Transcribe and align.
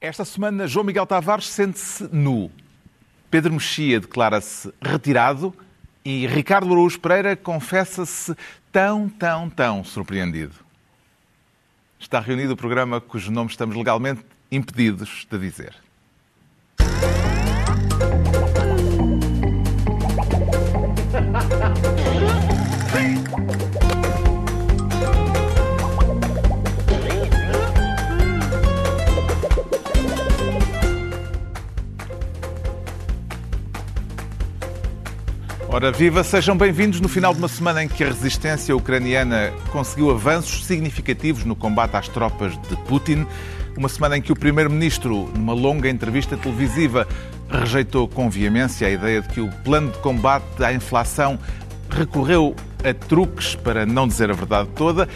Esta 0.00 0.24
semana, 0.24 0.66
João 0.66 0.82
Miguel 0.82 1.06
Tavares 1.06 1.46
sente-se 1.46 2.08
nu. 2.10 2.50
Pedro 3.30 3.52
Mexia 3.52 4.00
declara-se 4.00 4.72
retirado 4.80 5.54
e 6.02 6.26
Ricardo 6.26 6.72
Araújo 6.72 6.98
Pereira 6.98 7.36
confessa-se 7.36 8.34
tão, 8.72 9.10
tão, 9.10 9.50
tão 9.50 9.84
surpreendido. 9.84 10.54
Está 11.98 12.18
reunido 12.18 12.54
o 12.54 12.56
programa 12.56 12.98
cujo 12.98 13.30
nome 13.30 13.50
estamos 13.50 13.76
legalmente 13.76 14.24
impedidos 14.50 15.26
de 15.30 15.38
dizer. 15.38 15.76
Ora, 35.82 35.92
viva, 35.92 36.22
sejam 36.22 36.54
bem-vindos 36.54 37.00
no 37.00 37.08
final 37.08 37.32
de 37.32 37.38
uma 37.38 37.48
semana 37.48 37.82
em 37.82 37.88
que 37.88 38.04
a 38.04 38.08
resistência 38.08 38.76
ucraniana 38.76 39.50
conseguiu 39.72 40.10
avanços 40.10 40.66
significativos 40.66 41.46
no 41.46 41.56
combate 41.56 41.96
às 41.96 42.06
tropas 42.06 42.52
de 42.68 42.76
Putin. 42.84 43.26
Uma 43.78 43.88
semana 43.88 44.18
em 44.18 44.20
que 44.20 44.30
o 44.30 44.36
Primeiro-Ministro, 44.36 45.30
numa 45.34 45.54
longa 45.54 45.88
entrevista 45.88 46.36
televisiva, 46.36 47.08
rejeitou 47.48 48.06
com 48.06 48.28
veemência 48.28 48.86
a 48.86 48.90
ideia 48.90 49.22
de 49.22 49.28
que 49.28 49.40
o 49.40 49.48
plano 49.64 49.90
de 49.90 49.96
combate 50.00 50.62
à 50.62 50.70
inflação 50.70 51.38
recorreu 51.88 52.54
a 52.84 52.92
truques, 52.92 53.54
para 53.54 53.86
não 53.86 54.06
dizer 54.06 54.30
a 54.30 54.34
verdade 54.34 54.68
toda. 54.76 55.08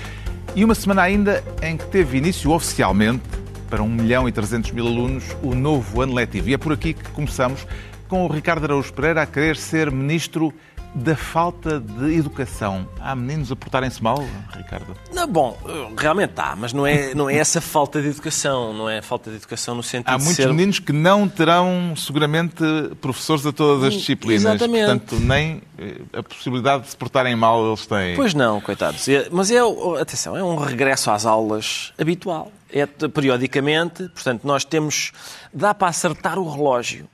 E 0.57 0.65
uma 0.65 0.75
semana 0.75 1.03
ainda 1.03 1.45
em 1.61 1.77
que 1.77 1.85
teve 1.89 2.17
início 2.17 2.51
oficialmente, 2.51 3.23
para 3.69 3.83
1 3.83 3.89
milhão 3.89 4.27
e 4.27 4.33
300 4.33 4.71
mil 4.71 4.87
alunos, 4.87 5.25
o 5.43 5.55
novo 5.55 6.01
ano 6.01 6.15
letivo. 6.15 6.49
E 6.49 6.55
é 6.55 6.59
por 6.59 6.73
aqui 6.73 6.95
que 6.95 7.11
começamos 7.11 7.67
com 8.15 8.27
o 8.27 8.29
Ricardo 8.29 8.63
Araújo 8.63 8.93
Pereira 8.93 9.23
a 9.23 9.27
querer 9.27 9.57
ser 9.57 9.91
ministro 9.91 10.55
da 10.95 11.17
falta 11.17 11.81
de 11.81 12.15
educação. 12.15 12.89
Há 13.01 13.13
meninos 13.17 13.51
a 13.51 13.57
portarem-se 13.57 14.01
mal, 14.01 14.25
Ricardo? 14.57 14.95
Não, 15.13 15.27
bom, 15.27 15.59
realmente 15.99 16.35
há, 16.37 16.55
mas 16.55 16.73
não 16.73 16.87
é, 16.87 17.13
não 17.13 17.29
é 17.29 17.37
essa 17.37 17.61
falta 17.61 18.01
de 18.01 18.07
educação, 18.07 18.73
não 18.73 18.89
é 18.89 19.03
falta 19.03 19.31
de 19.31 19.37
educação 19.39 19.75
no 19.75 19.83
sentido 19.83 20.11
Há 20.15 20.17
de 20.17 20.23
muitos 20.23 20.37
ser... 20.37 20.47
meninos 20.47 20.79
que 20.79 20.93
não 20.93 21.29
terão, 21.29 21.93
seguramente, 21.97 22.63
professores 23.01 23.45
a 23.47 23.53
todas 23.53 23.83
as 23.83 23.95
disciplinas. 23.95 24.45
exatamente. 24.45 24.87
Portanto, 24.87 25.17
nem 25.17 25.61
eh, 25.77 25.97
a 26.13 26.23
possibilidade 26.23 26.85
de 26.85 26.91
se 26.91 26.97
portarem 26.97 27.35
mal 27.35 27.67
eles 27.67 27.85
têm. 27.85 28.15
Pois 28.15 28.33
não, 28.33 28.61
coitados. 28.61 29.09
É- 29.09 29.27
Mas 29.29 29.51
é, 29.51 29.59
atenção, 30.01 30.37
é 30.37 30.45
um 30.45 30.55
regresso 30.55 31.11
às 31.11 31.27
aulas 31.27 31.93
habitual. 31.99 32.53
É 32.73 32.87
periodicamente, 32.87 34.09
portanto, 34.11 34.45
nós 34.45 34.65
temos... 34.65 35.11
Dá 35.53 35.75
para 35.75 35.89
acertar 35.89 36.39
o 36.39 36.49
relógio 36.49 37.09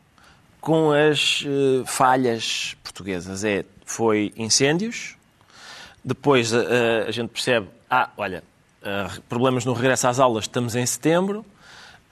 com 0.61 0.93
as 0.93 1.45
eh, 1.47 1.83
falhas 1.87 2.77
portuguesas. 2.83 3.45
É, 3.45 3.65
foi 3.85 4.33
incêndios, 4.37 5.17
depois 6.05 6.53
eh, 6.53 7.05
a 7.07 7.11
gente 7.11 7.31
percebe, 7.31 7.69
ah, 7.91 8.11
olha, 8.17 8.43
problemas 9.29 9.65
no 9.65 9.73
regresso 9.73 10.09
às 10.09 10.19
aulas, 10.19 10.45
estamos 10.45 10.75
em 10.75 10.87
setembro, 10.87 11.45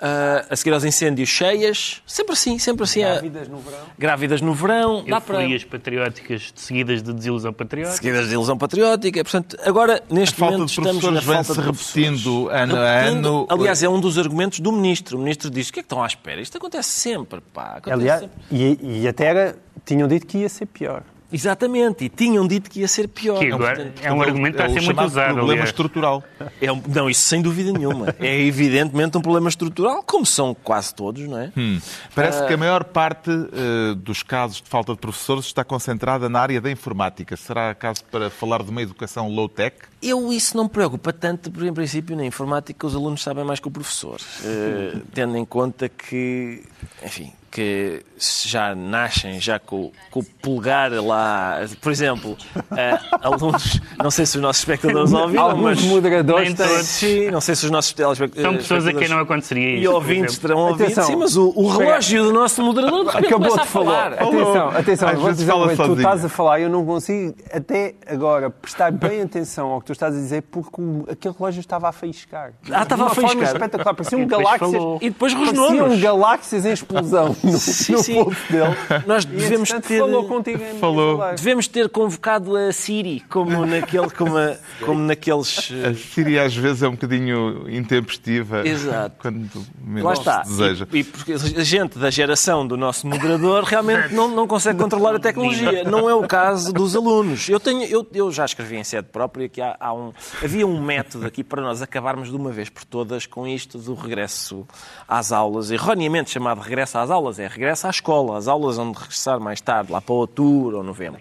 Ah, 0.00 0.44
a 0.48 0.54
seguir 0.54 0.72
aos 0.72 0.84
incêndios 0.84 1.28
cheias, 1.28 2.00
sempre 2.06 2.32
assim, 2.34 2.56
sempre 2.58 2.84
assim. 2.84 3.02
é- 3.02 3.14
Grávidas 3.14 3.48
no 3.48 3.58
verão. 3.58 3.78
Grávidas 3.98 4.40
no 4.40 4.54
verão, 4.54 5.04
dá 5.04 5.20
para... 5.20 5.38
Patrióticas 5.68 6.52
seguidas 6.54 7.02
de 7.02 7.12
desilusão 7.12 7.52
patriótica. 7.52 7.96
Seguidas 7.96 8.28
de 8.28 8.34
ilusão 8.34 8.56
patriótica. 8.56 9.24
Portanto, 9.24 9.56
agora, 9.64 10.00
A 10.08 10.14
neste 10.14 10.36
falta 10.36 10.52
momento, 10.52 10.68
de 10.68 10.80
estamos 10.80 11.04
na 11.04 11.20
falta 11.22 11.52
de 11.54 11.60
repetindo 11.60 12.48
ano 12.48 12.76
a 12.76 12.88
ano. 13.00 13.46
Aliás, 13.50 13.82
é 13.82 13.88
um 13.88 14.00
dos 14.00 14.18
argumentos 14.18 14.60
do 14.60 14.70
ministro. 14.70 15.16
O 15.16 15.20
ministro 15.20 15.50
diz: 15.50 15.68
o 15.68 15.72
que 15.72 15.80
é 15.80 15.82
que 15.82 15.86
estão 15.86 16.02
à 16.02 16.06
espera? 16.06 16.40
Isto 16.40 16.58
acontece 16.58 16.90
sempre, 16.90 17.40
pá. 17.52 17.78
Acontece 17.78 17.92
Aliás, 17.94 18.20
sempre. 18.20 18.38
e, 18.52 19.00
e 19.02 19.08
até 19.08 19.24
era, 19.26 19.56
tinham 19.84 20.06
dito 20.06 20.26
que 20.28 20.38
ia 20.38 20.48
ser 20.48 20.66
pior. 20.66 21.02
Exatamente. 21.32 22.04
E 22.04 22.08
tinham 22.08 22.46
dito 22.46 22.70
que 22.70 22.80
ia 22.80 22.88
ser 22.88 23.08
pior. 23.08 23.38
Que 23.38 23.48
Não, 23.48 23.56
agora 23.56 23.76
portanto, 23.76 24.00
é 24.04 24.12
um 24.12 24.22
argumento 24.22 24.56
que 24.56 24.62
é 24.62 24.66
está 24.66 24.72
a 24.72 24.76
o 24.76 24.80
ser 24.80 24.86
muito 24.86 25.04
usado. 25.04 25.24
problema 25.34 25.52
aliás. 25.52 25.68
estrutural. 25.70 26.24
é 26.60 26.72
um- 26.72 26.82
não, 26.88 27.10
isso 27.10 27.22
sem 27.22 27.42
dúvida 27.42 27.72
nenhuma. 27.72 28.14
É 28.20 28.40
evidentemente 28.40 29.16
um 29.16 29.20
problema 29.20 29.48
estrutural, 29.48 30.02
como 30.02 30.24
são 30.26 30.54
quase 30.54 30.94
todos, 30.94 31.22
não 31.28 31.38
é? 31.38 31.52
Hum. 31.56 31.78
Parece 32.14 32.46
que 32.46 32.52
a 32.54 32.56
maior 32.56 32.84
parte 32.84 33.30
eh, 33.30 33.94
dos 33.96 34.22
casos 34.22 34.60
de 34.62 34.68
falta 34.68 34.92
de 34.92 34.98
professores 34.98 35.44
está 35.46 35.62
concentrada 35.64 36.28
na 36.28 36.40
área 36.40 36.60
da 36.60 36.70
informática. 36.70 37.36
Será 37.36 37.74
caso 37.74 38.04
para 38.10 38.30
falar 38.30 38.62
de 38.62 38.70
uma 38.70 38.82
educação 38.82 39.28
low-tech? 39.28 39.76
Eu 40.02 40.32
isso 40.32 40.56
não 40.56 40.64
me 40.64 40.70
preocupa 40.70 41.12
tanto, 41.12 41.50
porque 41.50 41.68
em 41.68 41.74
princípio 41.74 42.16
na 42.16 42.24
informática 42.24 42.86
os 42.86 42.94
alunos 42.94 43.22
sabem 43.22 43.44
mais 43.44 43.60
que 43.60 43.68
o 43.68 43.70
professor, 43.70 44.18
Eh, 44.44 44.96
tendo 45.12 45.36
em 45.36 45.44
conta 45.44 45.88
que, 45.88 46.62
enfim, 47.04 47.32
que 47.50 48.02
já 48.46 48.74
nascem 48.74 49.40
já 49.40 49.58
com, 49.58 49.90
com 50.10 50.20
o 50.20 50.24
polegar 50.24 50.90
lá, 50.92 51.60
por 51.80 51.90
exemplo, 51.90 52.36
eh, 52.76 52.98
alunos, 53.22 53.80
não 54.02 54.10
sei 54.10 54.26
se 54.26 54.36
os 54.36 54.42
nossos 54.42 54.60
espectadores 54.62 55.12
ouviram, 55.12 55.42
Alguns 55.44 55.62
mas 55.62 55.82
moderadores 55.84 56.54
têm. 56.54 56.82
sim, 56.82 57.30
não 57.30 57.40
sei 57.40 57.54
se 57.54 57.64
os 57.64 57.70
nossos 57.70 57.92
telespectadores 57.92 58.66
São 58.66 58.76
pessoas 58.78 58.86
a 58.86 58.98
quem 58.98 59.08
não 59.08 59.18
aconteceria 59.20 59.70
e 59.70 59.76
isto. 59.80 59.88
por 59.90 59.94
ouvintes 59.94 60.38
terão 60.38 60.58
ouvido, 60.58 60.82
Atenção. 60.84 61.04
sim, 61.04 61.16
mas 61.16 61.36
o, 61.36 61.52
o 61.56 61.68
relógio 61.68 62.24
do 62.24 62.32
nosso 62.32 62.62
moderador 62.62 63.08
Acabou 63.16 63.58
de 63.58 63.66
falar. 63.66 64.12
Atenção, 64.14 64.68
atenção, 64.70 65.08
Às 65.08 65.18
vou 65.18 65.32
dizer 65.32 65.46
fala. 65.46 65.76
Tu 65.76 65.92
estás 65.94 66.24
a 66.24 66.28
falar 66.28 66.60
e 66.60 66.62
eu 66.64 66.70
não 66.70 66.84
consigo 66.84 67.34
até 67.52 67.94
agora 68.06 68.50
prestar 68.50 68.90
bem 68.92 69.22
atenção 69.22 69.68
ao 69.68 69.80
que 69.80 69.86
tu 69.86 69.92
estás 69.92 70.14
a 70.14 70.18
dizer 70.18 70.42
porque 70.50 70.80
o- 70.80 71.06
aquele 71.10 71.34
relógio 71.38 71.60
estava 71.60 71.88
a 71.88 71.92
faiscar. 71.92 72.52
Ah, 72.70 72.82
estava 72.82 73.04
a 73.04 73.06
uma 73.06 73.14
forma 73.14 73.30
faiscar. 73.30 73.52
espetacular. 73.54 73.94
Pareciam 73.94 74.20
E 74.22 74.26
depois 74.26 74.42
galáxias. 74.44 74.82
E 75.00 75.10
depois 75.10 75.34
Pareciam 75.34 75.64
rosnou-nos. 75.68 76.00
galáxias 76.00 76.66
em 76.66 76.72
explosão 76.72 77.36
no, 77.42 77.58
Sim, 77.58 77.92
no 77.92 77.98
sim. 78.02 78.14
bolso 78.14 78.40
dele. 78.52 78.76
Nós 79.06 79.24
E, 79.24 79.26
devemos 79.28 79.68
ter... 79.70 79.98
falou 79.98 80.24
contigo 80.28 80.62
em 80.62 80.78
Falou. 80.78 81.18
Devemos 81.34 81.66
ter 81.68 81.88
convocado 81.88 82.56
a 82.56 82.72
Siri, 82.72 83.20
como, 83.28 83.64
naquele, 83.66 84.10
como, 84.10 84.36
a- 84.36 84.56
como 84.84 85.00
naqueles. 85.00 85.70
A 85.84 85.94
Síria 85.94 86.44
às 86.44 86.54
vezes 86.56 86.82
é 86.82 86.88
um 86.88 86.92
bocadinho 86.92 87.68
intempestiva. 87.68 88.66
Exato. 88.66 89.16
Quando 89.22 89.48
menos 89.82 90.04
Lá 90.04 90.12
está. 90.12 90.44
se 90.44 90.50
deseja. 90.50 90.86
E, 90.92 90.98
e 90.98 91.04
porque 91.04 91.32
a 91.32 91.64
gente 91.64 91.98
da 91.98 92.10
geração 92.10 92.66
do 92.66 92.76
nosso 92.76 93.06
moderador 93.06 93.64
realmente 93.64 94.14
não, 94.14 94.28
não 94.28 94.46
consegue 94.46 94.78
controlar 94.78 95.14
a 95.14 95.18
tecnologia. 95.18 95.84
Não 95.84 96.08
é 96.08 96.14
o 96.14 96.26
caso 96.26 96.72
dos 96.72 96.94
alunos. 96.96 97.48
Eu, 97.48 97.58
tenho, 97.60 97.82
eu, 97.84 98.06
eu 98.14 98.30
já 98.32 98.44
escrevi 98.44 98.76
em 98.76 98.84
sede 98.84 99.08
própria 99.10 99.48
que 99.48 99.60
há, 99.60 99.76
há 99.78 99.92
um, 99.92 100.12
havia 100.42 100.66
um 100.66 100.80
método 100.82 101.26
aqui 101.26 101.42
para 101.42 101.62
nós 101.62 101.82
acabarmos 101.82 102.30
de 102.30 102.36
uma 102.36 102.50
vez 102.50 102.68
por 102.68 102.84
todas 102.84 103.26
com 103.26 103.46
isto 103.46 103.78
do 103.78 103.94
regresso 103.94 104.66
às 105.06 105.32
aulas, 105.32 105.70
erroneamente 105.70 106.30
chamado 106.30 106.60
regresso 106.60 106.98
às 106.98 107.10
aulas, 107.10 107.27
é 107.36 107.48
regresso 107.48 107.86
à 107.86 107.90
escola, 107.90 108.38
às 108.38 108.46
aulas 108.46 108.78
onde 108.78 108.96
regressar 108.98 109.40
mais 109.40 109.60
tarde, 109.60 109.90
lá 109.90 110.00
para 110.00 110.14
outubro 110.14 110.78
ou 110.78 110.82
novembro. 110.84 111.20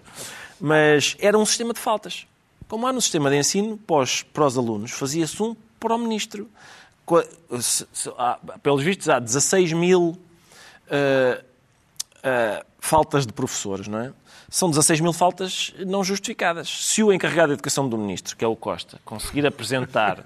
Mas 0.60 1.16
era 1.18 1.36
um 1.36 1.44
sistema 1.44 1.74
de 1.74 1.80
faltas. 1.80 2.26
Como 2.68 2.86
há 2.86 2.92
no 2.92 3.00
sistema 3.00 3.30
de 3.30 3.36
ensino, 3.36 3.76
pós, 3.76 4.22
para 4.22 4.46
os 4.46 4.56
alunos, 4.56 4.92
fazia-se 4.92 5.42
um 5.42 5.56
para 5.80 5.94
o 5.94 5.98
ministro. 5.98 6.48
Pelos 8.62 8.82
vistos, 8.82 9.08
há 9.08 9.18
16 9.18 9.72
mil 9.72 10.18
ah, 10.90 11.42
ah, 12.22 12.64
faltas 12.78 13.26
de 13.26 13.32
professores, 13.32 13.88
não 13.88 13.98
é? 14.00 14.12
São 14.50 14.70
16 14.70 15.00
mil 15.00 15.12
faltas 15.12 15.74
não 15.86 16.02
justificadas. 16.02 16.68
Se 16.68 17.02
o 17.02 17.12
encarregado 17.12 17.48
de 17.48 17.54
educação 17.54 17.88
do 17.88 17.98
ministro, 17.98 18.36
que 18.36 18.44
é 18.44 18.48
o 18.48 18.56
Costa, 18.56 18.98
conseguir 19.04 19.46
apresentar 19.46 20.24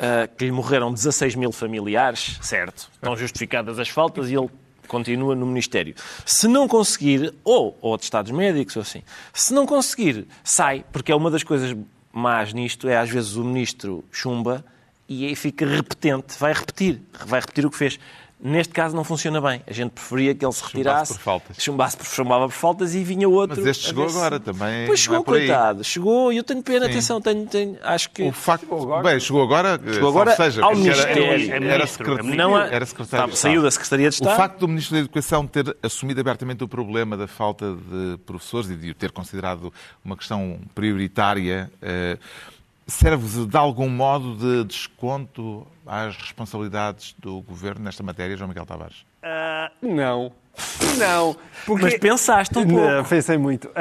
ah, 0.00 0.28
que 0.36 0.44
lhe 0.44 0.52
morreram 0.52 0.92
16 0.92 1.34
mil 1.34 1.52
familiares, 1.52 2.38
certo, 2.42 2.90
estão 2.92 3.16
justificadas 3.16 3.78
as 3.78 3.88
faltas 3.88 4.30
e 4.30 4.34
ele 4.34 4.50
continua 4.86 5.34
no 5.34 5.46
Ministério. 5.46 5.94
Se 6.24 6.48
não 6.48 6.68
conseguir, 6.68 7.34
ou, 7.44 7.76
ou 7.80 7.94
atestados 7.94 8.30
médicos, 8.32 8.76
ou 8.76 8.82
assim, 8.82 9.02
se 9.32 9.52
não 9.52 9.66
conseguir, 9.66 10.26
sai, 10.42 10.84
porque 10.92 11.12
é 11.12 11.16
uma 11.16 11.30
das 11.30 11.42
coisas 11.42 11.76
más 12.12 12.52
nisto, 12.52 12.88
é 12.88 12.96
às 12.96 13.10
vezes 13.10 13.36
o 13.36 13.44
ministro 13.44 14.02
chumba 14.10 14.64
e 15.08 15.26
aí 15.26 15.36
fica 15.36 15.66
repetente, 15.66 16.36
vai 16.38 16.52
repetir, 16.52 17.00
vai 17.26 17.40
repetir 17.40 17.66
o 17.66 17.70
que 17.70 17.76
fez. 17.76 18.00
Neste 18.38 18.74
caso 18.74 18.94
não 18.94 19.02
funciona 19.02 19.40
bem. 19.40 19.62
A 19.66 19.72
gente 19.72 19.92
preferia 19.92 20.34
que 20.34 20.44
ele 20.44 20.52
se 20.52 20.62
retirasse. 20.62 21.14
por 21.14 21.20
faltas. 21.20 21.56
Chumbasse 21.58 21.96
por, 21.96 22.04
chumbava 22.06 22.46
por 22.46 22.52
faltas 22.54 22.94
e 22.94 23.02
vinha 23.02 23.26
outro. 23.26 23.56
Mas 23.56 23.66
este 23.66 23.86
chegou 23.86 24.06
agora 24.06 24.38
também. 24.38 24.86
Pois 24.86 25.00
chegou, 25.00 25.20
é 25.20 25.24
coitado. 25.24 25.82
Chegou 25.82 26.30
e 26.30 26.36
eu 26.36 26.44
tenho 26.44 26.62
pena, 26.62 26.84
atenção, 26.84 27.18
tenho, 27.18 27.46
tenho, 27.46 27.78
acho 27.82 28.10
que... 28.10 28.22
O 28.24 28.32
facto. 28.32 28.64
Chegou 28.64 28.82
agora? 28.82 29.02
Bem, 29.08 29.20
chegou 29.20 29.42
agora. 29.42 29.80
Chegou 29.90 30.08
agora 30.10 30.36
seja, 30.36 30.62
ao 30.62 30.72
porque 30.72 30.88
era- 30.90 30.96
Ministério. 31.06 31.24
Era, 31.24 31.32
É 31.40 31.46
era, 31.56 31.60
ministro, 31.78 31.88
secretário, 32.04 32.32
é 32.32 32.36
Não 32.36 32.58
era 32.58 32.86
secretário 32.86 33.26
Tá, 33.26 33.32
de 33.32 33.38
saiu 33.38 33.52
Estado. 33.52 33.62
da 33.64 33.70
Secretaria 33.70 34.10
de 34.10 34.14
O 34.14 34.18
Estado. 34.18 34.36
facto 34.36 34.58
do 34.60 34.68
Ministro 34.68 34.94
da 34.96 35.00
Educação 35.00 35.46
ter 35.46 35.76
assumido 35.82 36.20
abertamente 36.20 36.62
o 36.62 36.68
problema 36.68 37.16
da 37.16 37.26
falta 37.26 37.72
de 37.74 38.18
professores 38.26 38.68
e 38.68 38.76
de 38.76 38.90
o 38.90 38.94
ter 38.94 39.12
considerado 39.12 39.72
uma 40.04 40.14
questão 40.16 40.58
prioritária 40.74 41.70
eh, 41.80 42.18
serve 42.86 43.46
de 43.46 43.56
algum 43.56 43.88
modo 43.88 44.36
de 44.36 44.64
desconto 44.64 45.66
às 45.84 46.16
responsabilidades 46.16 47.14
do 47.18 47.42
governo 47.42 47.84
nesta 47.84 48.02
matéria, 48.02 48.36
João 48.36 48.48
Miguel 48.48 48.64
Tavares? 48.64 49.04
Uh, 49.22 49.86
não. 49.94 50.32
Não. 50.96 51.36
Porque... 51.66 51.82
Mas 51.82 51.98
pensaste 51.98 52.58
um 52.58 52.66
pouco. 52.66 52.80
Não, 52.80 53.04
pensei 53.04 53.36
muito. 53.36 53.68
Uh, 53.68 53.72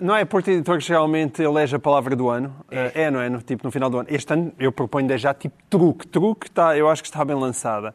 não 0.00 0.16
é 0.16 0.24
porque 0.24 0.50
editor 0.50 0.80
geralmente 0.80 1.40
elege 1.40 1.76
a 1.76 1.78
palavra 1.78 2.16
do 2.16 2.28
ano. 2.28 2.48
Uh, 2.66 2.90
é, 2.92 3.08
não 3.08 3.20
é? 3.20 3.28
No, 3.28 3.40
tipo, 3.40 3.64
no 3.64 3.70
final 3.70 3.88
do 3.88 3.98
ano. 3.98 4.08
Este 4.10 4.32
ano 4.32 4.52
eu 4.58 4.72
proponho 4.72 5.16
já 5.16 5.32
tipo 5.32 5.54
truque. 5.70 6.08
Truque 6.08 6.48
está, 6.48 6.76
eu 6.76 6.88
acho 6.88 7.02
que 7.02 7.08
está 7.08 7.24
bem 7.24 7.36
lançada. 7.36 7.94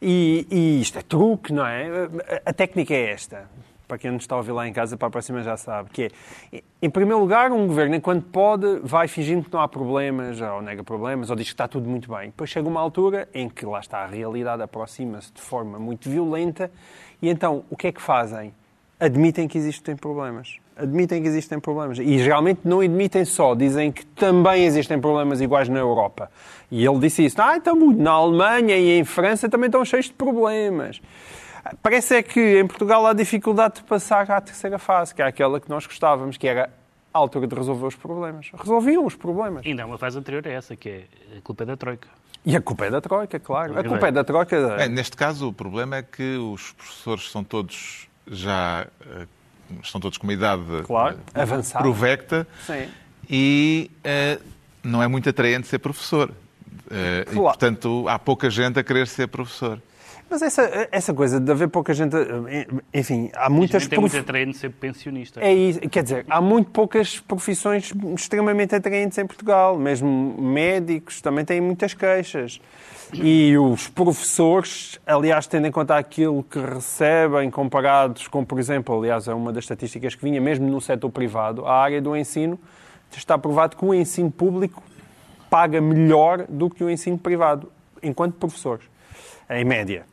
E, 0.00 0.46
e 0.48 0.80
isto 0.80 0.96
é 0.96 1.02
truque, 1.02 1.52
não 1.52 1.66
é? 1.66 1.88
A 2.44 2.52
técnica 2.52 2.94
é 2.94 3.10
esta 3.10 3.48
para 3.86 3.98
quem 3.98 4.10
nos 4.10 4.22
está 4.22 4.34
a 4.34 4.38
ouvir 4.38 4.52
lá 4.52 4.66
em 4.66 4.72
casa, 4.72 4.96
para 4.96 5.08
a 5.08 5.10
próxima 5.10 5.42
já 5.42 5.56
sabe, 5.56 5.90
que 5.90 6.10
é, 6.52 6.62
em 6.82 6.90
primeiro 6.90 7.20
lugar, 7.20 7.52
um 7.52 7.66
governo, 7.66 7.94
enquanto 7.94 8.24
pode, 8.24 8.80
vai 8.82 9.08
fingindo 9.08 9.44
que 9.44 9.52
não 9.52 9.60
há 9.60 9.68
problemas, 9.68 10.40
ou 10.40 10.62
nega 10.62 10.82
problemas, 10.82 11.30
ou 11.30 11.36
diz 11.36 11.46
que 11.46 11.54
está 11.54 11.68
tudo 11.68 11.88
muito 11.88 12.10
bem. 12.12 12.26
Depois 12.26 12.50
chega 12.50 12.68
uma 12.68 12.80
altura 12.80 13.28
em 13.32 13.48
que, 13.48 13.64
lá 13.64 13.80
está, 13.80 13.98
a 13.98 14.06
realidade 14.06 14.62
aproxima-se 14.62 15.32
de 15.32 15.40
forma 15.40 15.78
muito 15.78 16.10
violenta, 16.10 16.70
e 17.20 17.28
então, 17.28 17.64
o 17.70 17.76
que 17.76 17.88
é 17.88 17.92
que 17.92 18.02
fazem? 18.02 18.52
Admitem 18.98 19.46
que 19.46 19.58
existem 19.58 19.94
problemas. 19.94 20.56
Admitem 20.76 21.22
que 21.22 21.28
existem 21.28 21.58
problemas. 21.58 21.98
E 21.98 22.18
geralmente 22.18 22.60
não 22.64 22.80
admitem 22.80 23.24
só, 23.24 23.54
dizem 23.54 23.90
que 23.92 24.04
também 24.04 24.64
existem 24.64 25.00
problemas 25.00 25.40
iguais 25.40 25.68
na 25.68 25.78
Europa. 25.78 26.30
E 26.70 26.84
ele 26.84 26.98
disse 26.98 27.24
isso. 27.24 27.40
Ah, 27.40 27.56
então 27.56 27.74
na 27.92 28.10
Alemanha 28.10 28.76
e 28.76 28.98
em 28.98 29.04
França 29.04 29.48
também 29.48 29.66
estão 29.66 29.84
cheios 29.84 30.06
de 30.06 30.12
problemas. 30.12 31.00
Parece 31.82 32.16
é 32.16 32.22
que 32.22 32.60
em 32.60 32.66
Portugal 32.66 33.06
há 33.06 33.12
dificuldade 33.12 33.76
de 33.76 33.82
passar 33.84 34.30
à 34.30 34.40
terceira 34.40 34.78
fase, 34.78 35.14
que 35.14 35.22
é 35.22 35.26
aquela 35.26 35.60
que 35.60 35.68
nós 35.68 35.86
gostávamos, 35.86 36.36
que 36.36 36.46
era 36.46 36.70
a 37.12 37.18
altura 37.18 37.46
de 37.46 37.54
resolver 37.54 37.86
os 37.86 37.94
problemas. 37.94 38.50
Resolviam 38.56 39.04
os 39.04 39.14
problemas. 39.14 39.64
Ainda 39.64 39.82
há 39.82 39.86
uma 39.86 39.98
fase 39.98 40.18
anterior 40.18 40.46
a 40.46 40.50
essa, 40.50 40.76
que 40.76 40.88
é 40.88 41.04
a 41.38 41.40
culpa 41.40 41.62
é 41.62 41.66
da 41.66 41.76
Troika. 41.76 42.08
E 42.44 42.54
a 42.54 42.60
culpa 42.60 42.86
é 42.86 42.90
da 42.90 43.00
Troika, 43.00 43.40
claro. 43.40 43.78
A 43.78 43.82
culpa 43.82 44.06
é 44.06 44.12
da 44.12 44.22
Troika. 44.22 44.56
É, 44.78 44.88
neste 44.88 45.16
caso, 45.16 45.48
o 45.48 45.52
problema 45.52 45.96
é 45.96 46.02
que 46.02 46.36
os 46.36 46.72
professores 46.72 47.30
são 47.30 47.42
todos 47.42 48.06
já. 48.26 48.86
Eh, 49.00 49.26
estão 49.82 50.00
todos 50.00 50.16
com 50.16 50.28
uma 50.28 50.32
idade 50.32 50.62
claro, 50.84 51.16
uh, 51.16 51.40
avançada. 51.40 51.82
provecta 51.82 52.46
Sim. 52.64 52.88
e 53.28 53.90
uh, 53.98 54.40
não 54.82 55.02
é 55.02 55.08
muito 55.08 55.28
atraente 55.28 55.66
ser 55.66 55.80
professor. 55.80 56.30
Uh, 56.30 57.24
claro. 57.24 57.30
E, 57.32 57.34
portanto, 57.34 58.08
há 58.08 58.16
pouca 58.16 58.48
gente 58.48 58.78
a 58.78 58.84
querer 58.84 59.08
ser 59.08 59.26
professor. 59.26 59.82
Mas 60.28 60.42
essa, 60.42 60.88
essa 60.90 61.14
coisa 61.14 61.38
de 61.38 61.50
haver 61.50 61.68
pouca 61.68 61.94
gente. 61.94 62.14
Enfim, 62.92 63.30
há 63.34 63.48
muitas. 63.48 63.88
É 63.90 63.98
muito 63.98 64.16
atraente 64.16 64.58
ser 64.58 64.70
pensionista. 64.70 65.40
É 65.40 65.52
isso. 65.54 65.80
Quer 65.80 66.02
dizer, 66.02 66.26
há 66.28 66.40
muito 66.40 66.70
poucas 66.70 67.20
profissões 67.20 67.92
extremamente 68.14 68.74
atraentes 68.74 69.16
em 69.18 69.26
Portugal. 69.26 69.78
Mesmo 69.78 70.34
médicos 70.40 71.20
também 71.20 71.44
têm 71.44 71.60
muitas 71.60 71.94
queixas. 71.94 72.60
E 73.14 73.56
os 73.56 73.86
professores, 73.86 74.98
aliás, 75.06 75.46
tendo 75.46 75.68
em 75.68 75.70
conta 75.70 75.96
aquilo 75.96 76.42
que 76.42 76.58
recebem 76.58 77.50
comparados 77.50 78.26
com, 78.26 78.44
por 78.44 78.58
exemplo, 78.58 78.98
aliás, 78.98 79.28
é 79.28 79.34
uma 79.34 79.52
das 79.52 79.62
estatísticas 79.62 80.16
que 80.16 80.24
vinha 80.24 80.40
mesmo 80.40 80.68
no 80.68 80.80
setor 80.80 81.10
privado, 81.10 81.64
a 81.64 81.72
área 81.72 82.02
do 82.02 82.16
ensino, 82.16 82.58
está 83.16 83.38
provado 83.38 83.76
que 83.76 83.84
o 83.84 83.94
ensino 83.94 84.30
público 84.30 84.82
paga 85.48 85.80
melhor 85.80 86.46
do 86.48 86.68
que 86.68 86.82
o 86.82 86.90
ensino 86.90 87.16
privado, 87.16 87.70
enquanto 88.02 88.34
professores, 88.34 88.84
em 89.50 89.64
média. 89.64 90.04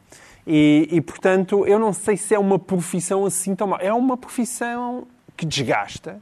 E, 0.46 0.90
e, 0.92 1.02
portanto, 1.02 1.66
eu 1.66 1.80
não 1.80 1.94
sei 1.94 2.18
se 2.18 2.36
é 2.36 2.40
uma 2.40 2.60
profissão 2.60 3.26
assim 3.26 3.56
tão 3.56 3.68
má. 3.68 3.78
É 3.80 3.94
uma 3.94 4.18
profissão 4.18 5.08
que 5.38 5.46
desgasta. 5.46 6.20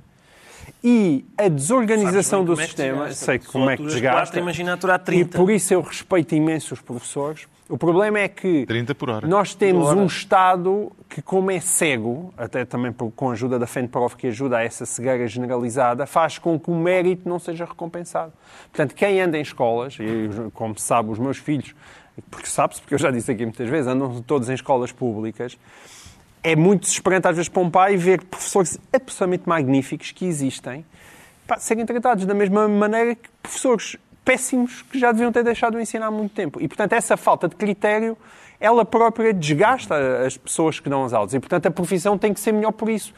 E 0.84 1.26
a 1.38 1.48
desorganização 1.48 2.44
do 2.44 2.54
é 2.54 2.66
sistema, 2.66 3.12
sei 3.12 3.38
como 3.38 3.70
é 3.70 3.78
que 3.78 3.84
desgasta. 3.84 4.40
Imagina 4.40 4.74
aturar 4.74 5.00
30. 5.00 5.38
E 5.38 5.40
por 5.40 5.52
isso 5.52 5.74
eu 5.74 5.82
respeito 5.82 6.34
imenso 6.34 6.74
os 6.74 6.82
professores. 6.82 7.48
O 7.70 7.78
problema 7.78 8.20
é 8.20 8.28
que 8.28 8.66
30 8.66 8.96
por 8.96 9.10
hora. 9.10 9.28
nós 9.28 9.56
temos 9.56 9.90
um 9.92 10.06
Estado 10.06 10.92
que, 11.08 11.22
como 11.22 11.50
é 11.52 11.60
cego, 11.60 12.34
até 12.36 12.66
também 12.66 12.92
com 12.92 13.30
a 13.30 13.34
ajuda 13.34 13.58
da 13.58 13.66
FENPROF, 13.66 14.18
que 14.18 14.28
ajuda 14.28 14.58
a 14.58 14.64
essa 14.64 14.86
cegueira 14.86 15.26
generalizada, 15.26 16.06
faz 16.06 16.38
com 16.38 16.60
que 16.60 16.70
o 16.70 16.76
mérito 16.76 17.30
não 17.30 17.40
seja 17.40 17.64
recompensado. 17.64 18.34
Portanto, 18.72 18.94
quem 18.94 19.22
anda 19.22 19.38
em 19.38 19.42
escolas, 19.42 19.98
e 20.02 20.52
como 20.54 20.78
se 20.78 20.86
sabe, 20.86 21.12
os 21.12 21.20
meus 21.20 21.38
filhos 21.38 21.74
porque 22.30 22.48
sabe-se, 22.48 22.82
porque 22.82 22.94
eu 22.94 23.00
já 23.00 23.12
disse 23.12 23.32
aqui 23.32 23.44
muitas 23.44 23.68
vezes, 23.68 23.88
andam 23.88 24.22
todos 24.22 24.50
em 24.50 24.54
escolas 24.54 24.92
públicas, 24.92 25.58
é 26.44 26.56
muito 26.56 26.82
desesperante 26.82 27.28
às 27.28 27.36
vezes 27.36 27.50
para 27.50 27.62
um 27.62 27.70
pai 27.70 27.98
ver 27.98 28.24
professores 28.24 28.80
absolutamente 28.94 29.48
magníficos 29.48 30.12
que 30.12 30.26
existem 30.26 30.86
pá, 31.48 31.58
serem 31.58 31.86
tratados 31.86 32.26
da 32.26 32.34
mesma 32.34 32.68
maneira 32.68 33.16
que 33.16 33.30
professores 33.42 33.98
péssimos 34.24 34.82
que 34.84 35.00
já 35.00 35.12
deviam 35.12 35.32
ter 35.32 35.44
deixado 35.44 35.76
de 35.76 35.82
ensinar 35.82 36.08
há 36.08 36.12
muito 36.12 36.34
tempo. 36.34 36.62
E, 36.62 36.68
portanto, 36.68 36.94
essa 36.94 37.18
falta 37.18 37.48
de 37.48 37.56
critério, 37.56 38.18
ela 38.60 38.86
própria 38.86 39.34
desgasta 39.34 40.26
as 40.26 40.38
pessoas 40.38 40.80
que 40.80 40.90
dão 40.90 41.04
as 41.04 41.14
aulas. 41.14 41.34
E, 41.34 41.40
portanto, 41.40 41.66
a 41.68 41.72
profissão 41.72 42.18
tem 42.18 42.34
que 42.34 42.40
ser 42.40 42.52
melhor 42.52 42.72
por 42.72 42.90
isso 42.90 43.14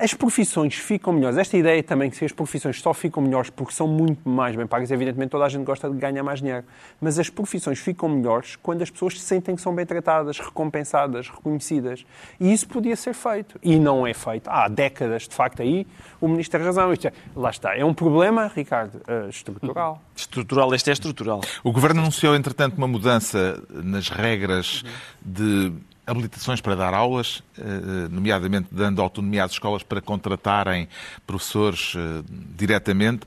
as 0.00 0.14
profissões 0.14 0.74
ficam 0.74 1.12
melhores. 1.12 1.36
Esta 1.36 1.58
ideia 1.58 1.82
também 1.82 2.10
que 2.10 2.24
as 2.24 2.32
profissões 2.32 2.80
só 2.80 2.94
ficam 2.94 3.22
melhores 3.22 3.50
porque 3.50 3.74
são 3.74 3.86
muito 3.86 4.26
mais 4.26 4.56
bem 4.56 4.66
pagas, 4.66 4.90
evidentemente 4.90 5.30
toda 5.30 5.44
a 5.44 5.48
gente 5.48 5.62
gosta 5.64 5.90
de 5.90 5.96
ganhar 5.98 6.22
mais 6.22 6.40
dinheiro, 6.40 6.64
mas 6.98 7.18
as 7.18 7.28
profissões 7.28 7.78
ficam 7.78 8.08
melhores 8.08 8.56
quando 8.56 8.80
as 8.80 8.88
pessoas 8.88 9.20
se 9.20 9.26
sentem 9.26 9.54
que 9.54 9.60
são 9.60 9.74
bem 9.74 9.84
tratadas, 9.84 10.38
recompensadas, 10.38 11.28
reconhecidas. 11.28 12.06
E 12.40 12.50
isso 12.50 12.66
podia 12.66 12.96
ser 12.96 13.12
feito. 13.12 13.58
E 13.62 13.78
não 13.78 14.06
é 14.06 14.14
feito. 14.14 14.48
Há 14.48 14.68
décadas, 14.68 15.28
de 15.28 15.34
facto, 15.34 15.60
aí 15.60 15.86
o 16.18 16.26
Ministro 16.26 16.58
tem 16.58 16.66
razão. 16.66 16.90
Isto 16.92 17.08
é, 17.08 17.12
lá 17.36 17.50
está. 17.50 17.76
É 17.76 17.84
um 17.84 17.92
problema, 17.92 18.50
Ricardo, 18.54 18.96
uh, 18.96 19.28
estrutural. 19.28 20.00
Estrutural, 20.16 20.74
este 20.74 20.88
é 20.88 20.92
estrutural. 20.94 21.42
O 21.62 21.72
Governo 21.72 22.00
anunciou, 22.00 22.34
entretanto, 22.34 22.78
uma 22.78 22.88
mudança 22.88 23.62
nas 23.70 24.08
regras 24.08 24.82
de 25.20 25.72
habilitações 26.10 26.60
para 26.60 26.74
dar 26.74 26.92
aulas, 26.92 27.42
eh, 27.58 28.08
nomeadamente 28.10 28.68
dando 28.72 29.00
autonomia 29.00 29.44
às 29.44 29.52
escolas 29.52 29.82
para 29.82 30.00
contratarem 30.00 30.88
professores 31.26 31.94
eh, 31.96 32.22
diretamente. 32.56 33.26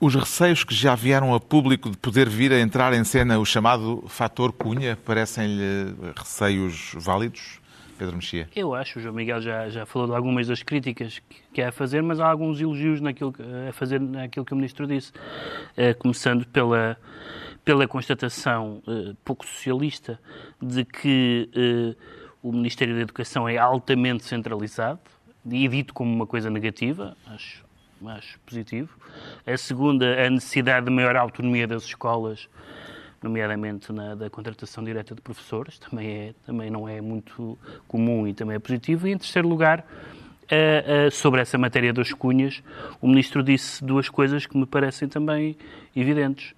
Os 0.00 0.14
receios 0.14 0.64
que 0.64 0.74
já 0.74 0.94
vieram 0.94 1.34
a 1.34 1.40
público 1.40 1.90
de 1.90 1.96
poder 1.96 2.28
vir 2.28 2.52
a 2.52 2.60
entrar 2.60 2.92
em 2.94 3.04
cena 3.04 3.38
o 3.38 3.44
chamado 3.44 4.04
fator 4.08 4.52
Cunha 4.52 4.98
parecem-lhe 5.04 5.94
receios 6.16 6.92
válidos? 6.96 7.60
Pedro 7.98 8.16
Mexia? 8.16 8.48
Eu 8.56 8.74
acho, 8.74 8.98
o 8.98 9.02
João 9.02 9.14
Miguel 9.14 9.40
já, 9.40 9.68
já 9.68 9.86
falou 9.86 10.08
de 10.08 10.14
algumas 10.14 10.48
das 10.48 10.62
críticas 10.62 11.22
que, 11.52 11.62
é 11.62 11.68
a 11.68 11.72
fazer, 11.72 12.02
mas 12.02 12.18
há 12.18 12.28
alguns 12.28 12.60
elogios 12.60 13.00
naquilo, 13.00 13.32
a 13.68 13.72
fazer 13.72 14.00
naquilo 14.00 14.44
que 14.44 14.52
o 14.52 14.56
Ministro 14.56 14.86
disse. 14.86 15.12
Uh, 15.78 15.96
começando 15.98 16.44
pela, 16.46 16.98
pela 17.64 17.88
constatação 17.88 18.82
uh, 18.86 19.16
pouco 19.24 19.46
socialista 19.46 20.20
de 20.60 20.84
que 20.84 21.48
uh, 21.56 21.96
o 22.42 22.52
Ministério 22.52 22.94
da 22.94 23.00
Educação 23.00 23.48
é 23.48 23.56
altamente 23.56 24.24
centralizado 24.24 25.00
e 25.50 25.66
dito 25.68 25.94
como 25.94 26.12
uma 26.12 26.26
coisa 26.26 26.50
negativa, 26.50 27.16
acho, 27.26 27.64
acho 28.06 28.38
positivo. 28.40 28.96
A 29.46 29.56
segunda, 29.56 30.26
a 30.26 30.30
necessidade 30.30 30.86
de 30.86 30.92
maior 30.92 31.16
autonomia 31.16 31.66
das 31.66 31.84
escolas, 31.84 32.48
nomeadamente 33.22 33.92
na 33.92 34.14
da 34.14 34.28
contratação 34.28 34.84
direta 34.84 35.14
de 35.14 35.22
professores, 35.22 35.78
também, 35.78 36.10
é, 36.10 36.34
também 36.44 36.70
não 36.70 36.88
é 36.88 37.00
muito 37.00 37.58
comum 37.88 38.26
e 38.28 38.34
também 38.34 38.56
é 38.56 38.58
positivo. 38.58 39.08
E 39.08 39.12
em 39.12 39.18
terceiro 39.18 39.48
lugar, 39.48 39.80
uh, 39.80 41.08
uh, 41.08 41.10
sobre 41.10 41.40
essa 41.40 41.56
matéria 41.56 41.92
das 41.92 42.12
cunhas, 42.12 42.62
o 43.00 43.08
Ministro 43.08 43.42
disse 43.42 43.84
duas 43.84 44.08
coisas 44.08 44.46
que 44.46 44.56
me 44.56 44.66
parecem 44.66 45.08
também 45.08 45.56
evidentes. 45.94 46.54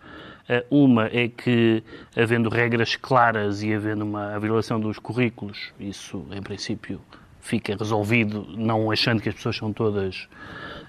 Eh, 0.49 0.65
uma 0.71 1.07
é 1.07 1.29
que, 1.29 1.83
havendo 2.17 2.49
regras 2.49 2.95
claras 2.95 3.63
e 3.63 3.75
havendo 3.75 4.05
uma 4.05 4.35
avaliação 4.35 4.79
dos 4.79 4.99
currículos, 4.99 5.73
isso, 5.79 6.25
em 6.31 6.41
princípio, 6.41 7.01
fica 7.41 7.77
resolvido, 7.77 8.47
não 8.57 8.91
achando 8.91 9.21
que 9.21 9.29
as 9.29 9.35
pessoas 9.35 9.57
são 9.57 9.73
todas 9.73 10.29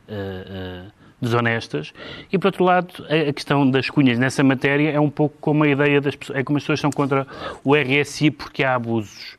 uh, 0.08 0.88
uh, 0.88 0.92
desonestas. 1.20 1.94
E, 2.32 2.38
por 2.38 2.48
outro 2.48 2.64
lado, 2.64 3.06
a 3.30 3.34
questão 3.34 3.70
das 3.70 3.90
cunhas 3.90 4.20
nessa 4.20 4.44
matéria 4.44 4.92
é 4.92 5.00
um 5.00 5.10
pouco 5.10 5.36
como 5.40 5.64
a 5.64 5.68
ideia 5.68 6.02
das 6.02 6.16
pessoas, 6.16 6.40
é 6.40 6.44
como 6.44 6.58
as 6.58 6.64
pessoas 6.64 6.80
são 6.80 6.92
contra 6.92 7.26
o 7.64 7.76
RSI 7.76 8.32
porque 8.32 8.64
há 8.64 8.76
abusos. 8.76 9.38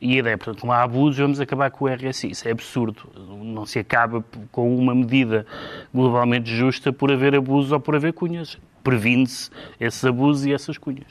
E 0.00 0.16
a 0.16 0.18
ideia, 0.18 0.36
portanto, 0.36 0.66
não 0.66 0.72
há 0.72 0.82
abusos, 0.82 1.18
vamos 1.18 1.40
acabar 1.40 1.70
com 1.70 1.86
o 1.86 1.88
RSI. 1.88 2.30
Isso 2.30 2.46
é 2.46 2.50
absurdo. 2.50 3.08
Não 3.42 3.64
se 3.64 3.78
acaba 3.78 4.24
com 4.52 4.76
uma 4.76 4.94
medida 4.94 5.46
globalmente 5.92 6.54
justa 6.54 6.92
por 6.92 7.10
haver 7.10 7.34
abusos 7.34 7.72
ou 7.72 7.80
por 7.80 7.96
haver 7.96 8.12
cunhas 8.12 8.58
previne-se 8.84 9.50
esses 9.80 10.04
abusos 10.04 10.44
e 10.44 10.52
essas 10.52 10.78
cunhas. 10.78 11.08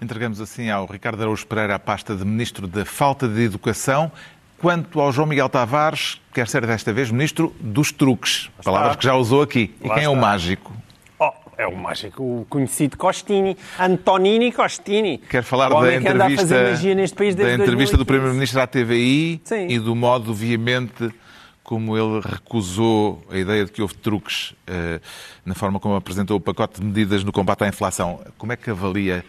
Entregamos 0.00 0.40
assim 0.40 0.68
ao 0.68 0.86
Ricardo 0.86 1.22
Araújo 1.22 1.46
Pereira 1.46 1.74
a 1.74 1.78
pasta 1.78 2.14
de 2.14 2.24
Ministro 2.24 2.66
da 2.66 2.84
Falta 2.84 3.26
de 3.26 3.42
Educação. 3.42 4.12
Quanto 4.58 5.00
ao 5.00 5.10
João 5.10 5.26
Miguel 5.26 5.48
Tavares, 5.48 6.20
quer 6.32 6.46
ser 6.48 6.66
desta 6.66 6.92
vez 6.92 7.10
Ministro 7.10 7.54
dos 7.58 7.92
Truques, 7.92 8.50
palavras 8.62 8.96
que 8.96 9.04
já 9.04 9.14
usou 9.14 9.42
aqui. 9.42 9.74
E 9.82 9.88
quem 9.88 10.04
é 10.04 10.08
o 10.08 10.16
mágico? 10.16 10.72
Oh, 11.18 11.32
é 11.56 11.66
o 11.66 11.74
mágico, 11.74 12.22
o 12.22 12.46
conhecido 12.48 12.96
Costini, 12.96 13.56
Antonini 13.78 14.52
Costini. 14.52 15.18
Quer 15.18 15.42
falar 15.42 15.68
da 15.68 15.94
entrevista, 15.94 16.44
da 16.44 17.54
entrevista 17.54 17.96
do 17.96 18.04
Primeiro-Ministro 18.04 18.60
à 18.60 18.66
TVI 18.66 19.40
Sim. 19.44 19.68
e 19.68 19.78
do 19.78 19.94
modo 19.94 20.34
veemente 20.34 21.10
como 21.66 21.98
ele 21.98 22.20
recusou 22.20 23.20
a 23.28 23.36
ideia 23.36 23.64
de 23.64 23.72
que 23.72 23.82
houve 23.82 23.94
truques 23.94 24.52
uh, 24.52 25.02
na 25.44 25.52
forma 25.52 25.80
como 25.80 25.96
apresentou 25.96 26.36
o 26.36 26.40
pacote 26.40 26.80
de 26.80 26.86
medidas 26.86 27.24
no 27.24 27.32
combate 27.32 27.64
à 27.64 27.66
inflação. 27.66 28.20
Como 28.38 28.52
é 28.52 28.56
que 28.56 28.70
avalia 28.70 29.24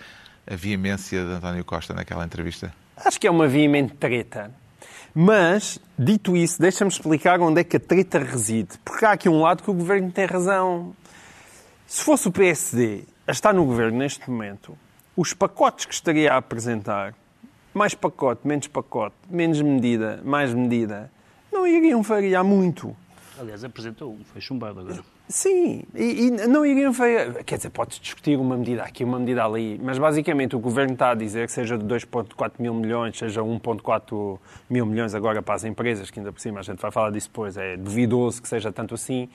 a 0.46 0.56
veemência 0.56 1.26
de 1.26 1.32
António 1.32 1.66
Costa 1.66 1.96
naquela 1.96 2.24
entrevista? 2.24 2.72
Acho 2.96 3.20
que 3.20 3.26
é 3.26 3.32
uma 3.32 3.48
veemente 3.48 3.96
treta. 3.96 4.52
Mas, 5.16 5.80
dito 5.98 6.38
isso, 6.38 6.62
deixa-me 6.62 6.92
explicar 6.92 7.42
onde 7.42 7.62
é 7.62 7.64
que 7.64 7.78
a 7.78 7.80
treta 7.80 8.20
reside. 8.20 8.78
Porque 8.86 9.04
há 9.04 9.14
aqui 9.14 9.28
um 9.28 9.42
lado 9.42 9.64
que 9.64 9.72
o 9.72 9.74
governo 9.74 10.12
tem 10.12 10.28
razão. 10.28 10.96
Se 11.88 12.04
fosse 12.04 12.28
o 12.28 12.32
PSD 12.32 13.04
a 13.26 13.32
estar 13.32 13.52
no 13.52 13.66
governo 13.66 13.98
neste 13.98 14.30
momento, 14.30 14.78
os 15.16 15.34
pacotes 15.34 15.88
que 15.88 15.94
estaria 15.96 16.32
a 16.32 16.38
apresentar, 16.38 17.16
mais 17.74 17.96
pacote, 17.96 18.48
menos 18.48 18.68
pacote, 18.68 19.16
menos 19.28 19.60
medida, 19.60 20.22
mais 20.24 20.54
medida, 20.54 21.10
não 21.52 21.68
iriam 21.68 22.02
variar 22.02 22.44
muito. 22.44 22.96
Aliás, 23.40 23.64
apresentou 23.64 24.14
um, 24.14 24.24
foi 24.24 24.42
chumbado 24.42 24.80
agora. 24.80 25.04
Sim, 25.30 25.84
e, 25.94 26.28
e 26.28 26.32
não 26.32 26.66
iriam 26.66 26.92
ver. 26.92 27.44
Quer 27.44 27.58
dizer, 27.58 27.70
pode 27.70 28.00
discutir 28.00 28.38
uma 28.38 28.58
medida 28.58 28.82
aqui, 28.84 29.04
uma 29.04 29.20
medida 29.20 29.46
ali, 29.46 29.80
mas 29.84 30.00
basicamente 30.00 30.56
o 30.56 30.60
governo 30.60 30.94
está 30.94 31.12
a 31.12 31.14
dizer 31.14 31.46
que 31.46 31.52
seja 31.52 31.78
de 31.78 31.86
2,4 31.86 32.54
mil 32.58 32.74
milhões, 32.74 33.18
seja 33.18 33.42
1,4 33.42 34.40
mil 34.70 34.86
milhões 34.86 35.14
agora 35.14 35.42
para 35.42 35.54
as 35.54 35.64
empresas, 35.64 36.10
que 36.10 36.20
ainda 36.20 36.32
por 36.32 36.40
cima 36.40 36.62
a 36.62 36.64
gente 36.64 36.80
vai 36.80 36.90
falar 36.92 37.12
disso 37.12 37.28
depois, 37.28 37.58
é 37.58 37.78
duvidoso 37.78 38.42
que 38.42 38.48
seja 38.48 38.72
tanto 38.72 38.96
assim, 38.96 39.30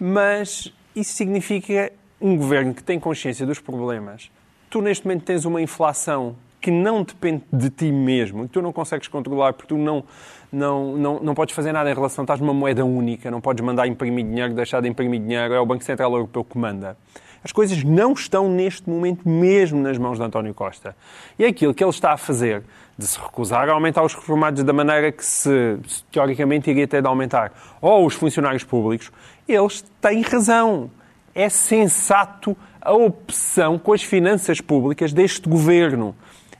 mas 0.00 0.72
isso 0.96 1.12
significa 1.12 1.92
um 2.20 2.36
governo 2.36 2.74
que 2.74 2.82
tem 2.82 2.98
consciência 2.98 3.46
dos 3.46 3.60
problemas. 3.60 4.30
Tu 4.68 4.80
neste 4.80 5.06
momento 5.06 5.24
tens 5.24 5.44
uma 5.44 5.62
inflação 5.62 6.36
que 6.60 6.70
não 6.70 7.02
depende 7.02 7.44
de 7.52 7.70
ti 7.70 7.92
mesmo, 7.92 8.44
que 8.44 8.54
tu 8.54 8.62
não 8.62 8.72
consegues 8.72 9.06
controlar 9.08 9.52
porque 9.52 9.68
tu 9.68 9.78
não 9.78 10.04
não, 10.52 10.96
não, 10.96 11.20
não 11.20 11.34
podes 11.34 11.54
fazer 11.54 11.72
nada 11.72 11.90
em 11.90 11.94
relação, 11.94 12.24
estás 12.24 12.40
numa 12.40 12.54
moeda 12.54 12.84
única, 12.84 13.30
não 13.30 13.40
podes 13.40 13.64
mandar 13.64 13.86
imprimir 13.86 14.24
dinheiro, 14.24 14.54
deixar 14.54 14.80
de 14.80 14.88
imprimir 14.88 15.20
dinheiro, 15.20 15.54
é 15.54 15.60
o 15.60 15.66
Banco 15.66 15.84
Central 15.84 16.12
Europeu 16.12 16.44
que 16.44 16.58
manda. 16.58 16.96
As 17.42 17.52
coisas 17.52 17.84
não 17.84 18.12
estão 18.12 18.50
neste 18.50 18.88
momento 18.88 19.28
mesmo 19.28 19.80
nas 19.80 19.96
mãos 19.96 20.18
de 20.18 20.24
António 20.24 20.52
Costa. 20.52 20.96
E 21.38 21.44
é 21.44 21.48
aquilo 21.48 21.72
que 21.72 21.84
ele 21.84 21.90
está 21.90 22.12
a 22.12 22.16
fazer, 22.16 22.64
de 22.96 23.06
se 23.06 23.18
recusar 23.18 23.68
a 23.68 23.72
aumentar 23.72 24.02
os 24.02 24.12
reformados 24.12 24.62
da 24.64 24.72
maneira 24.72 25.12
que 25.12 25.24
se, 25.24 25.78
teoricamente, 26.10 26.68
iria 26.70 26.86
ter 26.86 27.00
de 27.00 27.06
aumentar, 27.06 27.52
ou 27.80 28.04
os 28.04 28.14
funcionários 28.14 28.64
públicos, 28.64 29.12
eles 29.46 29.84
têm 30.00 30.22
razão. 30.22 30.90
É 31.34 31.48
sensato 31.48 32.56
a 32.80 32.92
opção 32.92 33.78
com 33.78 33.92
as 33.92 34.02
finanças 34.02 34.60
públicas 34.60 35.12
deste 35.12 35.48
governo. 35.48 36.16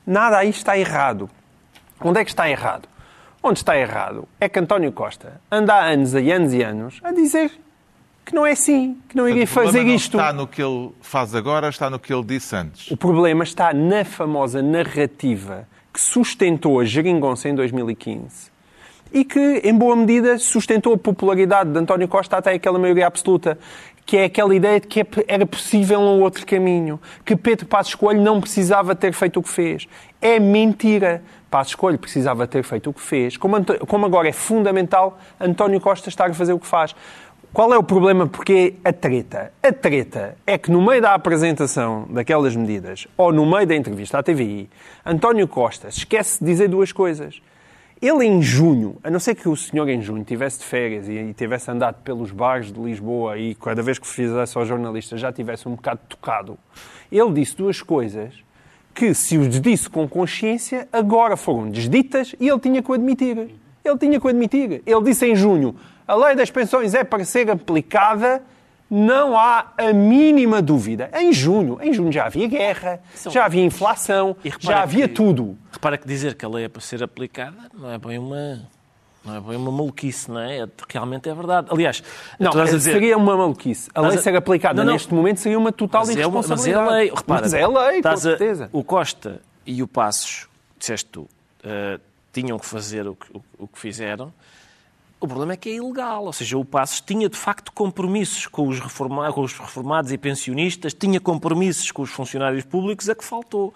Nada 0.07 0.38
aí 0.38 0.50
está 0.50 0.78
errado. 0.78 1.28
Onde 2.00 2.21
é 2.21 2.25
que 2.25 2.30
está 2.30 2.49
errado? 2.49 2.88
Onde 3.42 3.59
está 3.61 3.78
errado 3.78 4.28
é 4.40 4.49
que 4.49 4.59
António 4.59 4.92
Costa 4.92 5.40
anda 5.50 5.75
há 5.75 5.87
anos 5.87 6.14
e 6.14 6.30
anos 6.30 6.52
e 6.52 6.62
anos 6.62 7.00
a 7.02 7.12
dizer 7.12 7.52
que 8.25 8.35
não 8.35 8.45
é 8.45 8.52
assim, 8.52 8.99
que 9.09 9.16
não 9.16 9.26
iria 9.26 9.47
fazer 9.47 9.85
não 9.85 9.95
isto. 9.95 10.18
está 10.18 10.33
no 10.35 10.47
que 10.47 10.62
ele 10.62 10.90
faz 11.00 11.35
agora, 11.35 11.68
está 11.68 11.88
no 11.88 11.99
que 11.99 12.12
ele 12.12 12.25
disse 12.25 12.54
antes. 12.54 12.90
O 12.90 12.97
problema 12.97 13.42
está 13.42 13.73
na 13.73 14.04
famosa 14.04 14.61
narrativa 14.61 15.66
que 15.92 16.00
sustentou 16.00 16.78
a 16.78 16.85
geringonça 16.85 17.49
em 17.49 17.54
2015 17.54 18.50
e 19.12 19.25
que, 19.25 19.62
em 19.64 19.75
boa 19.75 19.97
medida, 19.97 20.38
sustentou 20.38 20.92
a 20.92 20.99
popularidade 20.99 21.73
de 21.73 21.78
António 21.78 22.07
Costa 22.07 22.37
até 22.37 22.52
aquela 22.52 22.78
maioria 22.78 23.07
absoluta, 23.07 23.59
que 24.04 24.16
é 24.16 24.25
aquela 24.25 24.54
ideia 24.54 24.78
de 24.78 24.87
que 24.87 25.07
era 25.26 25.47
possível 25.47 25.99
um 26.00 26.21
outro 26.21 26.45
caminho, 26.47 27.00
que 27.25 27.35
Pedro 27.35 27.66
Passos 27.66 27.95
Coelho 27.95 28.21
não 28.21 28.40
precisava 28.40 28.95
ter 28.95 29.12
feito 29.12 29.40
o 29.40 29.42
que 29.42 29.49
fez. 29.49 29.88
É 30.21 30.38
mentira. 30.38 31.23
Passos 31.50 31.75
Coelho 31.75 31.99
precisava 31.99 32.47
ter 32.47 32.62
feito 32.62 32.90
o 32.90 32.93
que 32.93 33.00
fez, 33.00 33.37
como, 33.37 33.57
como 33.87 34.07
agora 34.07 34.28
é 34.28 34.33
fundamental 34.33 35.19
António 35.40 35.81
Costa 35.81 36.09
estar 36.09 36.31
a 36.31 36.35
fazer 36.35 36.52
o 36.52 36.59
que 36.59 36.67
faz. 36.67 36.95
Qual 37.52 37.73
é 37.73 37.78
o 37.78 37.83
problema? 37.83 38.26
Porque 38.26 38.75
a 38.85 38.93
treta. 38.93 39.52
A 39.62 39.73
treta 39.73 40.37
é 40.47 40.59
que 40.59 40.71
no 40.71 40.83
meio 40.85 41.00
da 41.00 41.14
apresentação 41.14 42.07
daquelas 42.11 42.55
medidas, 42.55 43.09
ou 43.17 43.33
no 43.33 43.47
meio 43.47 43.67
da 43.67 43.75
entrevista 43.75 44.19
à 44.19 44.23
TVI, 44.23 44.69
António 45.05 45.49
Costa 45.49 45.88
esquece 45.88 46.45
de 46.45 46.50
dizer 46.50 46.69
duas 46.69 46.93
coisas. 46.93 47.40
Ele 48.00 48.26
em 48.26 48.40
junho, 48.40 48.97
a 49.02 49.11
não 49.11 49.19
ser 49.19 49.35
que 49.35 49.49
o 49.49 49.57
senhor 49.57 49.88
em 49.88 50.00
junho 50.00 50.23
tivesse 50.25 50.61
de 50.61 50.67
férias 50.67 51.09
e, 51.09 51.35
tivesse 51.35 51.71
andado 51.71 51.97
pelos 52.02 52.31
bares 52.31 52.71
de 52.71 52.78
Lisboa 52.78 53.38
e 53.38 53.55
cada 53.55 53.83
vez 53.83 53.99
que 53.99 54.07
fizesse 54.07 54.57
aos 54.57 54.69
jornalistas 54.69 55.19
já 55.19 55.33
tivesse 55.33 55.67
um 55.67 55.75
bocado 55.75 56.00
tocado, 56.09 56.59
ele 57.11 57.33
disse 57.33 57.57
duas 57.57 57.83
coisas 57.83 58.35
que, 58.99 59.14
se 59.14 59.38
os 59.38 59.61
disse 59.61 59.88
com 59.88 60.09
consciência, 60.09 60.88
agora 60.93 61.37
foram 61.37 61.71
desditas 61.71 62.35
e 62.40 62.49
ele 62.49 62.59
tinha 62.59 62.83
que 62.83 62.90
o 62.90 62.95
admitir. 62.95 63.55
Ele 63.85 63.97
tinha 63.97 64.19
que 64.19 64.26
o 64.26 64.28
admitir. 64.28 64.83
Ele 64.85 65.02
disse 65.05 65.25
em 65.25 65.37
junho: 65.37 65.76
a 66.05 66.17
lei 66.17 66.35
das 66.35 66.50
pensões 66.50 66.95
é 66.95 67.05
para 67.05 67.25
ser 67.25 67.49
aplicada, 67.49 68.43
não 68.90 69.38
há 69.38 69.73
a 69.78 69.93
mínima 69.93 70.61
dúvida. 70.61 71.11
Em 71.14 71.33
junho, 71.33 71.78
em 71.81 71.93
junho 71.93 72.11
já 72.11 72.26
havia 72.26 72.49
guerra, 72.49 73.00
já 73.31 73.45
havia 73.45 73.64
inflação, 73.64 74.37
já 74.59 74.83
havia 74.83 75.07
que, 75.07 75.14
tudo. 75.14 75.57
Repara 75.71 75.97
que 75.97 76.09
dizer 76.09 76.35
que 76.35 76.45
a 76.45 76.49
lei 76.49 76.64
é 76.64 76.69
para 76.69 76.83
ser 76.83 77.00
aplicada 77.00 77.71
não 77.73 77.93
é 77.93 77.99
bem 77.99 78.19
uma 78.19 78.67
é 79.26 79.40
bem 79.40 79.56
uma 79.56 79.70
maluquice, 79.70 80.30
não 80.30 80.40
é? 80.40 80.66
Realmente 80.88 81.28
é 81.28 81.34
verdade. 81.34 81.68
Aliás, 81.70 82.02
não, 82.38 82.50
dizer... 82.50 82.80
seria 82.80 83.16
uma 83.16 83.37
maluquice. 83.37 83.90
A 83.94 84.00
lei 84.00 84.18
a... 84.18 84.22
ser 84.22 84.34
aplicada 84.37 84.75
não, 84.75 84.84
não. 84.84 84.92
neste 84.92 85.12
momento 85.12 85.40
seria 85.40 85.58
uma 85.58 85.72
total 85.72 86.02
mas 86.06 86.10
irresponsabilidade. 86.10 86.78
É 86.78 86.78
uma... 86.78 86.87
mas 86.87 86.92
é 86.92 86.96
lei. 86.96 87.10
Repara, 87.14 87.40
mas 87.42 87.54
é 87.54 87.66
lei, 87.66 88.02
com 88.02 88.16
certeza. 88.16 88.70
A... 88.72 88.76
O 88.76 88.84
Costa 88.84 89.40
e 89.66 89.82
o 89.82 89.88
Passos, 89.88 90.48
disseste 90.78 91.06
tu, 91.10 91.22
uh, 91.22 92.00
tinham 92.32 92.58
que 92.58 92.66
fazer 92.66 93.06
o 93.06 93.14
que, 93.14 93.26
o, 93.37 93.42
o 93.58 93.68
que 93.68 93.78
fizeram. 93.78 94.32
O 95.20 95.26
problema 95.26 95.54
é 95.54 95.56
que 95.56 95.68
é 95.68 95.72
ilegal, 95.75 96.26
ou 96.26 96.32
seja, 96.32 96.56
o 96.56 96.64
Passos 96.64 97.00
tinha 97.00 97.28
de 97.28 97.37
facto 97.37 97.72
compromissos 97.72 98.46
com 98.46 98.68
os, 98.68 98.78
reforma... 98.78 99.32
com 99.32 99.42
os 99.42 99.52
reformados 99.52 100.12
e 100.12 100.16
pensionistas, 100.16 100.94
tinha 100.94 101.20
compromissos 101.20 101.90
com 101.90 102.02
os 102.02 102.10
funcionários 102.10 102.64
públicos, 102.64 103.08
a 103.08 103.14
que 103.14 103.25
faltou. 103.25 103.75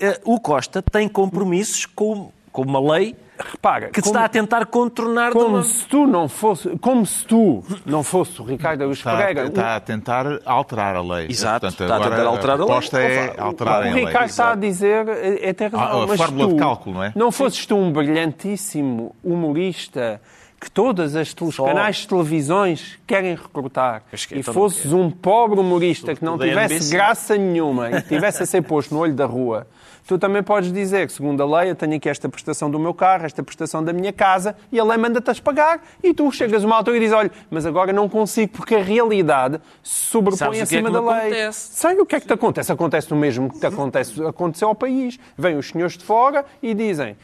Uh, 0.00 0.34
o 0.34 0.38
Costa 0.38 0.82
tem 0.82 1.08
compromissos 1.08 1.86
com, 1.86 2.30
com 2.52 2.62
uma 2.62 2.94
lei 2.94 3.16
repara, 3.50 3.88
que 3.90 4.00
como, 4.00 4.14
está 4.14 4.24
a 4.24 4.28
tentar 4.28 4.66
contornar 4.66 5.32
como 5.32 5.56
uma... 5.56 5.62
se 5.62 5.84
tu 5.86 6.06
não 6.06 6.28
fosse 6.28 6.68
como 6.78 7.04
se 7.04 7.24
tu 7.24 7.62
não 7.84 8.02
fosse 8.02 8.40
o 8.40 8.44
Ricardo 8.44 8.84
Luís 8.84 9.02
Pereira 9.02 9.46
está 9.46 9.76
a 9.76 9.80
tentar 9.80 10.26
alterar 10.44 10.96
a 10.96 11.02
lei. 11.02 11.26
Exato 11.28 11.66
Portanto, 11.66 11.82
está 11.82 11.96
a 11.96 12.00
tentar 12.00 12.26
alterar 12.26 12.60
a, 12.60 12.64
lei. 12.64 12.74
a 12.74 13.00
é 13.00 13.40
alterar 13.40 13.82
o, 13.82 13.86
o, 13.86 13.90
o 13.90 13.94
Ricardo 13.94 14.30
está 14.30 14.52
a 14.52 14.54
dizer 14.54 15.08
é, 15.08 15.48
é 15.48 15.52
ter 15.52 15.72
razão 15.72 16.00
a, 16.00 16.04
a 16.04 16.06
mas 16.06 16.20
fórmula 16.20 16.48
tu, 16.48 16.54
de 16.54 16.58
cálculo 16.58 16.94
não 16.96 17.04
é? 17.04 17.12
não 17.14 17.32
fosses 17.32 17.66
tu 17.66 17.76
um 17.76 17.92
brilhantíssimo 17.92 19.14
humorista 19.22 20.20
que 20.62 20.70
todas 20.70 21.16
as 21.16 21.34
os 21.40 21.56
canais 21.56 21.96
de 21.96 22.08
televisões 22.08 22.98
querem 23.04 23.34
recrutar 23.34 24.04
é 24.12 24.38
e 24.38 24.42
fosses 24.44 24.92
um 24.92 25.10
pobre 25.10 25.58
humorista 25.58 26.14
que 26.14 26.24
não 26.24 26.38
tivesse 26.38 26.88
graça 26.88 27.36
nenhuma 27.36 27.90
e 27.90 28.02
tivesse 28.02 28.44
a 28.44 28.46
ser 28.46 28.62
posto 28.62 28.94
no 28.94 29.00
olho 29.00 29.14
da 29.14 29.26
rua 29.26 29.66
Tu 30.06 30.18
também 30.18 30.42
podes 30.42 30.72
dizer 30.72 31.06
que, 31.06 31.12
segundo 31.12 31.40
a 31.42 31.60
lei, 31.60 31.70
eu 31.70 31.76
tenho 31.76 31.94
aqui 31.94 32.08
esta 32.08 32.28
prestação 32.28 32.70
do 32.70 32.78
meu 32.78 32.92
carro, 32.92 33.24
esta 33.24 33.42
prestação 33.42 33.84
da 33.84 33.92
minha 33.92 34.12
casa, 34.12 34.56
e 34.70 34.78
a 34.80 34.84
lei 34.84 34.98
manda-te 34.98 35.30
a 35.30 35.34
pagar, 35.42 35.80
e 36.02 36.12
tu 36.12 36.30
chegas 36.32 36.64
a 36.64 36.66
uma 36.66 36.76
altura 36.76 36.96
e 36.96 37.00
dizes, 37.00 37.14
olha, 37.14 37.30
mas 37.50 37.64
agora 37.64 37.92
não 37.92 38.08
consigo 38.08 38.52
porque 38.52 38.74
a 38.74 38.82
realidade 38.82 39.60
se 39.82 40.06
sobrepõe 40.06 40.38
Sabes 40.38 40.62
acima 40.62 40.90
que 40.90 40.96
é 40.96 41.00
que 41.00 41.06
da 41.06 41.12
lei. 41.12 41.20
Acontece? 41.20 41.74
Sei 41.74 42.00
o 42.00 42.06
que 42.06 42.16
é 42.16 42.20
que 42.20 42.26
te 42.26 42.32
acontece. 42.32 42.72
Acontece 42.72 43.12
o 43.12 43.16
mesmo 43.16 43.50
que 43.50 43.60
te 43.60 43.66
acontece, 43.66 44.26
aconteceu 44.26 44.68
ao 44.68 44.74
país. 44.74 45.18
Vêm 45.38 45.56
os 45.56 45.68
senhores 45.68 45.96
de 45.96 46.04
fora 46.04 46.44
e 46.60 46.74
dizem, 46.74 47.16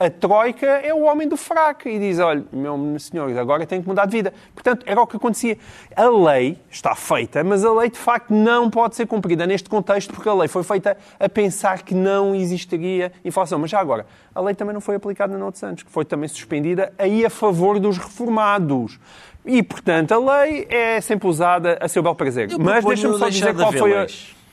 a 0.00 0.10
Troika 0.10 0.66
é 0.66 0.92
o 0.92 1.02
homem 1.02 1.28
do 1.28 1.36
fraco 1.36 1.88
e 1.88 1.98
diz: 1.98 2.18
olha, 2.18 2.44
meu 2.52 2.98
senhor, 2.98 3.36
agora 3.38 3.64
tem 3.64 3.80
que 3.80 3.86
mudar 3.86 4.06
de 4.06 4.16
vida. 4.16 4.34
Portanto, 4.52 4.84
era 4.84 5.00
o 5.00 5.06
que 5.06 5.16
acontecia. 5.16 5.56
A 5.94 6.08
lei 6.08 6.58
está 6.68 6.94
feita, 6.96 7.44
mas 7.44 7.64
a 7.64 7.72
lei 7.72 7.88
de 7.88 7.98
facto 7.98 8.34
não 8.34 8.68
pode 8.68 8.96
ser 8.96 9.06
cumprida 9.06 9.46
neste 9.46 9.68
contexto, 9.68 10.12
porque 10.12 10.28
a 10.28 10.34
lei 10.34 10.48
foi 10.48 10.64
feita 10.64 10.96
a 11.18 11.28
pensar 11.28 11.82
que 11.82 11.94
não 11.94 12.34
existiria 12.34 13.12
inflação. 13.24 13.60
Mas 13.60 13.70
já 13.70 13.78
agora, 13.78 14.06
a 14.34 14.40
lei 14.40 14.54
também 14.54 14.74
não 14.74 14.80
foi 14.80 14.96
aplicada 14.96 15.32
na 15.32 15.38
Note 15.38 15.58
Santos, 15.58 15.84
que 15.84 15.90
foi 15.90 16.04
também 16.04 16.28
suspendida 16.28 16.92
aí 16.98 17.24
a 17.24 17.30
favor 17.30 17.78
dos 17.78 17.96
reformados. 17.96 18.98
E, 19.46 19.62
portanto, 19.62 20.12
a 20.12 20.42
lei 20.42 20.66
é 20.68 21.00
sempre 21.00 21.28
usada 21.28 21.78
a 21.80 21.86
seu 21.86 22.02
bel 22.02 22.14
prazer. 22.14 22.48
mas 22.58 22.84
deixa-me 22.84 23.16
só 23.16 23.28
dizer 23.28 23.54
qual 23.54 23.72
foi 23.72 23.96
a. 23.96 24.06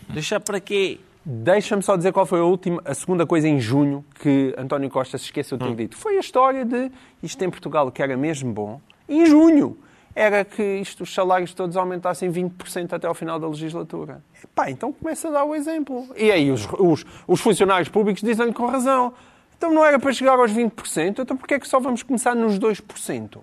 Deixar 0.10 0.40
para 0.40 0.60
quê? 0.60 1.00
Deixa-me 1.30 1.84
só 1.84 1.98
dizer 1.98 2.14
qual 2.14 2.26
foi 2.26 2.40
a 2.40 2.44
última, 2.46 2.82
a 2.86 2.94
segunda 2.94 3.26
coisa 3.26 3.50
em 3.50 3.60
junho 3.60 4.06
que 4.22 4.56
António 4.58 4.90
Costa 4.90 5.18
se 5.18 5.26
esqueceu 5.26 5.58
de 5.58 5.66
ter 5.66 5.72
hum. 5.72 5.76
dito. 5.76 5.98
Foi 5.98 6.16
a 6.16 6.22
história 6.22 6.64
de 6.64 6.90
isto 7.22 7.44
em 7.44 7.50
Portugal 7.50 7.92
que 7.92 8.02
era 8.02 8.16
mesmo 8.16 8.54
bom. 8.54 8.80
Em 9.10 9.26
junho 9.26 9.78
era 10.16 10.46
que 10.46 10.64
isto, 10.64 11.04
os 11.04 11.14
salários 11.14 11.54
todos 11.54 11.76
aumentassem 11.76 12.32
20% 12.32 12.94
até 12.94 13.08
ao 13.08 13.14
final 13.14 13.38
da 13.42 13.48
legislatura. 13.50 14.24
Pá, 14.56 14.72
então 14.72 14.94
começa 14.94 15.28
a 15.28 15.32
dar 15.32 15.44
o 15.44 15.54
exemplo. 15.54 16.08
E 16.16 16.32
aí 16.32 16.50
os, 16.50 16.66
os, 16.80 17.06
os 17.28 17.42
funcionários 17.42 17.90
públicos 17.90 18.24
dizem-lhe 18.24 18.54
com 18.54 18.66
razão. 18.66 19.14
Então 19.58 19.74
não 19.74 19.84
era 19.84 20.00
para 20.00 20.14
chegar 20.14 20.40
aos 20.40 20.54
20%, 20.54 21.20
então 21.20 21.36
porquê 21.36 21.56
é 21.56 21.60
que 21.60 21.68
só 21.68 21.78
vamos 21.78 22.04
começar 22.04 22.36
nos 22.36 22.58
2%? 22.58 23.38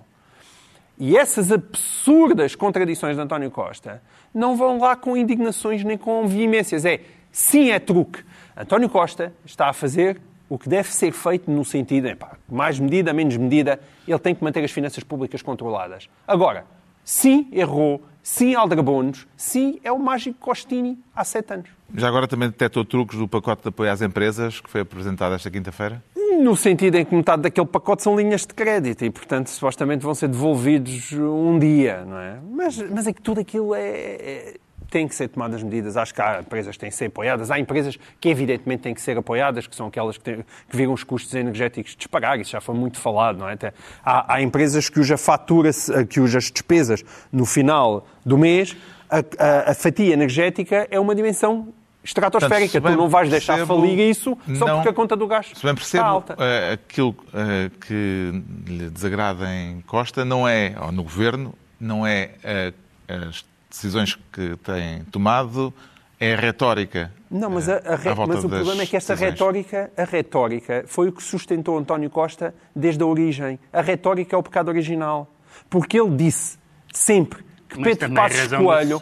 E 0.99 1.19
essas 1.19 1.53
absurdas 1.53 2.55
contradições 2.55 3.17
de 3.17 3.23
António 3.23 3.51
Costa 3.51 4.01
não 4.33 4.57
vão 4.57 4.79
lá 4.79 4.97
com 4.97 5.15
indignações 5.17 5.85
nem 5.85 5.99
com 5.99 6.27
veemências. 6.27 6.87
É 6.87 7.01
Sim, 7.35 7.71
é 7.73 7.81
truque. 7.81 8.23
António 8.57 8.89
Costa 8.89 9.35
está 9.45 9.69
a 9.69 9.73
fazer 9.73 10.21
o 10.49 10.57
que 10.57 10.69
deve 10.69 10.89
ser 10.95 11.11
feito 11.11 11.51
no 11.51 11.65
sentido, 11.65 12.07
epá, 12.07 12.37
mais 12.49 12.79
medida, 12.79 13.13
menos 13.13 13.37
medida, 13.37 13.81
ele 14.07 14.19
tem 14.21 14.37
que 14.37 14.45
manter 14.45 14.63
as 14.63 14.71
finanças 14.71 15.03
públicas 15.03 15.43
controladas. 15.43 16.09
Agora, 16.29 16.65
sim, 17.03 17.49
errou, 17.51 18.01
sim, 18.23 18.55
aldrabonos, 18.55 19.27
sim, 19.37 19.81
é 19.83 19.91
o 19.91 19.99
mágico 19.99 20.39
Costini 20.39 20.97
há 21.13 21.25
sete 21.25 21.55
anos. 21.55 21.71
Já 21.97 22.07
agora 22.07 22.29
também 22.29 22.49
detectou 22.51 22.85
truques 22.85 23.19
do 23.19 23.27
pacote 23.27 23.63
de 23.63 23.69
apoio 23.69 23.91
às 23.91 24.01
empresas 24.01 24.61
que 24.61 24.71
foi 24.71 24.83
apresentado 24.83 25.35
esta 25.35 25.51
quinta-feira? 25.51 26.01
No 26.41 26.55
sentido 26.55 26.95
em 26.95 27.05
que 27.05 27.17
metade 27.17 27.43
daquele 27.43 27.67
pacote 27.67 28.05
são 28.05 28.17
linhas 28.17 28.43
de 28.43 28.55
crédito 28.55 29.05
e, 29.05 29.11
portanto, 29.11 29.49
supostamente 29.49 30.05
vão 30.05 30.15
ser 30.15 30.29
devolvidos 30.29 31.13
um 31.13 31.59
dia, 31.59 32.05
não 32.05 32.19
é? 32.19 32.39
Mas, 32.49 32.79
mas 32.91 33.07
é 33.09 33.13
que 33.13 33.21
tudo 33.21 33.41
aquilo 33.41 33.75
é, 33.75 33.81
é 33.81 34.55
tem 34.95 35.09
que 35.09 35.15
ser 35.17 35.27
tomadas 35.27 35.61
medidas. 35.61 35.97
Acho 35.97 36.15
que 36.15 36.23
há 36.23 36.39
empresas 36.39 36.77
que 36.77 36.81
têm 36.81 36.89
que 36.89 36.95
ser 36.95 37.07
apoiadas. 37.07 37.51
Há 37.51 37.59
empresas 37.59 37.99
que, 38.21 38.29
evidentemente, 38.29 38.85
têm 38.85 38.95
que 38.95 39.01
ser 39.01 39.19
apoiadas, 39.19 39.67
que 39.67 39.75
são 39.75 39.89
aquelas 39.89 40.17
que, 40.17 40.23
têm, 40.23 40.37
que 40.71 40.77
viram 40.77 40.93
os 40.93 41.03
custos 41.03 41.35
energéticos 41.35 41.97
disparar. 41.97 42.39
Isso 42.39 42.53
já 42.53 42.61
foi 42.61 42.77
muito 42.77 43.01
falado, 43.01 43.39
não 43.39 43.49
é? 43.49 43.55
Até, 43.55 43.73
há, 44.05 44.35
há 44.35 44.41
empresas 44.41 44.89
cuja 44.89 45.17
fatura, 45.17 45.71
cujas 46.15 46.45
despesas 46.45 47.05
no 47.33 47.45
final 47.45 48.07
do 48.25 48.39
mês, 48.39 48.77
a, 49.11 49.19
a, 49.19 49.71
a 49.73 49.75
fatia 49.75 50.13
energética 50.13 50.87
é 50.89 51.01
uma 51.01 51.13
dimensão 51.13 51.75
estratosférica. 52.05 52.81
Portanto, 52.81 52.97
tu 52.97 53.03
não 53.03 53.09
vais 53.09 53.29
deixar 53.29 53.57
percebo, 53.57 53.81
falir 53.81 53.99
isso 53.99 54.39
só 54.57 54.65
não, 54.65 54.77
porque 54.77 54.91
a 54.91 54.93
conta 54.93 55.17
do 55.17 55.27
gás 55.27 55.51
se 55.53 55.65
bem 55.65 55.75
percebo, 55.75 56.05
está 56.05 56.07
alta. 56.07 56.35
Uh, 56.35 56.73
aquilo 56.75 57.11
uh, 57.11 57.71
que 57.81 58.45
lhe 58.69 58.91
desagrada 58.91 59.53
em 59.53 59.81
Costa 59.81 60.25
não 60.25 60.47
é, 60.47 60.77
ou 60.81 60.93
no 60.93 61.03
governo, 61.03 61.53
não 61.81 62.07
é 62.07 62.31
uh, 62.45 63.25
as 63.29 63.45
decisões 63.75 64.19
que 64.33 64.57
têm 64.57 65.05
tomado 65.11 65.75
é 66.19 66.35
a 66.35 66.37
retórica. 66.37 67.13
Não, 67.31 67.51
mas, 67.51 67.69
a, 67.69 67.77
a 67.79 67.97
re... 67.97 68.15
mas 68.27 68.45
o 68.45 68.49
problema 68.49 68.83
é 68.83 68.87
que 68.87 68.97
esta 68.97 69.15
retórica, 69.15 69.91
a 69.97 70.05
retórica 70.05 70.85
foi 70.87 71.09
o 71.09 71.13
que 71.13 71.23
sustentou 71.23 71.77
António 71.77 72.09
Costa 72.09 72.55
desde 72.75 73.03
a 73.03 73.07
origem. 73.07 73.59
A 73.73 73.83
retórica 73.83 74.37
é 74.37 74.39
o 74.39 74.43
pecado 74.43 74.69
original. 74.69 75.31
Porque 75.69 76.01
ele 76.01 76.17
disse 76.17 76.59
sempre 76.93 77.45
que 77.69 77.81
mas 77.81 77.97
Pedro 77.97 78.15
Passos 78.15 78.53
Coelho. 78.53 79.01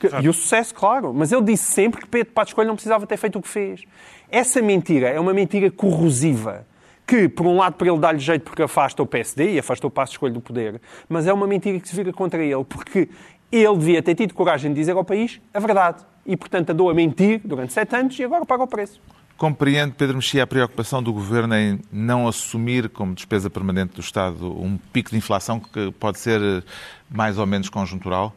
Que, 0.00 0.08
e 0.22 0.28
o 0.28 0.32
sucesso, 0.32 0.74
claro. 0.74 1.12
Mas 1.12 1.30
ele 1.30 1.42
disse 1.42 1.70
sempre 1.72 2.00
que 2.00 2.06
Pedro 2.06 2.32
Passos 2.32 2.54
Coelho 2.54 2.68
não 2.68 2.76
precisava 2.76 3.06
ter 3.06 3.16
feito 3.16 3.38
o 3.38 3.42
que 3.42 3.48
fez. 3.48 3.82
Essa 4.30 4.62
mentira 4.62 5.08
é 5.10 5.20
uma 5.20 5.34
mentira 5.34 5.70
corrosiva 5.70 6.66
que, 7.06 7.28
por 7.28 7.46
um 7.46 7.58
lado, 7.58 7.74
para 7.74 7.88
ele 7.88 7.98
dar-lhe 7.98 8.18
jeito 8.18 8.42
porque 8.42 8.62
afasta 8.62 9.02
o 9.02 9.06
PSD 9.06 9.52
e 9.52 9.58
afastou 9.58 9.88
o 9.88 9.90
passo 9.90 10.12
de 10.12 10.14
escolha 10.16 10.32
do 10.32 10.40
poder, 10.40 10.80
mas 11.08 11.26
é 11.26 11.32
uma 11.32 11.46
mentira 11.46 11.78
que 11.78 11.88
se 11.88 11.94
vira 11.94 12.12
contra 12.12 12.42
ele, 12.42 12.64
porque 12.64 13.08
ele 13.56 13.76
devia 13.76 14.02
ter 14.02 14.14
tido 14.14 14.34
coragem 14.34 14.72
de 14.72 14.78
dizer 14.78 14.92
ao 14.92 15.04
país 15.04 15.40
a 15.52 15.60
verdade. 15.60 16.04
E, 16.26 16.36
portanto, 16.36 16.70
andou 16.70 16.88
a 16.88 16.94
mentir 16.94 17.40
durante 17.44 17.72
sete 17.72 17.94
anos 17.94 18.18
e 18.18 18.24
agora 18.24 18.44
paga 18.44 18.62
o 18.62 18.66
preço. 18.66 19.00
Compreende, 19.36 19.94
Pedro 19.98 20.16
Mexia, 20.16 20.44
a 20.44 20.46
preocupação 20.46 21.02
do 21.02 21.12
Governo 21.12 21.56
em 21.56 21.80
não 21.92 22.28
assumir 22.28 22.88
como 22.88 23.14
despesa 23.14 23.50
permanente 23.50 23.94
do 23.94 24.00
Estado 24.00 24.46
um 24.46 24.78
pico 24.92 25.10
de 25.10 25.16
inflação 25.16 25.58
que 25.58 25.90
pode 25.92 26.20
ser 26.20 26.64
mais 27.10 27.36
ou 27.36 27.44
menos 27.44 27.68
conjuntural? 27.68 28.32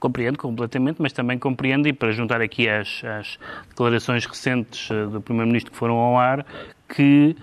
Compreendo 0.00 0.38
completamente, 0.38 1.00
mas 1.00 1.12
também 1.12 1.38
compreendo, 1.38 1.86
e 1.86 1.92
para 1.92 2.10
juntar 2.10 2.40
aqui 2.40 2.68
as, 2.68 3.02
as 3.04 3.38
declarações 3.68 4.24
recentes 4.24 4.90
eh, 4.90 5.06
do 5.06 5.20
Primeiro-Ministro 5.20 5.72
que 5.72 5.78
foram 5.78 5.94
ao 5.94 6.18
ar, 6.18 6.44
que 6.88 7.36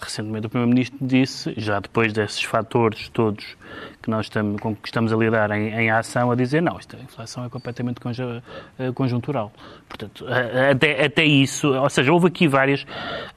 recentemente 0.00 0.46
o 0.46 0.50
Primeiro-Ministro 0.50 0.98
disse, 1.00 1.52
já 1.56 1.80
depois 1.80 2.12
desses 2.12 2.42
fatores 2.42 3.08
todos 3.08 3.56
que 4.02 4.10
nós 4.10 4.26
estamos, 4.26 4.60
com 4.60 4.74
que 4.74 4.88
estamos 4.88 5.12
a 5.12 5.16
lidar 5.16 5.50
em, 5.52 5.68
em 5.68 5.90
ação, 5.90 6.30
a 6.30 6.34
dizer 6.34 6.60
não, 6.60 6.78
esta 6.78 6.96
inflação 6.96 7.44
é 7.44 7.48
completamente 7.48 8.00
eh, 8.78 8.92
conjuntural. 8.92 9.52
Portanto, 9.88 10.26
até, 10.70 11.04
até 11.04 11.24
isso, 11.24 11.68
ou 11.68 11.88
seja, 11.88 12.12
houve 12.12 12.26
aqui 12.26 12.48
várias. 12.48 12.84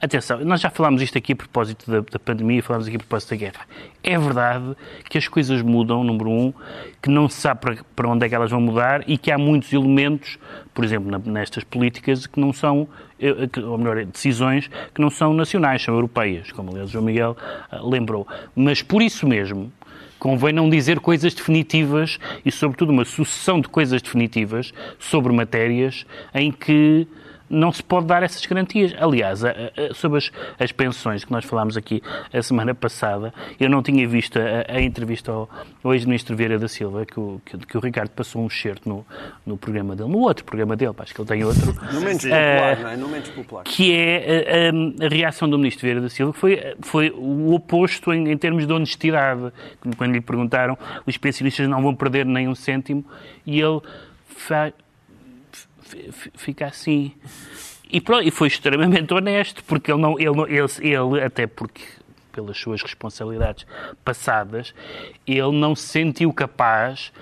Atenção, 0.02 0.44
nós 0.44 0.62
já 0.62 0.70
falámos 0.70 1.02
isto 1.02 1.18
aqui 1.18 1.34
a 1.34 1.36
propósito 1.36 1.90
da, 1.90 2.00
da 2.00 2.20
pandemia, 2.20 2.62
falámos 2.64 2.88
aqui 2.88 2.96
a 2.96 3.00
propósito 3.00 3.30
da 3.32 3.36
guerra. 3.36 3.66
É 4.04 4.18
verdade 4.18 4.75
que 5.10 5.18
as 5.18 5.28
coisas 5.28 5.62
mudam, 5.62 6.04
número 6.04 6.30
um, 6.30 6.54
que 7.02 7.10
não 7.10 7.30
se 7.30 7.42
sabe 7.42 7.62
para, 7.62 7.78
para 7.96 8.10
onde 8.10 8.25
é 8.25 8.30
que 8.30 8.36
elas 8.36 8.52
vão 8.52 8.62
mudar 8.62 9.04
e 9.08 9.18
que 9.18 9.32
há 9.32 9.38
muitos 9.38 9.72
elementos, 9.72 10.38
por 10.74 10.84
exemplo, 10.84 11.12
nestas 11.32 11.64
políticas, 11.64 12.28
que 12.28 12.40
não 12.40 12.52
são, 12.52 12.88
ou 13.64 13.78
melhor, 13.78 14.04
decisões 14.06 14.70
que 14.94 15.02
não 15.02 15.10
são 15.10 15.34
nacionais, 15.34 15.82
são 15.82 15.94
europeias, 15.94 16.52
como 16.52 16.72
aliás 16.72 16.90
o 16.90 16.94
João 16.94 17.06
Miguel 17.06 17.38
uh, 17.72 17.90
lembrou. 17.90 18.28
Mas 18.56 18.82
por 18.82 19.02
isso 19.02 19.28
mesmo, 19.28 19.72
convém 20.20 20.54
não 20.54 20.70
dizer 20.70 21.00
coisas 21.00 21.34
definitivas 21.34 22.20
e, 22.46 22.52
sobretudo, 22.52 22.92
uma 22.92 23.06
sucessão 23.06 23.62
de 23.62 23.68
coisas 23.68 24.02
definitivas 24.02 24.74
sobre 25.00 25.32
matérias 25.32 26.06
em 26.34 26.52
que 26.52 27.08
não 27.50 27.72
se 27.72 27.84
pode 27.84 28.08
dar 28.08 28.24
essas 28.24 28.46
garantias. 28.46 28.94
Aliás, 28.98 29.44
a, 29.44 29.52
a, 29.52 29.94
sobre 29.94 30.18
as, 30.18 30.32
as, 30.60 30.72
pensões 30.72 31.24
que 31.24 31.32
nós 31.32 31.46
falámos 31.46 31.78
aqui 31.78 32.02
a 32.34 32.42
semana 32.42 32.74
passada, 32.74 33.34
eu 33.60 33.70
não 33.70 33.81
tinha 33.81 34.08
visto 34.08 34.40
a, 34.40 34.74
a 34.74 34.81
entrevista 34.81 35.31
ao, 35.31 35.50
ao 35.84 35.94
ex-ministro 35.94 36.36
Vieira 36.36 36.58
da 36.58 36.68
Silva, 36.68 37.05
que 37.05 37.20
o, 37.20 37.42
que, 37.46 37.58
que, 37.58 37.77
o 37.77 37.79
Ricardo 37.79 38.10
passou 38.10 38.42
um 38.42 38.48
excerto 38.48 38.88
no, 38.88 39.05
no 39.46 39.58
programa 39.58 39.96
dele, 39.96 40.10
no 40.10 40.20
outro 40.20 40.44
programa 40.44 40.75
dele, 40.75 40.94
acho 40.98 41.14
que 41.14 41.22
ele 41.22 41.27
tem 41.27 41.44
outro. 41.44 41.74
no 41.94 42.01
menos 42.01 42.24
popular, 42.24 42.77
uh, 42.77 42.81
não 42.81 42.90
é? 42.90 42.98
No 42.98 43.08
menos 43.08 43.29
popular. 43.29 43.64
Que 43.64 43.94
é 43.94 44.70
a, 45.01 45.08
reação 45.08 45.50
do 45.50 45.58
ministro 45.58 45.84
Vieira 45.84 46.01
da 46.01 46.10
Silva, 46.10 46.34
que 46.34 46.40
foi, 46.40 46.75
foi 46.81 47.10
o 47.12 47.53
oposto 47.53 48.14
em, 48.14 48.31
em 48.31 48.38
termos 48.38 48.66
de 48.66 48.74
honestidade. 48.74 49.51
Quando 49.98 50.12
lhe 50.12 50.22
perguntaram, 50.22 50.77
os 51.05 51.18
pensionistas 51.18 51.68
não 51.68 51.81
vão 51.81 51.96
perder 51.96 52.25
nem 52.25 52.48
um 52.48 52.55
cêntimo, 52.55 53.05
e 53.46 53.60
ele 53.60 53.81
fica 56.36 56.68
assim. 56.68 57.14
E, 57.90 58.02
pronto, 58.02 58.28
e 58.28 58.32
foi 58.32 58.48
extremamente 58.48 59.14
honesto, 59.14 59.64
porque 59.64 59.92
ele 59.92 60.02
não, 60.02 60.20
ele, 60.20 60.42
ele, 60.50 60.68
ele, 60.82 61.24
até 61.24 61.46
porque 61.48 61.84
pelas 62.36 62.58
suas 62.58 62.82
responsabilidades 62.82 63.66
passadas, 64.04 64.74
ele 65.26 65.54
não 65.54 65.74
se 65.74 65.88
sentiu 65.88 66.34
capaz 66.34 67.14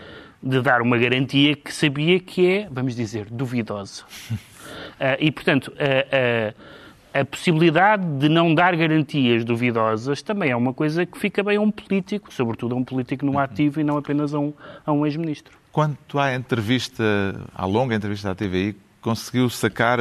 de 0.42 0.60
dar 0.60 0.82
uma 0.82 0.98
garantia 0.98 1.56
que 1.56 1.72
sabia 1.72 2.20
que 2.20 2.48
é, 2.48 2.68
vamos 2.70 2.96
dizer, 2.96 3.28
duvidosa. 3.30 4.04
Uh, 4.32 5.16
e, 5.22 5.32
portanto, 5.32 5.68
uh, 5.68 6.52
uh, 6.52 6.56
a 7.14 7.24
possibilidade 7.24 8.04
de 8.18 8.28
não 8.28 8.56
dar 8.56 8.76
garantias 8.76 9.46
duvidosas 9.46 10.24
também 10.24 10.50
é 10.50 10.56
uma 10.56 10.74
coisa 10.74 11.06
que 11.06 11.18
fica 11.20 11.44
bem 11.44 11.58
a 11.58 11.62
um 11.62 11.70
político, 11.70 12.34
sobretudo 12.34 12.74
a 12.74 12.78
um 12.78 12.84
político 12.84 13.24
no 13.24 13.38
ativo 13.38 13.80
e 13.80 13.84
não 13.84 13.98
apenas 13.98 14.34
a 14.34 14.40
um, 14.40 14.52
a 14.84 14.92
um 14.92 15.06
ex-ministro. 15.06 15.63
Quanto 15.74 16.20
à 16.20 16.36
entrevista, 16.36 17.04
à 17.52 17.66
longa 17.66 17.96
entrevista 17.96 18.30
à 18.30 18.36
TVI, 18.36 18.78
conseguiu 19.02 19.50
sacar 19.50 19.98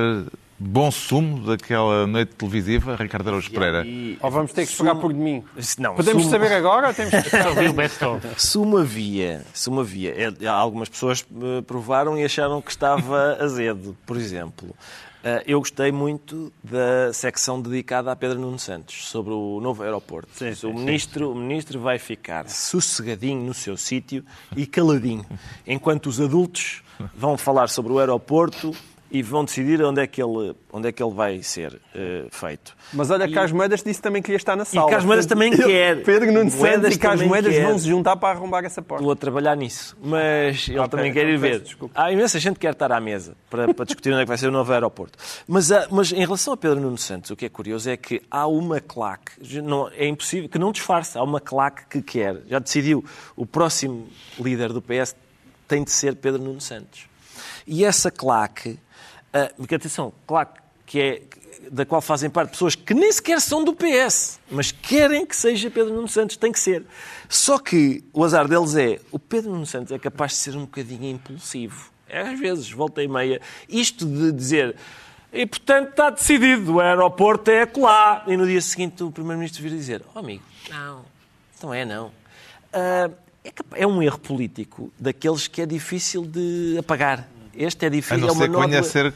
bom 0.59 0.91
sumo 0.91 1.47
daquela 1.47 2.07
noite 2.07 2.35
televisiva, 2.35 2.95
Ricardo 2.95 3.27
Araújo 3.29 3.51
Pereira? 3.51 3.83
E... 3.87 4.19
Ou 4.21 4.31
vamos 4.31 4.53
ter 4.53 4.67
que 4.67 4.73
sumo... 4.73 4.95
por 4.97 5.15
domingo? 5.15 5.47
Não, 5.79 5.95
Podemos 5.95 6.25
sumo... 6.25 6.31
saber 6.31 6.53
agora 6.53 6.89
ou 6.89 6.95
temos 6.95 7.15
que 7.27 7.37
ouvir 7.49 7.71
o 7.71 7.73
best-of? 7.73 8.21
Sumo 8.37 8.77
havia, 8.77 9.47
sumo 9.55 9.81
havia. 9.81 10.15
É, 10.43 10.47
algumas 10.47 10.91
pessoas 10.91 11.25
eh, 11.43 11.63
provaram 11.63 12.19
e 12.19 12.25
acharam 12.25 12.61
que 12.61 12.71
estava 12.71 13.39
azedo, 13.41 13.97
por 14.05 14.19
exemplo. 14.19 14.77
Eh, 15.25 15.45
eu 15.47 15.61
gostei 15.61 15.93
muito 15.93 16.53
da 16.65 17.13
secção 17.13 17.61
dedicada 17.61 18.11
a 18.11 18.17
Pedro 18.17 18.41
Nuno 18.41 18.59
Santos, 18.59 19.07
sobre 19.07 19.33
o 19.33 19.61
novo 19.61 19.83
aeroporto. 19.83 20.31
Sim, 20.35 20.55
sim, 20.55 20.67
o, 20.67 20.75
ministro, 20.75 21.27
sim. 21.27 21.33
o 21.33 21.35
ministro 21.35 21.81
vai 21.81 21.99
ficar 21.99 22.49
sossegadinho 22.49 23.41
no 23.41 23.55
seu 23.55 23.77
sítio 23.77 24.25
e 24.57 24.67
caladinho, 24.67 25.25
enquanto 25.67 26.07
os 26.07 26.21
adultos 26.21 26.83
vão 27.15 27.39
falar 27.39 27.69
sobre 27.69 27.93
o 27.93 27.99
aeroporto 27.99 28.75
e 29.13 29.23
vão 29.23 29.45
decidir 29.45 29.83
onde 29.83 30.01
é 30.01 30.07
que 30.07 30.23
ele, 30.23 30.57
onde 30.73 30.89
é 30.89 30.93
que 30.93 31.03
ele 31.03 31.13
vai 31.13 31.43
ser 31.43 31.75
uh, 31.75 32.29
feito. 32.31 32.75
Mas 32.95 33.11
olha, 33.11 33.25
e... 33.25 33.31
Carlos 33.31 33.53
Moedas 33.53 33.83
disse 33.83 34.01
também 34.01 34.23
que 34.23 34.33
ia 34.33 34.37
estar 34.37 34.57
na 34.57 34.65
sala. 34.65 34.87
E 34.87 34.89
Carlos 34.89 35.05
Moedas 35.05 35.27
também 35.27 35.53
quer. 35.55 36.03
Pedro 36.03 36.33
Nuno 36.33 36.51
Santos 36.51 36.95
e 36.95 36.99
Carlos 36.99 37.27
Moedas 37.27 37.55
quer. 37.55 37.67
vão 37.67 37.79
se 37.79 37.87
juntar 37.87 38.17
para 38.17 38.39
arrombar 38.39 38.65
essa 38.65 38.81
porta. 38.81 39.03
Estou 39.03 39.13
a 39.13 39.17
trabalhar 39.17 39.55
nisso, 39.55 39.95
mas 40.03 40.67
ele 40.67 40.89
também 40.89 41.13
quer 41.13 41.29
ir 41.29 41.37
ver. 41.37 41.61
Desculpa. 41.61 41.93
Há 41.95 42.11
imensa 42.11 42.41
gente 42.41 42.55
que 42.55 42.61
quer 42.61 42.73
estar 42.73 42.91
à 42.91 42.99
mesa 43.03 43.37
para, 43.51 43.75
para 43.75 43.85
discutir 43.85 44.09
onde 44.13 44.23
é 44.23 44.25
que 44.25 44.29
vai 44.29 44.39
ser 44.39 44.49
o 44.49 44.51
novo 44.51 44.73
aeroporto. 44.73 45.19
Mas, 45.47 45.71
uh, 45.71 45.87
mas 45.91 46.11
em 46.11 46.21
relação 46.21 46.55
a 46.55 46.57
Pedro 46.57 46.81
Nuno 46.81 46.97
Santos, 46.97 47.31
o 47.31 47.37
que 47.37 47.45
é 47.45 47.51
curioso 47.51 47.91
é 47.91 47.99
que 47.99 48.23
há 48.31 48.47
uma 48.47 48.81
claque, 48.81 49.33
não, 49.61 49.91
é 49.91 50.09
impossível, 50.09 50.49
que 50.49 50.59
não 50.59 50.73
disfarça, 50.73 51.19
há 51.19 51.23
uma 51.23 51.41
claque 51.41 51.83
que 51.91 52.01
quer, 52.01 52.41
já 52.49 52.59
decidiu, 52.59 53.05
o 53.37 53.45
próximo 53.45 54.09
líder 54.41 54.73
do 54.73 54.81
PS 54.81 55.15
tem 55.69 55.85
de 55.85 55.91
ser 55.91 56.17
Pedro 56.17 56.41
Nuno 56.41 56.63
Santos. 56.63 57.13
E 57.67 57.85
essa 57.85 58.11
claque 58.11 58.79
porque 59.57 59.75
atenção, 59.75 60.13
claro 60.27 60.49
que 60.87 61.01
é 61.01 61.23
da 61.71 61.87
qual 61.87 62.01
fazem 62.01 62.29
parte 62.29 62.51
pessoas 62.51 62.75
que 62.75 62.93
nem 62.93 63.11
sequer 63.11 63.41
são 63.41 63.65
do 63.65 63.75
PS, 63.75 64.41
mas 64.51 64.73
querem 64.73 65.25
que 65.25 65.37
seja 65.37 65.71
Pedro 65.71 65.95
Nuno 65.95 66.09
Santos, 66.09 66.37
tem 66.37 66.53
que 66.53 66.61
ser. 66.61 66.85
Só 67.29 67.59
que 67.59 68.05
o 68.13 68.25
azar 68.25 68.49
deles 68.49 68.75
é, 68.77 69.01
o 69.11 69.19
Pedro 69.19 69.53
Nuno 69.53 69.67
Santos 69.67 69.93
é 69.93 69.99
capaz 69.99 70.33
de 70.33 70.39
ser 70.39 70.57
um 70.57 70.63
bocadinho 70.63 71.07
impulsivo. 71.07 71.91
É, 72.09 72.21
às 72.21 72.39
vezes, 72.39 72.71
volta 72.71 73.03
e 73.03 73.09
meia. 73.09 73.41
Isto 73.69 74.05
de 74.05 74.33
dizer, 74.33 74.77
e 75.33 75.47
portanto 75.47 75.91
está 75.91 76.11
decidido, 76.11 76.75
o 76.75 76.81
aeroporto 76.81 77.51
é 77.51 77.67
lá. 77.77 78.23
E 78.27 78.37
no 78.37 78.47
dia 78.47 78.61
seguinte 78.61 79.03
o 79.03 79.11
Primeiro-Ministro 79.11 79.63
vir 79.63 79.71
dizer, 79.71 80.03
oh 80.15 80.19
amigo, 80.19 80.43
não, 80.69 81.05
não 81.63 81.73
é 81.75 81.85
não. 81.85 82.09
Uh, 82.09 83.15
é, 83.45 83.53
é 83.77 83.87
um 83.87 84.03
erro 84.03 84.19
político 84.19 84.93
daqueles 84.99 85.49
que 85.49 85.63
é 85.63 85.67
difícil 85.67 86.27
de 86.27 86.77
apagar. 86.79 87.27
Este 87.55 87.85
é 87.85 87.89
A 87.89 87.91
difícil. 87.91 88.19
não 88.19 88.29
é 88.29 88.33
uma 88.33 88.41
ser 88.41 88.51
que, 88.51 88.59
venha 88.67 88.81
a 88.81 88.83
ser, 88.83 89.15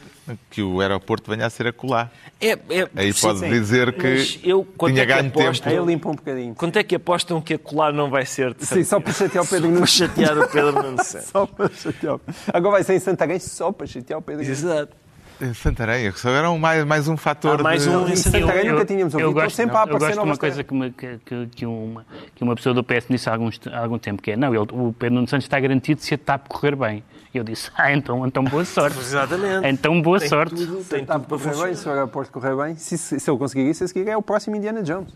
que 0.51 0.61
o 0.61 0.79
aeroporto 0.79 1.31
venha 1.31 1.45
a 1.47 1.49
ser 1.49 1.67
acolá. 1.67 2.09
É, 2.39 2.51
é, 2.51 2.87
Aí 2.95 3.11
sim, 3.11 3.21
pode 3.21 3.39
sim. 3.39 3.49
dizer 3.49 3.93
que 3.93 4.39
eu, 4.43 4.63
quanto 4.77 4.93
tinha 4.93 5.03
é 5.03 5.07
que 5.07 5.13
ganho 5.13 5.27
apostam- 5.29 5.71
tempo. 5.71 5.81
Aí 5.81 5.87
limpa 5.87 6.09
um 6.09 6.15
bocadinho. 6.15 6.53
Quanto 6.55 6.77
é 6.77 6.83
que 6.83 6.95
apostam 6.95 7.41
que 7.41 7.55
a 7.55 7.57
colar 7.59 7.91
não 7.91 8.09
vai 8.11 8.25
ser 8.25 8.53
de 8.53 8.65
Sim, 8.65 8.83
só 8.83 8.99
para 8.99 9.11
chatear 9.13 9.43
o 9.43 9.47
Pedro 9.47 9.67
para 9.69 9.75
Nunes. 9.75 9.89
chatear 9.91 10.37
o 10.37 10.47
Pedro 10.47 11.03
Santos? 11.03 11.25
Só 11.31 11.45
para 11.47 11.69
chatear. 11.69 12.19
Agora 12.53 12.71
vai 12.73 12.83
ser 12.83 12.93
em 12.93 12.99
Santarém 12.99 13.39
só 13.39 13.71
para 13.71 13.87
chatear 13.87 14.19
o 14.19 14.21
Pedro 14.21 14.43
Nunes. 14.43 14.59
Exato. 14.59 14.95
Em 15.39 15.53
Santarém, 15.53 16.11
só 16.13 16.29
era 16.31 16.49
um 16.49 16.57
mais, 16.57 16.83
mais 16.83 17.07
um 17.07 17.15
fator 17.15 17.59
Há 17.59 17.63
mais 17.63 17.83
de... 17.83 17.89
um 17.89 18.07
Em 18.07 18.15
Santarém 18.15 18.71
nunca 18.71 18.85
tínhamos 18.85 19.13
ouvido. 19.13 19.29
Estão 19.29 19.43
gosto, 19.43 19.55
sempre 19.55 19.75
a 19.75 19.79
eu 19.79 19.83
aparecer 19.83 20.07
gosto 20.07 20.19
de 20.23 20.25
uma 20.29 20.37
coisa 20.37 20.63
que, 20.63 20.73
me- 20.73 20.91
que, 20.91 21.19
que, 21.23 21.47
que 21.55 21.65
uma, 21.65 22.05
que 22.35 22.43
uma 22.43 22.55
pessoa 22.55 22.73
do 22.73 22.83
PS 22.83 23.05
me 23.07 23.15
disse 23.17 23.29
há, 23.29 23.33
alguns, 23.33 23.59
há 23.71 23.79
algum 23.79 23.99
tempo, 23.99 24.19
que 24.21 24.31
é, 24.31 24.35
não, 24.35 24.49
ele, 24.53 24.65
o 24.71 24.93
Pedro 24.97 25.13
Nuno 25.15 25.27
Santos 25.27 25.45
está 25.45 25.59
garantido 25.59 26.01
se 26.01 26.13
a 26.15 26.17
TAP 26.17 26.47
correr 26.47 26.75
bem. 26.75 27.03
E 27.33 27.37
eu 27.37 27.43
disse, 27.43 27.69
ah, 27.77 27.91
então, 27.93 28.25
então 28.25 28.43
boa 28.43 28.63
sorte. 28.65 28.97
Exatamente. 28.97 29.67
Então 29.67 30.01
boa 30.01 30.19
Tem 30.19 30.29
sorte. 30.29 30.55
tudo- 30.55 30.83
tem 30.85 31.05
tudo 31.05 31.19
para 31.21 31.37
correr 31.37 31.65
bem, 31.65 31.75
se 31.75 31.87
o 31.87 31.91
aeroporto 31.91 32.31
correr 32.31 32.55
bem. 32.55 32.75
Se, 32.77 32.97
se, 32.97 33.19
se 33.19 33.29
eu 33.29 33.37
conseguir 33.37 33.69
isso, 33.69 33.83
a 33.83 33.87
seguir 33.87 34.07
é 34.07 34.15
o 34.17 34.21
próximo 34.21 34.55
Indiana 34.55 34.81
Jones. 34.81 35.09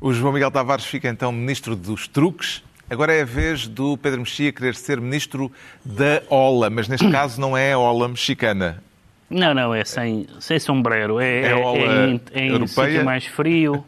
O 0.00 0.12
João 0.12 0.32
Miguel 0.32 0.50
Tavares 0.50 0.84
fica 0.84 1.08
então 1.08 1.32
ministro 1.32 1.74
dos 1.76 2.06
truques. 2.08 2.62
Agora 2.88 3.12
é 3.14 3.22
a 3.22 3.24
vez 3.24 3.66
do 3.68 3.96
Pedro 3.96 4.20
Mexia 4.20 4.52
querer 4.52 4.74
ser 4.74 5.00
ministro 5.00 5.50
da 5.84 6.22
OLA, 6.28 6.70
mas 6.70 6.88
neste 6.88 7.08
caso 7.12 7.40
não 7.40 7.56
é 7.56 7.72
a 7.72 7.78
OLA 7.78 8.08
mexicana. 8.08 8.82
Não, 9.28 9.54
não, 9.54 9.72
é 9.74 9.84
sem, 9.84 10.26
sem 10.40 10.58
sombreiro. 10.58 11.20
É, 11.20 11.42
É 11.42 11.50
é, 11.50 11.54
ola 11.54 11.78
é 11.78 12.06
em, 12.08 12.20
é 12.32 12.46
em 12.48 12.66
sítio 12.66 13.04
mais 13.04 13.24
frio. 13.26 13.84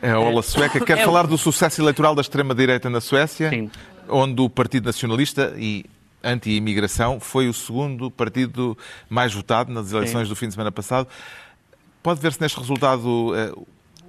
É 0.00 0.10
a 0.10 0.18
OLA 0.18 0.42
sueca. 0.42 0.80
Quer 0.84 0.98
É 0.98 1.04
falar 1.04 1.26
do 1.26 1.36
sucesso 1.36 1.80
eleitoral 1.82 2.14
da 2.14 2.22
extrema-direita 2.22 2.88
na 2.88 3.00
Suécia, 3.00 3.50
Sim. 3.50 3.70
onde 4.08 4.40
o 4.40 4.48
Partido 4.48 4.86
Nacionalista 4.86 5.52
e 5.58 5.84
anti-imigração 6.22 7.20
foi 7.20 7.48
o 7.48 7.54
segundo 7.54 8.10
partido 8.10 8.76
mais 9.08 9.32
votado 9.32 9.72
nas 9.72 9.92
eleições 9.92 10.28
do 10.28 10.36
fim 10.36 10.46
de 10.46 10.54
semana 10.54 10.72
passado. 10.72 11.08
Pode 12.02 12.20
ver-se 12.20 12.40
neste 12.40 12.58
resultado 12.58 13.32
eh, 13.36 13.52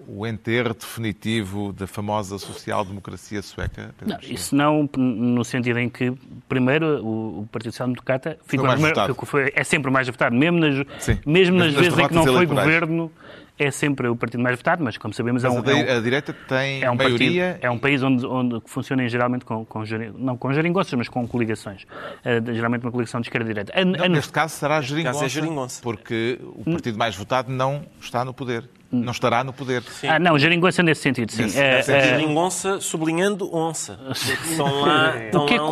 o 0.07 0.25
enterro 0.27 0.73
definitivo 0.73 1.73
da 1.73 1.85
famosa 1.87 2.37
social-democracia 2.37 3.41
sueca? 3.41 3.93
Não, 4.05 4.17
isso 4.23 4.55
não 4.55 4.89
no 4.97 5.43
sentido 5.43 5.79
em 5.79 5.89
que, 5.89 6.13
primeiro, 6.47 7.03
o, 7.03 7.41
o 7.41 7.47
Partido 7.51 7.71
Social 7.71 7.87
Democrata 7.89 8.37
ficou 8.45 8.65
mais 8.65 8.79
primeiro- 8.79 9.15
foi- 9.25 9.51
é 9.55 9.63
sempre 9.63 9.89
o 9.89 9.93
mais 9.93 10.07
votado, 10.07 10.35
mesmo 10.35 10.59
nas, 10.59 10.75
Sim. 10.99 11.19
mesmo 11.25 11.53
Mesmo 11.53 11.57
nas 11.57 11.73
nas 11.73 11.75
vezes 11.75 11.99
em 11.99 12.07
que 12.07 12.13
não 12.13 12.23
foi 12.25 12.45
governo, 12.45 13.11
é 13.59 13.69
sempre 13.69 14.07
o 14.07 14.15
partido 14.15 14.41
mais 14.41 14.57
votado, 14.57 14.83
mas 14.83 14.97
como 14.97 15.13
sabemos 15.13 15.43
é 15.43 15.47
Mas 15.47 15.57
um, 15.57 15.61
a, 15.69 15.71
é 15.71 15.75
um- 15.93 15.97
a 15.97 16.01
direita 16.01 16.33
tem 16.47 16.81
é 16.83 16.89
um 16.89 16.95
maioria. 16.95 17.43
partido, 17.51 17.65
é 17.65 17.69
um 17.69 17.77
país 17.77 18.01
onde, 18.01 18.25
onde 18.25 18.59
que 18.61 18.69
funciona 18.69 19.07
geralmente 19.07 19.45
com, 19.45 19.63
com 19.63 19.83
não 20.17 20.35
com 20.35 20.51
geringonças, 20.53 20.93
mas 20.93 21.07
com 21.07 21.27
coligações. 21.27 21.85
Eh, 22.25 22.41
geralmente 22.53 22.81
uma 22.83 22.91
coligação 22.91 23.21
de 23.21 23.27
esquerda 23.27 23.45
e 23.45 23.53
direita. 23.53 23.71
A- 23.79 23.85
Não, 23.85 24.05
a- 24.05 24.09
neste 24.09 24.31
caso 24.31 24.55
será 24.55 24.77
a 24.77 24.81
geringonça, 24.81 25.13
caso 25.13 25.25
é 25.25 25.29
geringonça. 25.29 25.81
porque 25.83 26.39
o 26.41 26.63
partido 26.71 26.97
mais 26.97 27.15
votado 27.15 27.51
não 27.51 27.83
está 28.01 28.25
no 28.25 28.33
poder. 28.33 28.67
Não 28.93 29.11
estará 29.11 29.43
no 29.43 29.51
poder. 29.51 29.81
Ah, 30.07 30.19
não, 30.19 30.37
geringonça 30.37 30.83
nesse 30.83 31.01
sentido, 31.01 31.31
sim. 31.31 31.43
Nesse- 31.43 31.57
nesse 31.59 31.91
eh, 31.91 32.01
sentido. 32.01 32.19
Geringonça 32.19 32.79
sublinhando 32.79 33.53
onça. 33.55 33.99
Estão 34.11 34.81
lá, 34.81 35.17
estão 35.25 35.43
o 35.43 35.47
que, 35.47 35.53
é 35.55 35.59
lá 35.61 35.69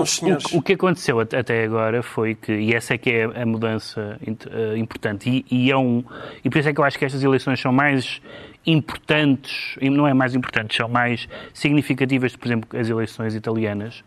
o, 0.53 0.57
o 0.57 0.62
que 0.62 0.73
aconteceu 0.73 1.19
at- 1.19 1.34
até 1.36 1.63
agora 1.63 2.01
foi 2.01 2.34
que, 2.34 2.51
e 2.51 2.73
essa 2.73 2.95
é 2.95 2.97
que 2.97 3.12
é 3.12 3.23
a 3.25 3.45
mudança 3.45 4.17
eh, 4.25 4.77
importante, 4.77 5.29
e, 5.29 5.45
e 5.67 5.71
é 5.71 5.77
um, 5.77 6.03
e 6.43 6.49
por 6.49 6.57
isso 6.57 6.69
é 6.69 6.73
que 6.73 6.79
eu 6.79 6.84
acho 6.84 6.97
que 6.97 7.05
estas 7.05 7.23
eleições 7.23 7.60
são 7.62 7.71
mais 7.71 8.19
importantes, 8.65 9.75
e 9.79 9.89
não 9.89 10.07
é 10.07 10.13
mais 10.13 10.34
importantes, 10.36 10.77
são 10.77 10.88
mais 10.89 11.27
significativas, 11.53 12.36
por 12.36 12.47
exemplo, 12.47 12.79
as 12.79 12.89
eleições 12.89 13.36
italianas, 13.36 14.03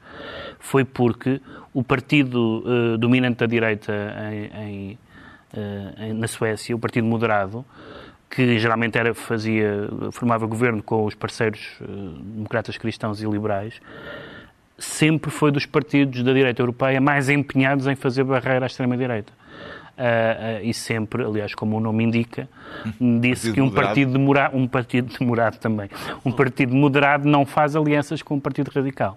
foi 0.58 0.84
porque 0.84 1.40
o 1.72 1.82
partido 1.82 2.64
eh, 2.66 2.96
dominante 2.96 3.38
da 3.38 3.46
direita 3.46 3.92
em- 4.32 4.62
em, 4.64 4.98
em- 5.98 6.12
na 6.14 6.26
Suécia, 6.26 6.74
o 6.74 6.78
Partido 6.78 7.06
Moderado, 7.06 7.64
que 8.34 8.58
geralmente 8.58 8.98
era, 8.98 9.14
fazia, 9.14 9.88
formava 10.10 10.44
governo 10.46 10.82
com 10.82 11.04
os 11.04 11.14
parceiros 11.14 11.76
eh, 11.80 11.84
democratas 11.86 12.76
cristãos 12.76 13.22
e 13.22 13.26
liberais, 13.26 13.80
sempre 14.76 15.30
foi 15.30 15.52
dos 15.52 15.64
partidos 15.66 16.22
da 16.22 16.32
direita 16.32 16.60
europeia 16.60 17.00
mais 17.00 17.28
empenhados 17.28 17.86
em 17.86 17.94
fazer 17.94 18.24
barreira 18.24 18.64
à 18.64 18.66
extrema-direita. 18.66 19.32
Ah, 19.96 20.56
ah, 20.58 20.62
e 20.62 20.74
sempre, 20.74 21.22
aliás, 21.22 21.54
como 21.54 21.76
o 21.76 21.80
nome 21.80 22.02
indica, 22.02 22.48
disse 23.20 23.52
Partido 23.52 23.54
que 23.54 23.60
um 23.60 23.64
moderado. 23.66 23.86
partido, 23.86 24.12
demora, 24.12 24.50
um 24.52 24.66
partido 24.66 25.14
demorado 25.16 25.58
também, 25.58 25.88
um 26.24 26.32
partido 26.32 26.74
moderado 26.74 27.28
não 27.28 27.46
faz 27.46 27.76
alianças 27.76 28.20
com 28.20 28.34
um 28.34 28.40
partido 28.40 28.72
radical. 28.74 29.16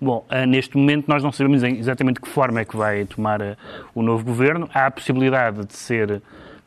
Bom, 0.00 0.24
ah, 0.28 0.46
neste 0.46 0.76
momento 0.76 1.08
nós 1.08 1.24
não 1.24 1.32
sabemos 1.32 1.64
em 1.64 1.78
exatamente 1.78 2.20
que 2.20 2.28
forma 2.28 2.60
é 2.60 2.64
que 2.64 2.76
vai 2.76 3.04
tomar 3.06 3.40
o 3.92 4.02
novo 4.02 4.24
governo. 4.24 4.70
Há 4.72 4.86
a 4.86 4.90
possibilidade 4.92 5.66
de 5.66 5.74
ser 5.74 6.22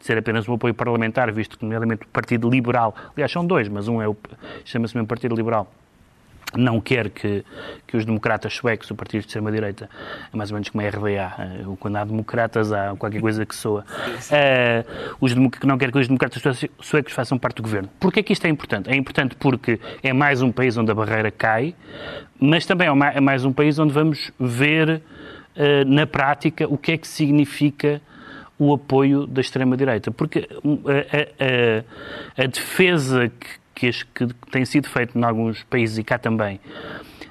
ser 0.06 0.18
apenas 0.20 0.48
um 0.48 0.54
apoio 0.54 0.74
parlamentar, 0.74 1.32
visto 1.32 1.58
que, 1.58 1.66
nomeadamente, 1.66 2.04
o 2.04 2.08
Partido 2.10 2.48
Liberal, 2.48 2.96
aliás, 3.16 3.32
são 3.32 3.44
dois, 3.46 3.68
mas 3.68 3.88
um 3.88 4.00
é 4.00 4.08
o, 4.08 4.16
chama-se 4.64 4.96
mesmo 4.96 5.08
Partido 5.08 5.36
Liberal, 5.36 5.68
não 6.56 6.80
quer 6.80 7.10
que, 7.10 7.44
que 7.88 7.98
os 7.98 8.06
democratas 8.06 8.54
suecos, 8.54 8.90
o 8.92 8.96
partido 8.96 9.22
de 9.22 9.28
extrema-direita, 9.28 9.90
é 10.32 10.38
mais 10.38 10.52
ou 10.52 10.56
menos 10.56 10.70
como 10.70 10.86
a 10.86 10.88
RDA, 10.88 11.34
eh, 11.40 11.66
quando 11.80 11.96
há 11.96 12.04
democratas 12.06 12.72
há 12.72 12.96
qualquer 12.96 13.20
coisa 13.20 13.46
que 13.48 13.56
soa, 13.56 13.84
Eh, 14.30 14.86
os 15.20 15.34
que 15.34 15.66
não 15.66 15.76
quer 15.78 15.92
que 15.92 15.98
os 15.98 16.08
democratas 16.08 16.40
sue- 16.56 16.70
suecos 16.80 17.12
façam 17.12 17.38
parte 17.40 17.58
do 17.58 17.64
governo. 17.64 17.90
Porquê 18.00 18.22
que 18.22 18.32
isto 18.32 18.46
é 18.46 18.50
importante? 18.50 18.90
É 18.92 18.96
importante 18.96 19.36
porque 19.36 19.80
é 20.04 20.14
mais 20.14 20.44
um 20.44 20.52
país 20.52 20.78
onde 20.78 20.92
a 20.92 20.96
barreira 20.96 21.32
cai, 21.32 21.74
mas 22.40 22.64
também 22.66 22.88
é 22.88 22.92
é 23.18 23.20
mais 23.20 23.44
um 23.44 23.52
país 23.52 23.80
onde 23.80 23.92
vamos 23.92 24.32
ver 24.40 25.02
eh, 25.56 25.84
na 25.84 26.06
prática 26.06 26.68
o 26.70 26.78
que 26.78 26.92
é 26.92 26.98
que 26.98 27.08
significa 27.08 28.00
o 28.58 28.74
apoio 28.74 29.28
da 29.28 29.42
extrema-direita. 29.42 30.12
Porque 30.12 30.48
hum, 30.64 30.80
a, 30.86 32.42
a- 32.42 32.44
a- 32.44 32.48
defesa 32.48 33.30
que, 33.74 33.92
que, 33.92 34.06
que 34.14 34.28
tem 34.52 34.64
sido 34.66 34.88
feita 34.88 35.18
em 35.18 35.24
alguns 35.24 35.64
países 35.64 35.98
e 35.98 36.04
cá 36.04 36.18
também, 36.18 36.60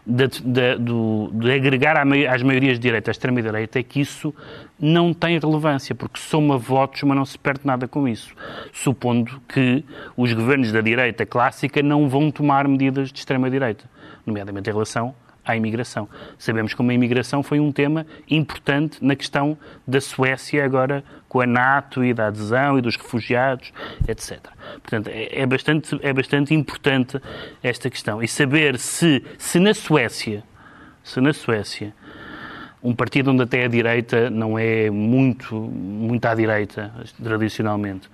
da- 0.07 0.27
da- 0.45 0.77
do- 0.77 1.31
de 1.33 1.51
agregar 1.53 1.97
à 1.97 2.03
às 2.33 2.43
maiorias 2.43 2.75
de 2.75 2.83
direita 2.83 3.11
a 3.11 3.13
extrema-direita, 3.13 3.79
é 3.79 3.83
que 3.83 4.01
isso 4.01 4.35
não 4.79 5.15
tem 5.15 5.39
relevância, 5.39 5.95
porque 5.95 6.19
soma 6.21 6.59
votos, 6.59 7.03
mas 7.05 7.17
não 7.17 7.25
se 7.25 7.39
perde 7.39 7.61
nada 7.65 7.89
com 7.89 8.07
isso. 8.07 8.35
Supondo 8.73 9.41
que 9.49 9.83
os 10.17 10.33
governos 10.35 10.71
da 10.73 10.83
direita 10.83 11.25
clássica 11.25 11.83
não 11.83 12.07
vão 12.09 12.31
tomar 12.31 12.69
medidas 12.69 13.11
de 13.11 13.19
extrema-direita, 13.19 13.89
nomeadamente 14.27 14.69
em 14.69 14.73
relação 14.73 15.15
à 15.45 15.57
imigração. 15.57 16.09
Sabemos 16.39 16.75
como 16.75 16.91
a 16.91 16.95
imigração 16.95 17.43
foi 17.43 17.61
um 17.61 17.71
tema 17.71 18.07
importante 18.31 19.05
na 19.05 19.15
questão 19.15 19.59
da 19.87 20.01
Suécia 20.01 20.65
agora 20.65 21.05
com 21.29 21.41
a 21.41 21.47
NATO 21.47 22.05
e 22.05 22.15
da 22.15 22.29
adesão 22.29 22.79
e 22.79 22.81
dos 22.81 22.97
refugiados, 22.97 23.73
etc. 24.09 24.41
Portanto, 24.83 25.09
é 25.09 25.45
é 25.45 25.47
bastante, 25.47 25.99
é 26.03 26.13
bastante 26.13 26.55
importante 26.55 27.21
esta 27.63 27.91
questão. 27.91 28.23
E 28.23 28.29
saber 28.29 28.79
se, 28.79 29.23
se 29.39 29.61
na 29.61 29.75
Suécia, 29.75 30.43
se 31.03 31.21
na 31.21 31.33
Suécia, 31.33 31.95
um 32.83 32.95
partido 32.95 33.31
onde 33.31 33.43
até 33.43 33.65
a 33.65 33.69
direita 33.69 34.31
não 34.31 34.59
é 34.59 34.91
muito, 34.91 35.55
muito 35.55 36.25
à 36.25 36.35
direita, 36.35 36.93
tradicionalmente, 37.23 38.09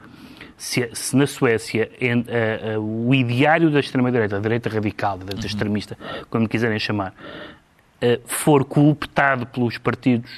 se, 0.61 0.91
se 0.93 1.17
na 1.17 1.27
Suécia 1.27 1.91
en- 2.01 2.27
a- 2.29 2.75
a- 2.75 2.79
o 2.81 3.15
ideário 3.15 3.71
da 3.71 3.81
extrema-direita, 3.81 4.37
a 4.37 4.41
direita 4.41 4.69
radical, 4.69 5.15
a 5.15 5.25
direita 5.25 5.47
extremista, 5.47 5.97
como 6.29 6.47
quiserem 6.47 6.79
chamar, 6.79 7.15
eh, 8.01 8.21
for 8.27 8.65
cooptado 8.67 9.47
pelos 9.47 9.79
partidos 9.79 10.31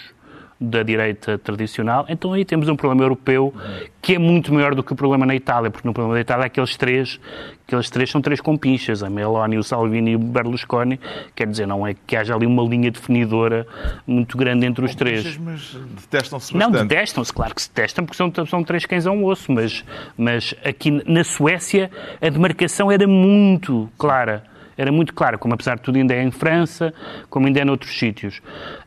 da 0.62 0.82
direita 0.82 1.36
tradicional, 1.38 2.06
então 2.08 2.32
aí 2.32 2.44
temos 2.44 2.68
um 2.68 2.76
problema 2.76 3.02
europeu 3.02 3.52
que 4.00 4.14
é 4.14 4.18
muito 4.18 4.52
maior 4.52 4.74
do 4.74 4.82
que 4.82 4.92
o 4.92 4.96
problema 4.96 5.26
na 5.26 5.34
Itália, 5.34 5.70
porque 5.70 5.86
no 5.86 5.92
problema 5.94 6.14
da 6.14 6.20
Itália 6.20 6.46
aqueles 6.46 6.76
três, 6.76 7.20
aqueles 7.66 7.90
três 7.90 8.10
são 8.10 8.20
três 8.20 8.40
compinchas, 8.40 9.02
a 9.02 9.10
Meloni, 9.10 9.58
o 9.58 9.62
Salvini 9.62 10.12
e 10.12 10.16
o 10.16 10.18
Berlusconi, 10.18 10.98
quer 11.34 11.46
dizer, 11.46 11.66
não 11.66 11.86
é 11.86 11.94
que 11.94 12.16
haja 12.16 12.34
ali 12.34 12.46
uma 12.46 12.62
linha 12.62 12.90
definidora 12.90 13.66
muito 14.06 14.36
grande 14.36 14.66
entre 14.66 14.84
os 14.84 14.94
três. 14.94 15.36
Mas 15.36 15.76
detestam-se 16.00 16.52
Não, 16.56 16.70
bastante. 16.70 16.88
detestam-se, 16.88 17.32
claro 17.32 17.54
que 17.54 17.62
se 17.62 17.68
detestam, 17.68 18.04
porque 18.04 18.16
são, 18.16 18.32
são 18.46 18.64
três 18.64 18.86
cães 18.86 19.06
a 19.06 19.10
um 19.10 19.24
osso, 19.24 19.52
mas, 19.52 19.84
mas 20.16 20.54
aqui 20.64 20.90
na 21.06 21.24
Suécia 21.24 21.90
a 22.20 22.28
demarcação 22.28 22.90
era 22.90 23.06
muito 23.06 23.88
clara. 23.98 24.44
Era 24.76 24.90
muito 24.90 25.12
clara, 25.14 25.38
como 25.38 25.54
apesar 25.54 25.76
de 25.76 25.82
tudo 25.82 25.96
ainda 25.96 26.14
é 26.14 26.22
em 26.22 26.30
França, 26.30 26.92
como 27.28 27.46
ainda 27.46 27.60
é 27.60 27.64
noutros 27.64 27.98
sítios. 27.98 28.40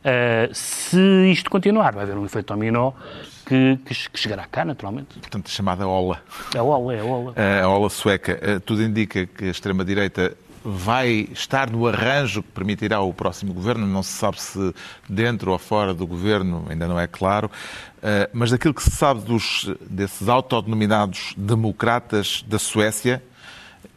Ah, 0.04 0.48
se 0.52 1.30
isto 1.30 1.50
continuar, 1.50 1.94
vai 1.94 2.04
haver 2.04 2.16
um 2.16 2.24
efeito 2.24 2.52
dominó 2.52 2.92
que, 3.46 3.78
que, 3.84 4.10
que 4.10 4.18
chegará 4.18 4.44
cá, 4.44 4.64
naturalmente. 4.64 5.18
Portanto, 5.18 5.50
chamada 5.50 5.86
OLA. 5.86 6.20
É 6.54 6.60
ola, 6.60 6.94
é 6.94 7.02
ola. 7.02 7.34
A 7.62 7.68
ola 7.68 7.88
sueca, 7.88 8.38
eh, 8.42 8.58
tudo 8.58 8.82
indica 8.82 9.24
que 9.26 9.44
a 9.44 9.50
extrema-direita 9.50 10.36
vai 10.64 11.28
estar 11.32 11.70
no 11.70 11.86
arranjo 11.86 12.42
que 12.42 12.50
permitirá 12.50 13.00
o 13.00 13.14
próximo 13.14 13.54
governo. 13.54 13.86
Não 13.86 14.02
se 14.02 14.10
sabe 14.12 14.40
se 14.40 14.74
dentro 15.08 15.52
ou 15.52 15.58
fora 15.58 15.94
do 15.94 16.04
governo, 16.08 16.66
ainda 16.68 16.88
não 16.88 16.98
é 16.98 17.06
claro. 17.06 17.48
Eh, 18.02 18.28
Mas 18.32 18.50
daquilo 18.50 18.74
que 18.74 18.82
se 18.82 18.90
sabe 18.90 19.20
dos, 19.20 19.70
desses 19.88 20.28
autodenominados 20.28 21.34
democratas 21.36 22.44
da 22.48 22.58
Suécia, 22.58 23.22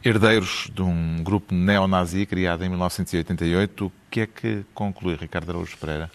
herdeiros 0.04 0.70
de 0.74 0.82
um 0.82 1.22
grupo 1.22 1.54
neonazi 1.54 2.26
criado 2.26 2.64
em 2.64 2.68
1988, 2.68 3.86
o 3.86 3.92
que 4.10 4.20
é 4.20 4.26
que 4.26 4.64
conclui 4.74 5.16
Ricardo 5.16 5.50
Araújo 5.50 5.76
Pereira? 5.78 6.10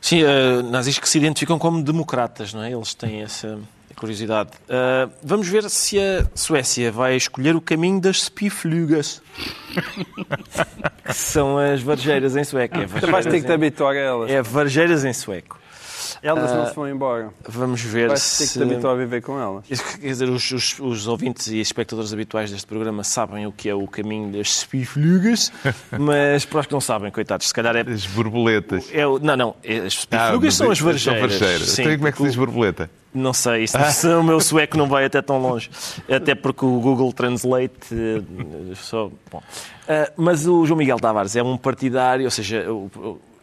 Sim, 0.00 0.22
uh, 0.22 0.62
nazis 0.70 0.98
que 0.98 1.08
se 1.08 1.18
identificam 1.18 1.58
como 1.58 1.82
democratas, 1.82 2.54
não 2.54 2.62
é? 2.62 2.72
Eles 2.72 2.94
têm 2.94 3.22
essa 3.22 3.58
curiosidade. 3.96 4.50
Uh, 4.68 5.10
vamos 5.22 5.48
ver 5.48 5.68
se 5.68 5.98
a 5.98 6.26
Suécia 6.34 6.92
vai 6.92 7.16
escolher 7.16 7.56
o 7.56 7.60
caminho 7.60 8.00
das 8.00 8.22
spiflugas. 8.22 9.20
que 11.04 11.14
são 11.14 11.58
as 11.58 11.82
varjeiras 11.82 12.36
em 12.36 12.44
sueco. 12.44 12.76
É 12.78 12.86
vais 12.86 13.26
ter 13.26 13.40
que 13.40 13.46
te 13.46 13.52
habituar 13.52 13.94
a 13.94 13.98
elas. 13.98 14.30
É 14.30 14.40
varjeiras 14.40 15.04
em 15.04 15.12
sueco. 15.12 15.58
Elas 16.22 16.52
não 16.52 16.66
se 16.66 16.74
vão 16.74 16.88
embora. 16.88 17.30
Vamos 17.48 17.80
ver 17.80 18.08
Vais 18.08 18.20
se... 18.22 18.38
ter 18.44 18.52
que 18.52 18.58
te 18.58 18.62
habituar 18.74 18.94
a 18.94 18.96
viver 18.98 19.22
com 19.22 19.38
elas. 19.40 19.64
Quer 19.68 20.06
dizer, 20.08 20.28
os, 20.28 20.50
os- 20.50 20.78
os 20.80 21.06
ouvintes 21.06 21.46
e 21.48 21.58
espectadores 21.60 22.12
habituais 22.12 22.50
deste 22.50 22.66
programa 22.66 23.04
sabem 23.04 23.46
o 23.46 23.52
que 23.52 23.68
é 23.68 23.74
o 23.74 23.86
caminho 23.86 24.32
das 24.32 24.60
spiflugas, 24.60 25.52
mas 25.98 26.44
para 26.44 26.60
os 26.60 26.66
que 26.66 26.72
não 26.72 26.80
sabem, 26.80 27.10
coitados, 27.10 27.46
se 27.48 27.54
calhar 27.54 27.76
é... 27.76 27.80
As 27.80 28.06
borboletas. 28.06 28.88
é 28.92 29.02
não, 29.04 29.36
não, 29.36 29.56
as 29.64 29.84
Ah, 29.84 29.90
spiflugas 29.90 30.40
mas 30.42 30.54
são 30.56 30.70
as 30.70 30.78
são 30.78 30.86
varjeiras. 30.86 31.20
varjeiras. 31.38 31.68
Sim, 31.70 31.82
Então, 31.82 31.96
como 31.96 32.08
é 32.08 32.12
que 32.12 32.18
se 32.18 32.24
diz 32.24 32.36
borboleta? 32.36 32.90
Não 33.14 33.32
sei, 33.32 33.64
isso, 33.64 33.76
o 34.18 34.22
meu 34.22 34.40
sueco 34.40 34.76
não 34.76 34.86
vai 34.86 35.04
até 35.04 35.22
tão 35.22 35.38
longe. 35.40 35.70
Até 36.08 36.34
porque 36.34 36.64
o 36.64 36.78
Google 36.80 37.12
Translate 37.12 37.72
eh, 37.92 38.74
só. 38.74 39.10
Bom. 39.32 39.42
Ah, 39.88 40.12
mas 40.16 40.46
o 40.46 40.66
João 40.66 40.76
Miguel 40.78 40.98
Tavares 40.98 41.34
é 41.34 41.42
um 41.42 41.56
partidário, 41.56 42.26
ou 42.26 42.30
seja, 42.30 42.66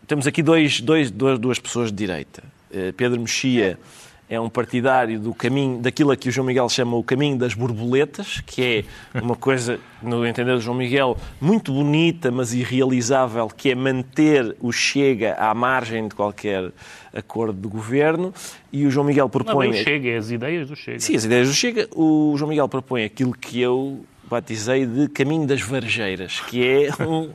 temos 0.07 0.27
aqui 0.27 0.43
dois, 0.43 0.79
dois, 0.79 1.09
duas 1.11 1.57
pessoas 1.59 1.89
de 1.91 1.95
direita. 1.97 2.43
Eh, 2.75 2.91
Pedro 2.91 3.21
Mexia 3.21 3.79
é 4.27 4.39
um 4.39 4.49
partidário 4.49 5.19
do 5.19 5.33
caminho, 5.33 5.79
daquilo 5.79 6.11
a 6.11 6.17
que 6.17 6.27
o 6.29 6.31
João 6.31 6.47
Miguel 6.47 6.67
chama 6.67 6.97
o 6.97 7.03
caminho 7.03 7.37
das 7.37 7.53
borboletas, 7.53 8.41
que 8.45 8.85
é 9.13 9.21
uma 9.21 9.35
coisa, 9.35 9.79
no 10.01 10.25
entender 10.25 10.55
do 10.55 10.61
João 10.61 10.75
Miguel, 10.75 11.15
muito 11.39 11.71
bonita, 11.71 12.31
mas 12.31 12.51
irrealizável, 12.51 13.47
que 13.47 13.69
é 13.69 13.75
manter 13.75 14.55
o 14.59 14.71
Chega 14.71 15.35
à 15.35 15.53
margem 15.53 16.07
de 16.07 16.15
qualquer 16.15 16.71
acordo 17.13 17.61
de 17.61 17.67
governo. 17.67 18.33
E 18.73 18.85
o 18.85 18.91
João 18.91 19.05
Miguel 19.05 19.25
Não, 19.25 19.29
propõe. 19.29 19.69
bem, 19.71 19.83
chega, 19.83 20.09
é 20.09 20.17
as 20.17 20.31
ideias 20.31 20.67
do 20.67 20.75
Chega. 20.75 20.99
Sim, 20.99 21.15
as 21.15 21.23
ideias 21.23 21.47
do 21.47 21.53
Chega. 21.53 21.87
O 21.95 22.33
João 22.35 22.49
Miguel 22.49 22.67
propõe 22.67 23.03
aquilo 23.05 23.31
que 23.31 23.61
eu 23.61 24.03
batizei 24.29 24.85
de 24.85 25.07
caminho 25.09 25.45
das 25.47 25.61
varjeiras, 25.61 26.39
que 26.41 26.63
é 26.65 27.03
um, 27.03 27.29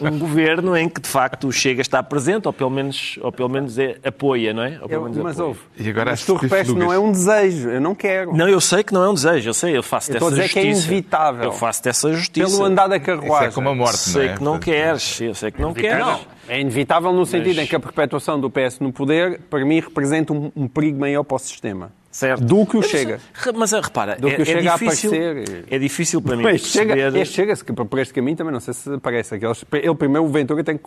um 0.00 0.18
governo 0.18 0.76
em 0.76 0.88
que, 0.88 1.00
de 1.00 1.08
facto, 1.08 1.48
o 1.48 1.52
Chega 1.52 1.80
está 1.82 2.02
presente, 2.02 2.46
ou 2.46 2.52
pelo 2.52 2.70
menos, 2.70 3.18
ou 3.20 3.32
pelo 3.32 3.48
menos 3.48 3.78
é, 3.78 3.96
apoia, 4.04 4.52
não 4.54 4.62
é? 4.62 4.78
Ou 4.80 4.88
pelo 4.88 4.92
Eu- 4.92 5.02
menos 5.10 5.18
mas 5.18 5.32
apoia. 5.36 5.48
ouve, 5.48 5.60
E 5.78 5.88
agora 5.90 6.10
mas 6.10 6.20
as 6.20 6.26
tu 6.26 6.36
spiflugas. 6.36 6.68
não 6.74 6.92
é 6.92 6.98
um 6.98 7.10
desejo. 7.10 7.68
Eu 7.68 7.80
não 7.80 7.94
quero. 7.94 8.36
Não, 8.36 8.48
eu 8.48 8.60
sei 8.60 8.82
que 8.84 8.92
não 8.94 9.02
é 9.02 9.08
um 9.10 9.14
desejo, 9.14 9.48
eu 9.50 9.54
sei, 9.54 9.76
eu 9.76 9.82
faço 9.82 10.10
Eu 10.10 10.14
dessa 10.14 10.24
estou 10.24 10.28
a 10.28 10.30
dizer 10.30 10.42
justiça. 10.44 10.60
que 10.60 10.66
é 10.68 10.70
inevitável. 10.92 11.44
Eu 11.44 11.52
faço 11.52 11.82
dessa 11.82 12.12
justiça. 12.12 12.50
Pelo 12.50 12.64
andar 12.64 12.86
da 12.86 12.96
Isso 12.96 13.06
carruagem. 13.06 13.48
é 13.48 13.50
como 13.52 13.68
a 13.68 13.74
morte, 13.74 13.98
Sei 13.98 14.26
não 14.26 14.32
é? 14.32 14.36
que 14.36 14.44
não 14.44 14.52
Portanto, 14.52 14.64
queres, 14.64 15.20
eu 15.20 15.34
sei 15.34 15.50
que 15.50 15.60
não 15.60 15.74
queres. 15.74 15.98
Não, 15.98 16.20
é 16.48 16.60
inevitável 16.60 17.12
no 17.12 17.26
sentido 17.26 17.56
Mas- 17.56 17.64
em 17.64 17.66
que 17.66 17.76
a 17.76 17.80
perpetuação 17.80 18.38
do 18.40 18.48
PS 18.48 18.78
no 18.80 18.92
poder, 18.92 19.40
para 19.50 19.64
mim, 19.64 19.80
representa 19.80 20.32
um, 20.32 20.52
um 20.54 20.68
perigo 20.68 20.98
maior 21.00 21.24
para 21.24 21.34
o 21.36 21.38
sistema. 21.38 21.90
Certo. 22.18 22.44
Do 22.44 22.66
que 22.66 22.76
o 22.76 22.82
Chega. 22.82 23.20
Mas 23.54 23.72
ah, 23.72 23.80
repara, 23.80 24.16
Do 24.16 24.28
é, 24.28 24.34
que 24.34 24.40
o 24.40 24.42
é 24.42 24.44
Chega 24.44 24.72
a 24.72 24.76
difícil, 24.76 25.10
aparecer. 25.14 25.64
é 25.70 25.78
difícil 25.78 26.20
para 26.20 26.36
mim 26.36 26.42
Mas 26.42 26.62
chega, 26.62 26.92
perceber... 26.94 27.20
este 27.20 27.34
chega-se 27.34 27.64
que 27.64 27.72
por 27.72 27.98
este 28.00 28.12
caminho 28.12 28.36
também 28.36 28.52
não 28.52 28.58
sei 28.58 28.74
se 28.74 28.98
parece. 28.98 29.36
Aqueles, 29.36 29.64
ele 29.72 29.94
primeiro, 29.94 30.24
o 30.24 30.28
Ventura, 30.28 30.64
tem 30.64 30.76
que 30.76 30.82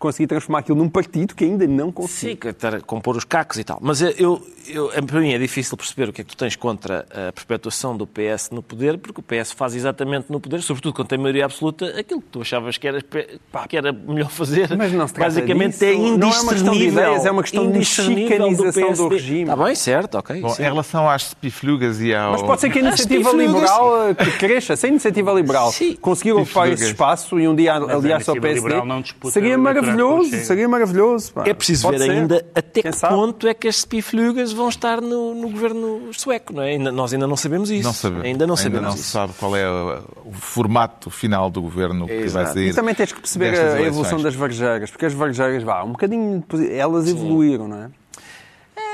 conseguir 0.00 0.26
transformar 0.26 0.58
aquilo 0.58 0.76
num 0.76 0.88
partido 0.88 1.32
que 1.32 1.44
ainda 1.44 1.64
não 1.68 1.86
Sim, 1.86 1.92
conseguiu. 1.92 2.50
estar 2.50 2.74
a 2.74 2.80
compor 2.80 3.16
os 3.16 3.22
cacos 3.24 3.56
e 3.56 3.62
tal. 3.62 3.78
Mas 3.80 4.02
eu, 4.02 4.42
eu, 4.66 4.90
para 5.06 5.20
mim 5.20 5.32
é 5.32 5.38
difícil 5.38 5.76
perceber 5.76 6.08
o 6.08 6.12
que 6.12 6.22
é 6.22 6.24
que 6.24 6.30
tu 6.30 6.36
tens 6.36 6.56
contra 6.56 7.06
a 7.08 7.32
perpetuação 7.32 7.96
do 7.96 8.04
PS 8.04 8.50
no 8.50 8.60
poder, 8.60 8.98
porque 8.98 9.20
o 9.20 9.22
PS 9.22 9.52
faz 9.52 9.76
exatamente 9.76 10.26
no 10.28 10.40
poder, 10.40 10.60
sobretudo 10.60 10.92
quando 10.92 11.06
tem 11.06 11.18
maioria 11.18 11.44
absoluta, 11.44 11.86
aquilo 11.96 12.20
que 12.20 12.28
tu 12.32 12.40
achavas 12.40 12.76
que 12.78 12.88
era, 12.88 13.00
que 13.00 13.76
era 13.76 13.92
melhor 13.92 14.28
fazer. 14.28 14.76
Mas 14.76 14.92
não 14.92 15.06
se 15.06 15.14
trata 15.14 15.30
Basicamente 15.30 15.74
disso. 15.74 15.84
é 15.84 15.94
Não 15.94 16.32
é 16.32 16.40
uma 16.40 16.52
questão 16.52 16.72
de 16.74 16.78
indiscernível. 16.80 17.02
ideias, 17.04 17.26
é 17.26 17.30
uma 17.30 17.42
questão 17.42 17.62
de 17.70 17.76
indiscernível 17.76 18.50
mexicanização 18.50 18.88
do 18.88 18.96
PSD. 18.96 19.08
regime. 19.14 19.42
Está 19.42 19.56
bem, 19.64 19.74
certo, 19.76 20.14
ok. 20.16 20.40
Bom, 20.40 20.48
sim. 20.48 20.63
Em 20.64 20.70
relação 20.70 21.08
às 21.08 21.22
spiflugas 21.30 22.00
e 22.00 22.14
ao... 22.14 22.32
Mas 22.32 22.42
pode 22.42 22.60
ser 22.60 22.70
que 22.70 22.78
a 22.78 22.82
As 22.88 23.00
iniciativa 23.00 23.32
liberal 23.32 24.08
eh, 24.08 24.14
que 24.14 24.30
cresça. 24.38 24.76
Se 24.76 24.86
a 24.86 24.88
iniciativa 24.88 25.32
liberal 25.32 25.72
Sim. 25.72 25.96
conseguir 25.96 26.32
ocupar 26.32 26.68
esse 26.70 26.84
espaço 26.86 27.38
e 27.38 27.46
um 27.48 27.54
dia 27.54 27.74
aliar-se 27.74 28.30
ao 28.30 28.36
iniciativa 28.36 28.40
PSD, 28.40 28.60
liberal 28.68 28.86
não 28.86 29.00
disputa 29.00 29.32
seria 29.32 29.58
maravilhoso. 29.58 30.30
Seria 30.44 30.68
maravilhoso. 30.68 31.32
pá. 31.32 31.44
É 31.46 31.54
preciso 31.54 31.82
Pode 31.82 31.98
ver 31.98 32.04
ser. 32.04 32.10
ainda 32.10 32.46
até 32.54 32.82
Quem 32.82 32.90
que 32.92 32.98
sabe? 32.98 33.14
ponto 33.14 33.48
é 33.48 33.54
que 33.54 33.68
as 33.68 33.76
spiflugas 33.76 34.52
vão 34.52 34.68
estar 34.68 35.00
no, 35.00 35.34
no 35.34 35.48
governo 35.48 36.10
sueco, 36.12 36.52
não 36.52 36.62
é? 36.62 36.70
Ainda- 36.70 36.92
nós 36.92 37.12
ainda 37.12 37.26
não 37.26 37.36
sabemos 37.36 37.70
isso. 37.70 37.84
Não 37.84 37.92
sabemos. 37.92 38.24
Ainda 38.26 38.46
não 38.46 38.56
sabemos 38.56 38.78
Ainda 38.78 38.88
não 38.90 38.96
se 38.96 39.04
sabe 39.04 39.32
qual 39.38 39.56
é 39.56 39.68
o, 39.68 40.32
formato 40.32 41.10
final 41.10 41.50
do 41.50 41.60
governo 41.62 42.06
que 42.06 42.14
vai 42.14 42.24
Exato. 42.24 42.52
sair. 42.54 42.68
E 42.70 42.74
também 42.74 42.94
tens 42.94 43.12
que 43.12 43.20
perceber 43.20 43.58
a 43.58 43.80
evolução 43.82 44.20
das 44.20 44.34
varjeiras, 44.34 44.90
porque 44.90 45.06
as 45.06 45.12
varjeiras, 45.14 45.62
vá, 45.62 45.82
um 45.82 45.92
bocadinho, 45.92 46.44
elas 46.70 47.08
evoluíram, 47.08 47.68
não 47.68 47.82
é? 47.84 47.90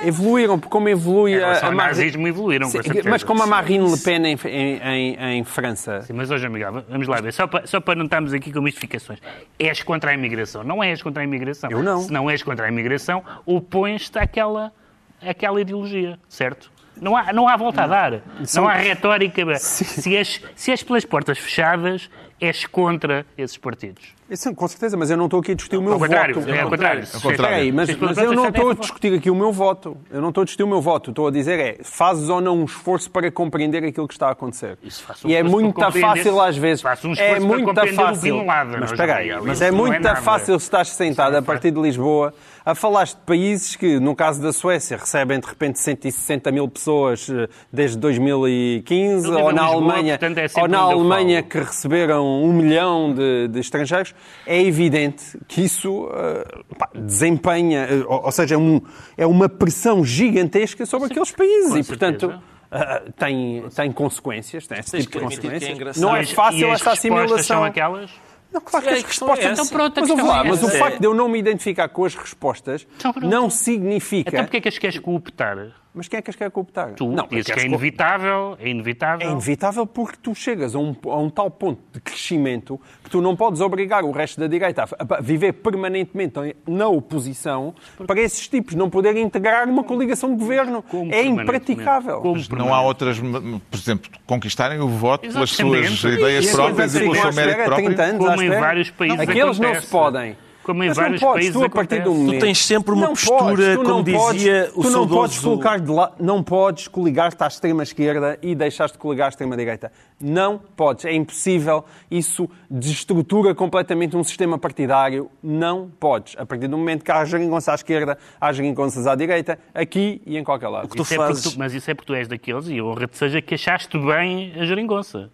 Evoluíram, 0.02 0.58
porque 0.58 0.70
como 0.70 0.88
evolui 0.88 1.34
Em 1.34 1.42
a, 1.42 1.66
a 1.66 1.70
nazismo, 1.70 2.26
evoluíram, 2.26 2.66
com 2.66 2.72
Sim, 2.72 2.82
certeza. 2.82 3.10
Mas 3.10 3.22
como 3.22 3.42
a 3.42 3.46
Marine 3.46 3.90
Le 3.90 3.98
Pen 3.98 4.26
em, 4.26 4.38
em, 4.82 5.38
em, 5.38 5.44
França, 5.44 6.02
Sim, 6.02 6.14
mas 6.14 6.30
hoje, 6.30 6.46
amigável, 6.46 6.82
vamos 6.88 7.06
lá 7.06 7.20
ver. 7.20 7.32
Só 7.32 7.46
para, 7.46 7.66
só 7.66 7.80
para 7.80 7.96
não 7.96 8.06
estarmos 8.06 8.32
aqui 8.32 8.52
com 8.52 8.60
mistificações. 8.60 9.18
És 9.58 9.82
contra 9.82 10.10
a 10.10 10.14
imigração. 10.14 10.64
Não 10.64 10.82
és 10.82 11.02
contra 11.02 11.22
a 11.22 11.24
imigração. 11.24 11.70
Eu 11.70 11.82
não. 11.82 12.00
Se 12.00 12.12
não 12.12 12.30
és 12.30 12.42
contra 12.42 12.66
a 12.66 12.68
imigração, 12.68 13.22
opões-te 13.44 14.18
àquela, 14.18 14.72
àquela 15.20 15.60
ideologia, 15.60 16.18
certo? 16.28 16.70
Não 17.00 17.16
há, 17.16 17.32
não 17.32 17.48
há 17.48 17.56
volta 17.56 17.82
a 17.82 17.86
dar. 17.86 18.22
Não 18.54 18.68
há 18.68 18.74
retórica. 18.74 19.58
Se 19.58 20.16
és, 20.16 20.42
se 20.54 20.70
és 20.70 20.82
pelas 20.82 21.04
portas 21.04 21.38
fechadas, 21.38 22.10
és 22.40 22.66
contra 22.66 23.26
esses 23.36 23.56
partidos. 23.56 24.14
Isso, 24.30 24.54
com 24.54 24.68
certeza, 24.68 24.96
mas 24.96 25.10
eu 25.10 25.16
não 25.16 25.24
estou 25.24 25.40
aqui 25.40 25.52
a 25.52 25.54
discutir 25.54 25.76
o 25.76 25.82
meu 25.82 25.98
voto. 25.98 26.12
é 26.12 26.60
ao 26.60 26.70
contrário. 26.70 27.04
Ao 27.12 27.20
contrário. 27.20 27.56
Aí, 27.56 27.72
mas, 27.72 27.94
mas 27.96 28.16
eu 28.16 28.32
não 28.32 28.44
fechadas, 28.44 28.48
estou 28.48 28.68
a 28.68 28.72
é 28.72 28.74
discutir 28.76 29.14
aqui 29.14 29.30
o 29.30 29.34
meu 29.34 29.52
voto. 29.52 29.96
Eu 30.10 30.20
não 30.20 30.28
estou 30.28 30.42
a 30.42 30.44
discutir 30.44 30.62
o 30.62 30.68
meu 30.68 30.80
voto. 30.80 31.10
Estou 31.10 31.26
a 31.26 31.30
dizer 31.30 31.58
é, 31.58 31.78
fazes 31.82 32.28
ou 32.28 32.40
não 32.40 32.58
um 32.58 32.64
esforço 32.64 33.10
para 33.10 33.30
compreender 33.30 33.84
aquilo 33.84 34.06
que 34.06 34.14
está 34.14 34.28
a 34.28 34.32
acontecer. 34.32 34.78
Isso, 34.82 35.04
um 35.24 35.28
e 35.28 35.34
é 35.34 35.42
muito 35.42 35.80
fácil 35.92 36.40
às 36.40 36.56
vezes. 36.56 36.84
Um 36.84 36.88
é 36.88 36.92
esforço 36.94 37.22
para 37.22 37.40
muito 37.40 37.64
compreender 37.66 37.92
o 37.92 37.96
fácil. 37.96 38.44
Laden, 38.44 38.72
mas 38.72 38.82
hoje 38.82 38.92
espera 38.92 39.14
aí, 39.16 39.40
mas 39.42 39.62
é 39.62 39.70
não 39.70 39.86
é 39.86 39.90
muito 39.90 40.16
fácil 40.22 40.58
se 40.58 40.64
estás 40.64 40.88
sentado 40.90 41.34
a 41.34 41.42
partir 41.42 41.70
de 41.70 41.80
Lisboa 41.80 42.32
a 42.70 42.74
falar 42.74 43.04
de 43.04 43.16
países 43.26 43.76
que, 43.76 43.98
no 44.00 44.14
caso 44.14 44.40
da 44.42 44.52
Suécia, 44.52 44.96
recebem 44.96 45.38
de 45.40 45.46
repente 45.46 45.78
160 45.78 46.50
mil 46.52 46.68
pessoas 46.68 47.28
eh, 47.30 47.48
desde 47.72 47.98
2015, 47.98 49.26
Eu 49.26 49.35
vivo 49.35 49.44
ou 49.44 49.52
na 49.52 49.62
Lisboa, 49.62 49.74
Alemanha, 49.92 50.18
portanto, 50.18 50.38
é 50.38 50.61
ou 50.61 50.68
na 50.68 50.78
Alemanha 50.78 51.42
que 51.42 51.59
receberam 51.59 52.26
um 52.42 52.52
milhão 52.52 53.12
de, 53.14 53.48
de 53.48 53.61
estrangeiros, 53.61 54.14
é 54.46 54.61
evidente 54.62 55.38
que 55.48 55.62
isso 55.64 56.09
eh, 56.14 56.44
pá, 56.78 56.88
desempenha, 56.94 57.87
eh, 57.90 58.04
ou, 58.06 58.30
seja, 58.33 58.54
é, 58.54 58.59
um- 58.59 58.80
é 59.16 59.26
uma 59.26 59.48
pressão 59.48 60.04
gigantesca 60.04 60.87
sobre 60.87 61.06
aqueles 61.09 61.30
países 61.33 61.74
e, 61.74 61.83
portanto, 61.88 62.20
certeza. 62.28 62.42
ah, 62.70 63.02
tem, 63.18 63.64
tem 63.74 63.92
consequências, 63.92 64.66
tem 64.66 64.78
esse 64.78 64.90
Tens 64.92 65.04
tipo 65.04 65.18
de 65.18 65.24
é 65.24 65.28
consequências. 65.28 65.70
engraçado. 65.76 66.02
não 66.02 66.16
é 66.16 66.24
fácil 66.26 66.59
e 66.61 66.70
respostas 66.70 66.98
assimilação. 66.98 67.42
são 67.42 67.64
aquelas? 67.64 68.11
Não, 68.52 68.60
claro 68.60 68.84
que 68.84 68.92
as 68.92 69.02
é 69.02 69.06
respostas. 69.06 69.52
Então 69.52 69.66
pronto, 69.66 69.98
a 69.98 70.00
mas 70.00 70.10
lá, 70.26 70.40
é 70.44 70.48
mas 70.48 70.62
o 70.62 70.66
essa. 70.66 70.78
facto 70.78 70.98
de 70.98 71.06
eu 71.06 71.14
não 71.14 71.28
me 71.28 71.38
identificar 71.38 71.88
com 71.88 72.04
as 72.04 72.14
respostas 72.14 72.86
Então 72.96 73.12
não 73.22 73.48
significa. 73.48 74.30
Então 74.30 74.44
porquê 74.44 74.56
é 74.56 74.60
que 74.60 74.68
as 74.68 74.78
queres 74.78 74.98
cooptar? 74.98 75.72
Mas 75.92 76.07
quem 76.07 76.18
é 76.18 76.22
que 76.22 76.31
as 76.31 76.37
quer 76.37 76.50
cooptar? 76.53 76.92
Tu 76.94 77.07
não, 77.09 77.26
dizes 77.26 77.53
que 77.53 77.59
é 77.59 77.66
inevitável, 77.66 78.57
é 78.61 78.68
inevitável. 78.68 79.29
É 79.29 79.33
inevitável 79.33 79.85
porque 79.85 80.18
tu 80.22 80.35
chegas 80.37 80.74
a 80.76 80.79
um, 80.79 80.94
a 81.07 81.18
um 81.18 81.29
tal 81.29 81.50
ponto 81.50 81.81
de 81.92 82.00
crescimento 82.00 82.81
que 83.03 83.11
tu 83.11 83.20
não 83.20 83.35
podes 83.35 83.61
obrigar 83.61 84.05
o 84.05 84.12
resto 84.12 84.40
da 84.40 84.46
direita 84.46 84.85
a, 84.85 85.16
a 85.16 85.20
viver 85.20 85.55
permanentemente 85.55 86.57
na 86.66 86.87
oposição 86.87 87.74
para 88.07 88.20
esses 88.20 88.46
tipos 88.46 88.76
não 88.76 88.88
poderem 88.88 89.24
integrar 89.24 89.68
uma 89.68 89.83
coligação 89.83 90.31
de 90.31 90.37
governo. 90.37 90.81
Como 90.83 91.12
É 91.12 91.24
impraticável. 91.24 92.20
Como 92.20 92.40
Não 92.57 92.72
há 92.72 92.81
outras, 92.83 93.18
por 93.18 93.76
exemplo, 93.76 94.11
conquistarem 94.26 94.79
o 94.79 94.88
voto 94.88 95.29
pelas 95.29 95.50
suas 95.50 96.05
ideias 96.05 96.44
E 96.44 96.48
as 96.48 96.55
próprias 96.55 96.94
e 96.94 97.05
coisas 97.05 97.22
pelo 97.22 97.33
seu 97.33 97.44
mérito 97.44 97.64
próprio. 97.64 97.87
30 97.87 98.03
anos 98.03 98.26
Como 98.26 98.42
em 98.42 98.50
vários 98.50 98.90
países 98.90 99.20
Aqueles 99.20 99.59
não 99.59 99.68
acontece. 99.68 99.87
se 99.87 99.92
podem. 99.92 100.37
Como 100.62 100.84
em 100.84 100.88
Mas 100.88 100.96
vários 100.96 101.20
não 101.20 101.28
podes, 101.28 101.44
países 101.46 101.60
tu, 101.60 101.64
a 101.64 101.70
partir 101.70 102.02
do 102.02 102.12
momento... 102.14 102.34
Tu 102.38 102.40
tens 102.40 102.64
sempre 102.66 102.92
uma 102.92 103.00
Não 103.06 103.08
postura, 103.14 103.38
podes, 103.38 103.66
tu 103.70 103.76
como 103.76 103.88
não 103.88 104.02
dizia 104.02 104.18
podes, 104.20 104.44
o 104.68 104.72
Tu 104.74 104.82
não 104.84 104.90
saudoso- 104.90 105.20
podes 105.20 105.38
colocar 105.38 105.80
de 105.80 105.90
la... 105.90 106.12
não 106.20 106.42
podes 106.42 106.86
coligar-te 106.88 107.42
à 107.42 107.46
extrema-esquerda 107.46 108.38
e 108.42 108.54
deixares 108.54 108.92
de 108.92 108.98
coligar 108.98 109.26
à 109.26 109.28
extrema-direita. 109.30 109.90
Não 110.20 110.58
podes. 110.76 111.06
É 111.06 111.12
impossível. 111.14 111.84
Isso 112.10 112.48
desestrutura 112.70 113.54
completamente 113.54 114.16
um 114.16 114.22
sistema 114.22 114.58
partidário. 114.58 115.30
Não 115.42 115.90
podes. 115.98 116.34
A 116.38 116.44
partir 116.44 116.68
do 116.68 116.76
momento 116.76 117.04
que 117.04 117.10
há 117.10 117.24
geringonça 117.24 117.72
à 117.72 117.74
esquerda, 117.74 118.18
há 118.40 118.52
geringonças 118.52 119.06
à 119.06 119.14
direita, 119.14 119.58
aqui 119.74 120.20
e 120.26 120.36
em 120.36 120.44
qualquer 120.44 120.68
lado. 120.68 120.88
que 120.88 120.96
tu 120.96 121.02
Isso 121.02 121.14
é 121.14 121.16
fazes- 121.16 121.52
tu- 121.54 121.58
mas 121.58 121.72
isso 121.72 121.90
é 121.90 121.94
porque 121.94 122.06
tu 122.06 122.14
és 122.14 122.28
daqueles, 122.28 122.68
e 122.68 122.82
honra-te 122.82 123.16
seja 123.16 123.40
que 123.40 123.54
achaste 123.54 123.98
bem 123.98 124.52
a 124.56 124.64
geringonça. 124.66 125.30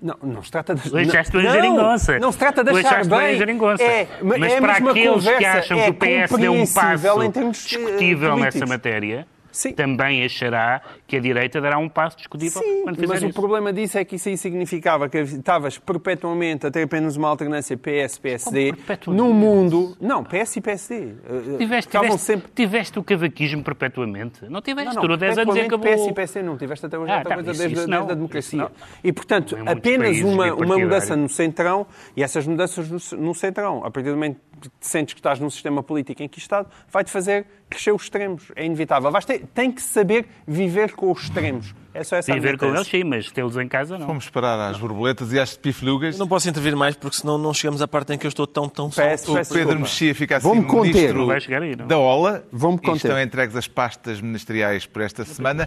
Não, 0.00 0.14
não 0.22 0.42
se 0.44 0.50
trata 0.50 0.76
de... 0.76 0.88
A 0.88 1.02
não, 1.02 1.52
geringonça. 1.52 2.18
Não 2.20 2.30
se 2.30 2.38
trata 2.38 2.62
de 2.62 2.70
achar 2.70 3.04
bem 3.04 3.36
geringonça. 3.36 3.82
É, 3.82 4.06
Mas 4.22 4.52
é 4.52 4.60
para 4.60 4.72
aqueles 4.74 4.94
que 4.94 5.08
conversa. 5.08 5.58
acham 5.58 5.78
é 5.78 5.84
que 5.84 5.90
o 5.90 5.94
PS 5.94 6.38
deu 6.38 6.52
um 6.52 6.66
passo 6.66 7.22
eh, 7.22 7.50
discutível 7.50 8.36
nessa 8.36 8.64
matéria, 8.64 9.26
Sim. 9.50 9.72
também 9.72 10.24
achará 10.24 10.80
que 11.06 11.16
a 11.16 11.20
direita 11.20 11.60
dará 11.60 11.78
um 11.78 11.88
passo 11.88 12.16
discutível 12.18 12.62
Sim, 12.62 12.82
quando 12.82 12.96
fizer 12.96 13.06
mas 13.14 13.22
o 13.22 13.26
isso. 13.26 13.34
problema 13.40 13.72
disso 13.72 13.98
é 13.98 14.04
que 14.04 14.16
isso 14.16 14.28
aí 14.28 14.36
significava 14.36 15.08
que 15.08 15.18
estavas 15.18 15.78
perpetuamente 15.78 16.66
a 16.66 16.70
ter 16.70 16.82
apenas 16.82 17.16
uma 17.16 17.28
alternância 17.28 17.76
PS-PSD 17.76 18.74
no 19.08 19.32
mundo. 19.32 19.96
Não, 20.00 20.22
PS 20.24 20.56
e 20.56 20.60
PSD. 20.60 20.94
eh, 20.94 21.56
Tiveste, 21.58 21.88
Estavam 21.88 22.08
tiveste, 22.10 22.26
sempre. 22.26 22.50
tiveste 22.54 22.98
o 22.98 23.02
cavaquismo 23.04 23.62
perpetuamente. 23.62 24.44
Não 24.48 24.60
tiveste. 24.60 24.94
Não, 24.94 25.02
Durou 25.02 25.16
10 25.16 25.38
anos 25.38 25.56
e 25.56 25.60
acabou. 25.60 25.86
PS 25.92 26.06
e 26.08 26.12
PSD 26.12 26.42
não 26.42 26.56
tiveste 26.56 26.86
até 26.86 26.98
hoje 26.98 27.10
Ah, 27.12 27.22
tá, 27.22 27.34
coisa 27.34 27.50
isso- 27.50 27.58
desde, 27.60 27.76
isso 27.78 27.86
desde 27.88 28.04
não, 28.06 28.10
a 28.10 28.14
democracia. 28.14 28.70
E, 29.02 29.12
portanto, 29.12 29.54
Em 29.56 29.62
muitos 29.64 29.72
apenas 29.78 30.18
uma, 30.20 30.32
uma 30.32 30.44
bipartidários. 30.44 30.82
mudança 30.84 31.16
no 31.16 31.28
centrão 31.28 31.86
e 32.16 32.22
essas 32.22 32.46
mudanças 32.46 32.88
no, 32.88 33.18
no 33.18 33.34
centrão, 33.34 33.84
a 33.84 33.90
partir 33.90 34.10
do 34.10 34.14
momento 34.16 34.38
que 34.60 34.68
te 34.68 34.86
sentes 34.88 35.14
que 35.14 35.20
estás 35.20 35.38
num 35.38 35.48
sistema 35.50 35.82
político 35.82 36.22
enquistado, 36.22 36.68
vai-te 36.90 37.10
fazer 37.10 37.46
crescer 37.68 37.92
os 37.92 38.02
extremos. 38.02 38.44
É 38.56 38.64
inevitável. 38.64 39.10
Vais 39.10 39.24
ter, 39.24 39.44
tem 39.54 39.70
que 39.70 39.82
saber 39.82 40.26
viver 40.46 40.92
com 40.92 41.10
os 41.12 41.22
extremos. 41.24 41.74
É 41.94 42.04
só 42.04 42.14
essa 42.16 42.32
Viver 42.32 42.56
com 42.56 42.66
eles, 42.66 42.86
sim, 42.86 43.02
mas 43.02 43.28
tê-los 43.32 43.56
em 43.56 43.66
casa, 43.66 43.98
não. 43.98 44.06
Vamos 44.06 44.28
parar 44.30 44.68
às 44.70 44.78
borboletas 44.78 45.32
e 45.32 45.40
às 45.40 45.56
piflugas. 45.56 46.16
Não 46.16 46.28
posso 46.28 46.48
intervir 46.48 46.76
mais 46.76 46.94
porque 46.94 47.16
senão 47.16 47.36
não 47.38 47.52
chegamos 47.52 47.82
à 47.82 47.88
parte 47.88 48.12
em 48.12 48.18
que 48.18 48.24
eu 48.24 48.28
estou 48.28 48.46
tão, 48.46 48.68
tão. 48.68 48.88
Peço- 48.88 49.32
O 49.32 49.34
peço 49.34 49.52
Pedro 49.52 49.68
desculpa. 49.70 49.74
Mexia 49.80 50.14
fica 50.14 50.36
assim 50.36 50.46
Vou-me 50.46 50.64
conter. 50.64 51.12
Não 51.12 51.26
vai 51.26 51.40
chegar 51.40 51.60
aí, 51.62 51.74
não. 51.74 51.86
da 51.88 51.98
OLA. 51.98 52.44
Vou-me 52.52 52.76
E 52.76 52.80
conter. 52.80 52.96
estão 53.08 53.20
entregues 53.20 53.56
as 53.56 53.66
pastas 53.66 54.20
ministeriais 54.20 54.86
por 54.86 55.02
esta 55.02 55.24
semana. 55.24 55.66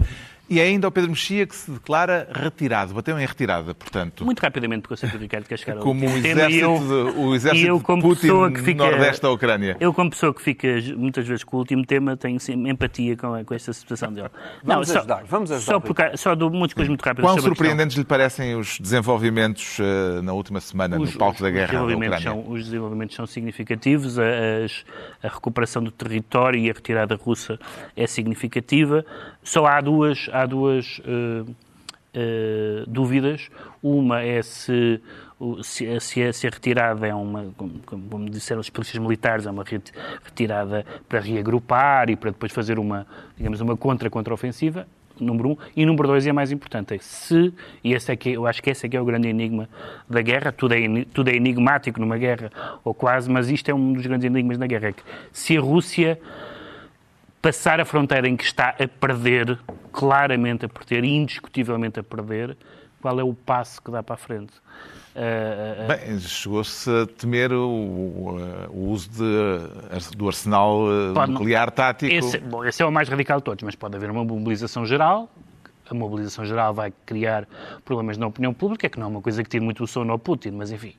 E 0.52 0.60
é 0.60 0.64
ainda 0.64 0.86
o 0.86 0.92
Pedro 0.92 1.12
Mexia 1.12 1.48
que 1.48 1.56
se 1.56 1.72
declara 1.72 2.28
retirado. 2.30 2.94
Bateu 2.94 3.18
em 3.18 3.26
retirada, 3.26 3.74
portanto. 3.74 4.26
Muito 4.26 4.40
rapidamente, 4.42 4.82
porque 4.82 4.94
eu 4.96 4.98
sei 4.98 5.10
que 5.10 5.16
o 5.16 5.20
Ricardo 5.20 5.46
quer 5.48 5.58
chegar 5.58 5.78
ao 5.78 5.84
Como 5.84 6.02
o 6.02 6.10
último 6.10 6.22
tema, 6.24 6.42
exército, 6.42 6.66
eu- 6.66 7.12
de, 7.14 7.20
o 7.20 7.34
exército 7.36 7.68
eu, 7.68 7.78
de 7.78 7.84
como 7.86 8.02
Putin 8.02 8.22
pessoa 8.22 8.52
que 8.52 8.58
no 8.60 8.66
fica- 8.66 8.84
nordeste 8.84 9.22
da 9.22 9.32
Ucrânia. 9.32 9.78
Eu, 9.80 9.94
como 9.94 10.10
pessoa 10.10 10.34
que 10.34 10.42
fica 10.42 10.68
muitas 10.98 11.26
vezes 11.26 11.46
com 11.46 11.56
o 11.56 11.60
último 11.62 11.86
tema, 11.86 12.18
tenho 12.18 12.38
sim, 12.38 12.68
empatia 12.70 13.16
com, 13.16 13.46
com 13.46 13.54
esta 13.54 13.72
situação 13.72 14.12
dele. 14.12 14.28
Vamos 14.62 14.94
ajudar, 14.94 15.24
vamos 15.26 15.52
ajudar, 15.54 15.72
Só, 15.74 15.80
porque, 15.80 16.18
só 16.18 16.36
muitas 16.36 16.74
coisas 16.74 16.90
muito 16.90 17.02
rápidas 17.02 17.30
Quão 17.32 17.38
a 17.38 17.42
surpreendentes 17.42 17.96
lhe 17.96 18.04
parecem 18.04 18.54
os 18.56 18.78
desenvolvimentos 18.78 19.78
eh, 19.80 20.22
na 20.22 20.34
última 20.34 20.60
semana 20.60 21.00
no 21.00 21.10
palco 21.14 21.42
da 21.42 21.50
guerra 21.50 21.68
da 21.68 21.72
desenvolvimentos 21.72 22.20
Ucrânia? 22.20 22.44
são, 22.44 22.52
os 22.54 22.66
desenvolvimentos 22.66 23.16
são 23.16 23.26
significativos, 23.26 24.20
a, 24.20 24.24
as- 24.66 24.84
a 25.24 25.30
recuperação 25.30 25.82
do 25.82 25.92
território 25.92 26.60
e 26.60 26.70
a 26.70 26.74
retirada 26.74 27.16
russa 27.16 27.58
é 27.96 28.06
significativa. 28.06 29.06
Só 29.44 29.66
há 29.66 29.82
duas, 29.82 30.30
há 30.32 30.46
duas 30.46 31.02
eh, 31.06 31.44
eh, 32.14 32.84
dúvidas. 32.88 33.50
Uma 33.82 34.22
é 34.22 34.42
se, 34.42 35.02
se, 35.64 36.00
se 36.00 36.24
a, 36.24 36.34
se 36.34 36.48
a 36.48 36.50
retirada 36.50 37.08
é 37.08 37.14
uma, 37.16 37.48
como, 37.58 37.80
como- 37.86 38.30
disseram 38.30 38.60
os 38.62 38.68
especialistas 38.68 39.02
militares, 39.02 39.46
é 39.48 39.52
uma 39.52 39.64
reti- 39.64 39.92
retirada 40.24 40.86
para 41.10 41.20
reagrupar 41.20 42.10
e 42.10 42.16
para 42.16 42.32
depois 42.32 42.52
fazer 42.52 42.78
uma, 42.78 43.08
digamos, 43.36 43.60
uma 43.62 43.76
contra-contra-ofensiva 43.76 44.86
número 45.20 45.50
um. 45.50 45.58
E 45.76 45.86
número 45.86 46.08
dois, 46.08 46.26
e 46.26 46.30
é 46.30 46.34
mais 46.34 46.52
importante, 46.52 46.96
é 46.96 46.98
se, 47.00 47.54
e 47.84 47.94
esse 47.94 48.12
é 48.12 48.16
que, 48.16 48.32
eu 48.32 48.48
acho 48.48 48.62
que 48.64 48.72
esse 48.72 48.88
é 48.88 48.90
que 48.90 48.98
é 48.98 49.02
o 49.02 49.06
grande 49.06 49.28
enigma 49.28 49.70
da 50.10 50.20
guerra, 50.22 50.52
tudo 50.52 50.74
é, 50.74 50.80
tudo 51.14 51.30
é 51.30 51.36
enigmático 51.36 52.00
numa 52.00 52.18
guerra, 52.18 52.52
ou 52.84 52.92
quase, 52.92 53.30
mas 53.30 53.48
isto 53.50 53.70
é 53.70 53.74
um 53.74 53.94
dos 53.94 54.04
grandes 54.06 54.26
enigmas 54.26 54.58
da 54.58 54.66
guerra, 54.66 54.88
é 54.88 54.92
que 54.94 55.04
se 55.32 55.56
a 55.56 55.62
Rússia 55.62 56.20
passar 57.42 57.80
a 57.80 57.86
fronteira 57.86 58.28
em 58.28 58.36
que 58.36 58.44
está 58.44 58.70
a 58.70 58.88
perder, 58.88 59.58
claramente 59.92 60.66
a 60.66 60.70
perder, 60.70 61.04
indiscutivelmente 61.04 62.00
a 62.00 62.04
perder, 62.04 62.56
qual 63.02 63.20
é 63.20 63.24
o 63.24 63.34
passo 63.34 63.82
que 63.82 63.90
dá 63.90 64.04
para 64.04 64.14
a 64.14 64.18
frente? 64.18 64.54
Ah, 65.16 65.86
ah, 65.90 65.96
Bem, 65.96 66.20
chegou-se 66.20 66.90
a 66.90 67.06
temer 67.06 67.52
o, 67.52 67.68
o, 68.70 68.90
uso 68.92 69.10
de- 69.10 70.16
do 70.16 70.28
arsenal 70.28 70.86
Pode 71.14 71.32
nuclear 71.34 71.70
tático. 71.72 72.14
Esse, 72.14 72.38
bom, 72.38 72.64
esse 72.64 72.82
é 72.82 72.86
o 72.86 72.92
mais 72.92 73.10
radical 73.10 73.40
de 73.40 73.44
todos, 73.44 73.64
mas 73.64 73.76
pode 73.76 73.96
haver 73.96 74.10
uma 74.10 74.24
mobilização 74.24 74.86
geral. 74.86 75.30
A 75.90 75.94
mobilização 75.94 76.46
geral 76.46 76.74
vai 76.74 76.94
criar 77.06 77.46
problemas 77.84 78.18
na 78.18 78.28
opinião 78.28 78.54
pública, 78.54 78.88
que 78.88 78.98
não 78.98 79.08
é 79.08 79.10
uma 79.10 79.22
coisa 79.22 79.44
que 79.44 79.50
tire 79.50 79.64
muito 79.66 79.84
o 79.84 79.88
sono 79.88 80.14
ao 80.14 80.20
Putin, 80.20 80.52
mas 80.52 80.72
enfim, 80.72 80.94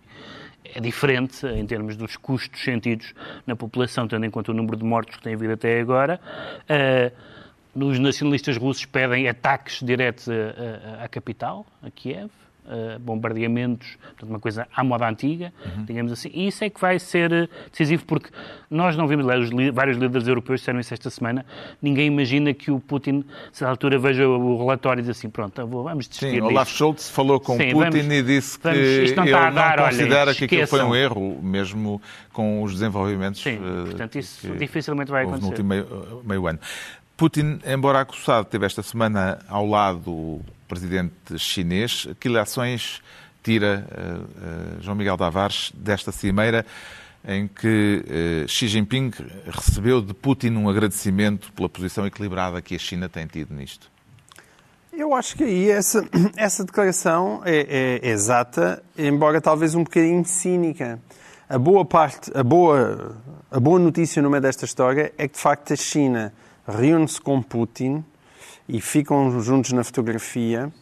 é 0.75 0.81
diferente 0.81 1.47
em 1.47 1.67
termos 1.67 1.97
dos 1.97 2.17
custos 2.17 2.63
sentidos 2.63 3.15
na 3.47 3.55
população, 3.57 4.09
tendo 4.09 4.25
em 4.25 4.31
conta 4.31 4.53
o 4.53 4.55
número 4.55 4.77
de 4.77 4.85
mortos 4.85 5.17
que 5.17 5.23
tem 5.23 5.35
havido 5.35 5.53
até 5.53 5.81
agora. 5.81 6.21
Ah, 6.69 7.11
os 7.75 7.99
nacionalistas 7.99 8.57
russos 8.57 8.85
pedem 8.85 9.29
ataques 9.29 9.81
diretos 9.83 10.29
à 11.01 11.09
capital, 11.09 11.67
a 11.83 11.91
Kiev, 11.91 12.31
uh, 12.67 12.99
bombardeamentos, 12.99 13.97
portanto, 14.01 14.29
uma 14.31 14.41
coisa 14.41 14.67
à 14.75 14.83
moda 14.85 15.09
antiga, 15.09 15.53
digamos 15.87 16.13
assim. 16.13 16.31
E 16.33 16.47
isso 16.49 16.65
é 16.65 16.71
que 16.71 16.81
vai 16.81 16.99
ser 16.99 17.33
eh, 17.33 17.49
decisivo, 17.71 18.05
porque 18.07 18.29
nós 18.71 18.97
não 18.97 19.07
vimos, 19.07 19.27
vários 19.73 19.97
líderes 19.99 20.27
europeus 20.29 20.61
disseram 20.61 20.81
isso 20.81 20.93
esta 20.95 21.11
semana, 21.11 21.45
ninguém 21.81 22.07
imagina 22.07 22.53
que 22.55 22.71
o 22.71 22.81
Putin, 22.81 23.25
se 23.53 23.65
à 23.65 23.69
altura 23.69 23.99
veja 23.99 24.27
o 24.29 24.59
relatório 24.59 25.01
e 25.01 25.03
diz 25.03 25.11
assim, 25.17 25.29
pronto, 25.29 25.65
vamos 25.67 26.07
desistir 26.09 26.27
Sim, 26.27 26.33
disto. 26.41 26.47
Olaf 26.47 26.71
Scholz 26.71 27.11
falou 27.11 27.39
com 27.41 27.57
Sim, 27.57 27.73
Putin 27.73 27.91
vamos- 27.91 28.07
e 28.15 28.23
disse 28.23 28.59
que 28.59 28.65
vamos- 28.65 28.79
isto 28.81 29.17
não 29.17 29.25
ele 29.25 29.33
não 29.33 29.53
dar, 29.55 29.79
olha, 29.81 29.89
considera 29.91 30.35
que 30.35 30.45
aquilo 30.45 30.67
foi 30.67 30.83
um 30.83 30.95
erro, 30.95 31.41
mesmo 31.43 32.01
com 32.33 32.63
os 32.63 32.73
desenvolvimentos 32.73 33.43
Sim, 33.43 33.57
eh, 33.57 33.85
portanto, 33.85 34.19
isso 34.19 34.49
que 34.49 34.57
dificilmente 34.57 35.11
vai 35.11 35.25
houve 35.25 35.39
no 35.41 35.47
acontecer. 35.49 35.63
último 35.63 35.69
meio, 35.69 36.23
meio 36.25 36.47
ano. 36.47 36.59
Putin, 37.17 37.61
embora 37.67 38.01
acusado, 38.01 38.47
teve 38.47 38.67
esta 38.67 38.83
semana 38.83 39.39
ao 39.49 39.67
lado 39.67 40.11
o 40.11 40.45
presidente 40.67 41.39
chinês. 41.39 42.09
Que 42.19 42.37
ações 42.37 43.03
tira 43.43 43.87
eh, 43.91 43.99
eh, 43.99 44.83
João 44.83 44.97
Miguel 44.97 45.17
Tavares 45.17 45.73
desta 45.75 46.11
cimeira 46.13 46.65
em 47.25 47.47
que 47.47 48.05
eh, 48.09 48.45
Xi 48.49 48.69
Jinping 48.69 49.13
recebeu 49.47 50.01
de 50.01 50.15
Putin 50.15 50.51
um 50.57 50.69
agradecimento 50.69 51.53
pela 51.53 51.69
posição 51.69 52.07
equilibrada 52.07 52.61
que 52.61 52.75
a 52.75 52.79
China 52.79 53.09
tem 53.09 53.27
tido 53.27 53.55
nisto? 53.55 53.91
Eu 54.93 55.15
acho 55.15 55.37
que 55.37 55.45
aí 55.45 55.71
essa, 55.71 56.05
essa 56.37 56.65
declaração 56.65 57.43
é, 57.45 58.01
é 58.03 58.09
exata, 58.11 58.83
embora 58.97 59.41
talvez 59.41 59.75
um 59.75 59.85
bocadinho 59.85 60.25
cínica. 60.25 60.99
A 61.49 61.59
boa 61.59 61.85
parte, 61.85 62.31
a 62.35 62.43
boa, 62.43 63.17
a 63.51 63.61
boa 63.61 63.79
notícia 63.79 64.23
no 64.23 64.31
meio 64.31 64.41
desta 64.43 64.65
história 64.65 65.13
é 65.19 65.29
que, 65.29 65.35
de 65.35 65.41
facto, 65.41 65.73
a 65.73 65.77
China 65.77 66.33
reúne-se 66.67 67.21
com 67.21 67.43
Putin 67.43 68.05
e 68.69 68.81
ficam 68.81 69.41
juntos 69.41 69.73
na 69.73 69.83
fotografia, 69.85 70.73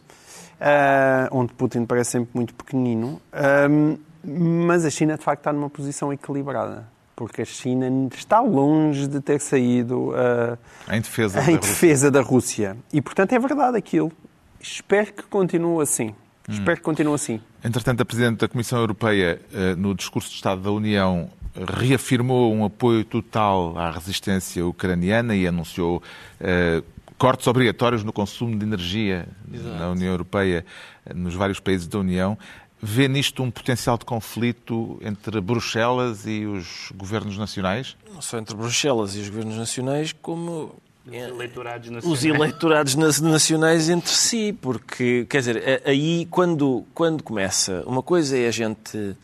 ah, 0.59 1.27
onde 1.31 1.53
Putin 1.53 1.85
parece 1.85 2.11
sempre 2.11 2.29
muito 2.33 2.53
pequenino, 2.53 3.21
ahm, 3.33 3.95
mas 4.23 4.85
a 4.85 4.89
China, 4.89 5.17
de 5.17 5.23
facto, 5.23 5.41
está 5.41 5.53
numa 5.53 5.69
posição 5.69 6.13
equilibrada, 6.13 6.87
porque 7.15 7.41
a 7.41 7.45
China 7.45 7.87
está 8.15 8.39
longe 8.39 9.07
de 9.07 9.19
ter 9.19 9.39
saído 9.41 10.13
ah, 10.15 10.57
Em 10.95 11.01
defesa 11.01 11.41
da 11.41 11.51
em 11.51 11.55
Rússia. 11.55 11.59
defesa 11.71 12.11
da 12.11 12.21
Rússia. 12.21 12.77
E, 12.93 13.01
portanto, 13.01 13.33
é 13.33 13.39
verdade 13.39 13.77
aquilo. 13.77 14.11
Espero 14.59 15.11
que 15.11 15.23
continue 15.23 15.81
assim. 15.81 16.13
Espero 16.51 16.77
que 16.77 16.83
continue 16.83 17.13
assim. 17.13 17.39
Entretanto, 17.63 18.01
a 18.01 18.05
Presidente 18.05 18.39
da 18.39 18.47
Comissão 18.47 18.79
Europeia, 18.79 19.41
eh, 19.53 19.75
no 19.75 19.95
discurso 19.95 20.29
de 20.29 20.35
Estado 20.35 20.61
da 20.61 20.71
União, 20.71 21.29
reafirmou 21.55 22.53
um 22.53 22.65
apoio 22.65 23.03
total 23.03 23.77
à 23.77 23.91
resistência 23.91 24.65
ucraniana 24.65 25.35
e 25.35 25.47
anunciou 25.47 26.01
eh, 26.39 26.81
cortes 27.17 27.45
obrigatórios 27.47 28.03
no 28.03 28.11
consumo 28.11 28.57
de 28.57 28.65
energia 28.65 29.27
na 29.47 29.89
União 29.89 30.09
Europeia, 30.09 30.65
nos 31.13 31.35
vários 31.35 31.59
países 31.59 31.87
da 31.87 31.99
União. 31.99 32.37
Vê 32.81 33.07
nisto 33.07 33.43
um 33.43 33.51
potencial 33.51 33.95
de 33.95 34.05
conflito 34.05 34.99
entre 35.03 35.39
Bruxelas 35.39 36.25
e 36.25 36.47
os 36.47 36.91
governos 36.95 37.37
nacionais? 37.37 37.95
Não 38.11 38.23
só 38.23 38.39
entre 38.39 38.55
Bruxelas 38.55 39.15
e 39.15 39.19
os 39.19 39.29
governos 39.29 39.55
nacionais, 39.55 40.13
como 40.19 40.73
eleitorados 41.09 41.89
os 42.05 42.23
eleitorados 42.23 42.95
na- 42.95 43.29
nacionais 43.29 43.89
entre 43.89 44.11
si, 44.11 44.53
porque, 44.61 45.25
quer 45.29 45.39
dizer, 45.39 45.81
a- 45.85 45.89
aí 45.89 46.27
quando, 46.29 46.85
quando 46.93 47.23
começa, 47.23 47.83
uma 47.85 48.03
coisa 48.03 48.37
é 48.37 48.47
a 48.47 48.51
gente 48.51 49.15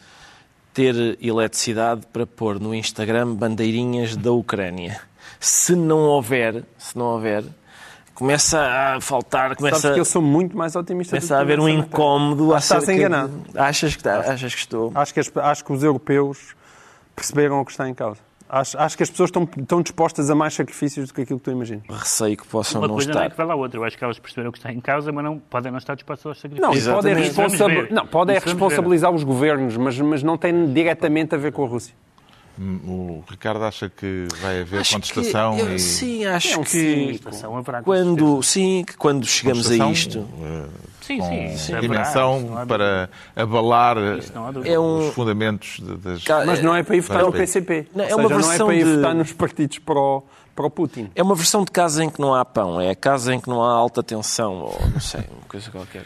ter 0.74 1.18
eletricidade 1.22 2.02
para 2.12 2.26
pôr 2.26 2.60
no 2.60 2.74
Instagram 2.74 3.34
bandeirinhas 3.36 4.16
da 4.16 4.32
Ucrânia. 4.32 5.00
Se 5.40 5.76
não 5.76 6.00
houver, 6.00 6.64
se 6.78 6.98
não 6.98 7.06
houver, 7.06 7.44
começa 8.16 8.60
a 8.60 9.02
faltar, 9.02 9.50
Sabes 9.50 9.58
começa, 9.58 9.94
que 9.94 10.00
eu 10.00 10.06
sou 10.06 10.22
muito 10.22 10.58
mais 10.58 10.76
otimista 10.76 11.16
do 11.16 11.20
começa 11.20 11.34
que 11.36 11.40
a 11.40 11.42
haver 11.42 11.60
um 11.60 11.70
incómodo 11.70 12.54
Acho 12.54 12.68
que 12.68 12.74
estás 12.74 12.84
acerca 12.84 13.00
de- 13.00 13.06
enganado. 13.06 13.42
Achas 13.56 13.92
que, 13.96 14.00
está- 14.00 14.20
achas 14.34 14.54
que 14.56 14.60
estou? 14.60 14.92
Acho 14.96 15.14
que, 15.14 15.20
as- 15.20 15.32
acho 15.38 15.66
que 15.66 15.72
os 15.74 15.84
europeus 15.84 16.56
perceberam 17.16 17.62
o 17.62 17.66
que 17.66 17.72
está 17.72 17.88
em 17.88 17.94
causa. 17.94 18.20
Acho, 18.50 18.78
acho 18.80 18.96
que 18.96 19.04
as 19.04 19.10
pessoas 19.10 19.28
estão, 19.30 19.44
estão 19.58 19.82
dispostas 19.82 20.30
a 20.30 20.36
mais 20.36 20.54
sacrifícios 20.54 21.10
do 21.10 21.14
que 21.14 21.22
aquilo 21.22 21.38
que 21.40 21.46
tu 21.46 21.52
imaginas. 21.52 21.84
Receio 21.90 22.38
que 22.38 22.48
possam 22.48 22.80
Uma 22.82 22.88
não 22.88 22.96
coisa 22.96 23.12
não 23.12 23.20
é 23.20 23.24
estar. 23.26 23.32
que 23.32 23.38
vai 23.38 23.46
lá 23.46 23.56
outra. 23.56 23.80
Eu 23.80 23.84
acho 23.84 23.98
que 23.98 24.04
elas 24.04 24.18
perceberam 24.20 24.50
o 24.50 24.52
que 24.54 24.60
está 24.60 24.72
em 24.72 24.80
causa, 24.80 25.12
mas 25.12 25.24
não, 25.24 25.38
podem 25.38 25.72
não 25.72 25.78
estar 25.80 25.96
dispostas 25.96 26.26
aos 26.26 26.38
Não, 26.44 26.74
sacrifícios. 26.74 26.94
pode 26.94 27.08
é, 27.08 27.12
Exatamente. 27.12 27.28
responsa- 27.40 27.68
ver. 27.68 27.92
não, 27.92 28.08
pode 28.08 28.32
é 28.32 28.38
Isso 28.38 28.46
vamos 28.46 28.60
ver. 28.60 28.66
responsabilizar 28.68 29.12
os 29.12 29.24
governos, 29.24 29.76
mas, 29.78 30.00
mas 30.00 30.24
não 30.24 30.38
tem 30.38 30.72
diretamente 30.74 31.36
a 31.36 31.38
ver 31.38 31.52
com 31.52 31.66
a 31.66 31.68
Rússia. 31.68 31.94
O 32.60 33.24
Ricardo 33.30 33.64
acha 33.64 33.88
que 33.90 34.28
vai 34.42 34.62
haver 34.62 34.80
Acho 34.82 34.94
contestação 34.96 35.56
que, 35.56 35.62
eu, 35.62 35.76
e 35.76 35.80
Sim, 35.80 36.26
acho 36.26 36.60
É 36.60 36.64
que 36.64 37.20
quando, 37.84 38.42
sim, 38.42 38.84
que 38.86 38.98
quando 38.98 39.26
chegamos 39.28 39.70
a 39.70 39.76
isto, 39.92 40.28
eh, 40.42 40.66
Sim, 41.02 41.20
com 41.20 41.28
sim, 41.30 41.46
isso 41.54 41.76
haverá, 41.76 41.82
dimensão 41.82 42.66
para 42.68 43.10
abalar 43.36 43.96
dúvida. 44.54 44.70
é 44.70 44.80
um... 44.80 45.08
os 45.10 45.14
fundamentos 45.14 45.80
das... 46.00 46.24
Mas 46.46 46.62
não 46.62 46.76
é 46.76 46.82
para 46.84 46.96
ir 46.96 47.02
votar 47.02 47.24
no. 47.24 47.32
PCP. 47.32 47.88
Não, 47.96 48.04
Ou 48.06 48.10
é 48.10 48.16
uma 48.16 48.24
seja, 48.24 48.30
não 48.30 48.40
é 48.40 48.48
versão 48.48 48.68
para 48.68 48.76
ir 48.76 48.86
de- 48.86 48.96
votar 48.96 49.16
nos 49.16 49.32
partidos 49.34 49.80
pro, 49.80 50.24
pro 50.56 50.70
Putin. 50.70 51.10
É 51.16 51.22
uma 51.24 51.36
versão 51.36 51.64
de 51.64 51.72
casa 51.72 52.04
em 52.04 52.10
que 52.10 52.20
não 52.20 52.34
há 52.34 52.44
pão, 52.44 52.82
é 52.82 52.90
a 52.90 52.96
casa 52.96 53.34
em 53.36 53.40
que 53.40 53.48
não 53.50 53.64
há 53.64 53.72
alta 53.72 54.02
tensão, 54.04 54.54
ou 54.56 54.82
não 54.92 55.00
sei, 55.00 55.22
uma 55.22 55.48
coisa 55.48 55.70
qualquer. 55.72 56.04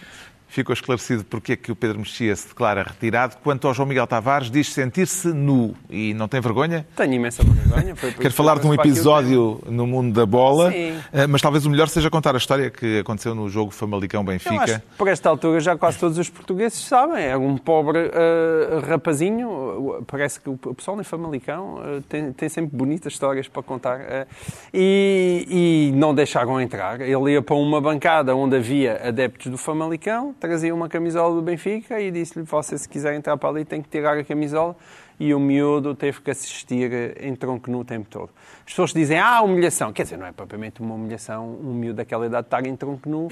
Ficou 0.51 0.73
esclarecido 0.73 1.23
porque 1.23 1.53
é 1.53 1.55
que 1.55 1.71
o 1.71 1.75
Pedro 1.75 1.99
Mexia 1.99 2.35
se 2.35 2.49
declara 2.49 2.83
retirado. 2.83 3.37
Quanto 3.41 3.67
ao 3.67 3.73
João 3.73 3.87
Miguel 3.87 4.05
Tavares, 4.05 4.51
diz 4.51 4.67
sentir-se 4.73 5.29
nu 5.29 5.73
e 5.89 6.13
não 6.13 6.27
tem 6.27 6.41
vergonha? 6.41 6.85
Tenho 6.93 7.13
imensa 7.13 7.41
vergonha. 7.41 7.95
Quero 8.19 8.33
falar 8.33 8.59
de 8.59 8.67
um 8.67 8.73
episódio 8.73 9.61
no 9.65 9.87
mundo 9.87 10.13
da 10.13 10.25
bola, 10.25 10.69
Sim. 10.69 10.99
eh, 11.13 11.25
mas 11.25 11.41
talvez 11.41 11.65
o 11.65 11.69
melhor 11.69 11.87
seja 11.87 12.09
contar 12.09 12.35
a 12.35 12.37
história 12.37 12.69
que 12.69 12.99
aconteceu 12.99 13.33
no 13.33 13.47
jogo 13.49 13.69
acho 13.69 13.77
Famalicão-Benfica. 13.79 14.79
que 14.79 14.97
por 14.97 15.07
esta 15.07 15.29
altura 15.29 15.61
já 15.61 15.77
quase 15.77 15.97
todos 15.97 16.17
os 16.17 16.29
portugueses 16.29 16.79
sabem. 16.79 17.23
É 17.23 17.37
um 17.37 17.57
pobre 17.57 18.11
eh, 18.13 18.81
rapazinho. 18.87 19.49
uh, 19.49 20.05
Parece 20.05 20.41
que 20.41 20.49
o 20.49 20.57
pessoal 20.57 20.99
em 20.99 21.03
Famalicão 21.03 21.75
uh, 21.75 22.01
tem, 22.01 22.33
tem 22.33 22.49
sempre 22.49 22.75
bonitas 22.75 23.13
histórias 23.13 23.47
para 23.47 23.63
contar. 23.63 23.99
eh, 24.01 24.27
e, 24.73 25.91
e 25.91 25.97
não 25.97 26.13
deixaram 26.13 26.59
entrar. 26.59 26.99
Ele 27.01 27.33
ia 27.33 27.41
para 27.41 27.55
uma 27.55 27.79
bancada 27.79 28.35
onde 28.35 28.55
havia 28.55 29.01
adeptos 29.07 29.47
do 29.49 29.57
Famalicão, 29.57 30.35
trazia 30.41 30.73
uma 30.73 30.89
camisola 30.89 31.35
do 31.35 31.41
Benfica 31.41 32.01
e 32.01 32.11
disse-lhe: 32.11 32.43
Você, 32.43 32.77
se 32.77 32.89
quiser 32.89 33.13
entrar 33.13 33.37
para 33.37 33.49
ali, 33.49 33.63
tem 33.63 33.81
que 33.81 33.87
tirar 33.87 34.17
a 34.17 34.23
camisola. 34.23 34.75
E 35.19 35.35
o 35.35 35.39
miúdo 35.39 35.93
teve 35.93 36.19
que 36.19 36.31
assistir 36.31 37.15
em 37.21 37.35
tronco 37.35 37.69
nu 37.69 37.81
o 37.81 37.85
tempo 37.85 38.07
todo. 38.09 38.31
As 38.65 38.71
pessoas 38.71 38.91
dizem, 38.91 39.19
ah, 39.19 39.43
humilhação. 39.43 39.93
Quer 39.93 40.01
dizer, 40.01 40.17
não 40.17 40.25
é 40.25 40.31
propriamente 40.31 40.81
uma 40.81 40.95
humilhação 40.95 41.59
um 41.63 41.75
miúdo 41.75 41.97
daquela 41.97 42.25
idade 42.25 42.47
estar 42.47 42.65
em 42.65 42.75
tronco 42.75 43.07
nu. 43.07 43.27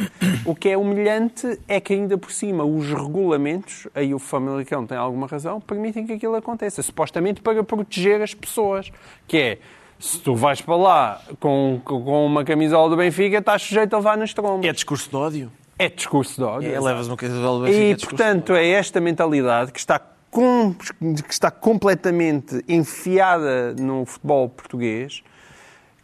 O 0.45 0.53
que 0.53 0.70
é 0.70 0.78
humilhante 0.78 1.60
é 1.68 1.80
que 1.80 1.93
ainda 1.93 2.16
por 2.16 2.32
cima 2.32 2.64
os 2.64 2.88
regulamentos, 2.89 3.88
aí 3.95 4.14
o 4.14 4.20
Famalicão 4.20 4.86
tem 4.86 4.99
alguma 4.99 5.26
razão, 5.26 5.60
permitem 5.60 6.05
que 6.05 6.14
aquilo 6.14 6.36
aconteça. 6.36 6.84
Supostamente 6.84 7.41
para 7.41 7.64
proteger 7.64 8.22
as 8.22 8.36
pessoas. 8.36 8.91
Que 9.28 9.38
é, 9.38 9.57
se 9.97 10.20
tu 10.20 10.36
vais 10.36 10.62
para 10.62 10.76
lá 10.76 11.22
com, 11.39 11.82
com 11.84 12.24
uma 12.24 12.45
camisola 12.45 12.88
do 12.88 12.97
Benfica, 12.97 13.39
estás 13.39 13.64
sujeito 13.64 13.95
a 13.95 13.97
levar 13.97 14.16
nas 14.16 14.32
trombas. 14.32 14.64
É 14.64 14.72
discurso 14.72 15.10
de 15.10 15.16
ódio? 15.16 15.51
É 15.80 15.90
discurso 15.90 16.36
de 16.36 16.44
ódio. 16.44 16.72
É, 16.72 16.80
levas 16.80 17.08
uma 17.08 17.16
coisa 17.18 17.34
do 17.36 17.68
E, 17.68 17.92
é 17.92 17.94
de 17.96 18.06
portanto, 18.06 18.54
é 18.54 18.68
esta 18.68 19.00
mentalidade 19.00 19.72
que 19.72 19.80
está, 19.80 19.98
com- 20.30 20.76
que 20.76 21.34
está 21.34 21.50
completamente 21.50 22.62
enfiada 22.68 23.74
no 23.74 24.06
futebol 24.06 24.50
português 24.50 25.24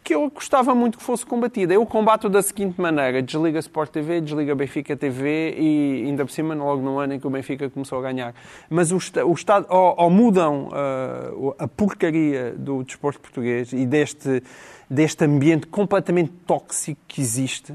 que 0.06 0.14
eu 0.14 0.30
gostava 0.30 0.72
muito 0.72 0.98
que 0.98 1.02
fosse 1.02 1.26
combatida. 1.26 1.74
Eu 1.74 1.84
combato 1.84 2.28
da 2.28 2.40
seguinte 2.40 2.80
maneira: 2.80 3.20
desliga 3.20 3.58
Sport 3.58 3.90
TV, 3.90 4.20
desliga 4.20 4.54
Benfica 4.54 4.96
TV 4.96 5.56
e 5.58 6.04
ainda 6.06 6.24
por 6.24 6.30
cima, 6.30 6.54
logo 6.54 6.80
no 6.80 7.00
ano 7.00 7.14
em 7.14 7.18
que 7.20 7.26
o 7.26 7.30
Benfica 7.30 7.68
começou 7.68 7.98
a 7.98 8.02
ganhar. 8.02 8.32
Mas 8.70 8.92
o, 8.92 8.98
o 9.26 9.32
Estado, 9.32 9.66
ou, 9.68 9.96
ou 9.98 10.08
mudam 10.08 10.68
ah, 10.72 11.64
a 11.64 11.66
porcaria 11.66 12.54
do 12.56 12.84
desporto 12.84 13.20
português 13.20 13.72
e 13.72 13.84
deste, 13.84 14.44
deste 14.88 15.24
ambiente 15.24 15.66
completamente 15.66 16.32
tóxico 16.46 17.00
que 17.08 17.20
existe. 17.20 17.74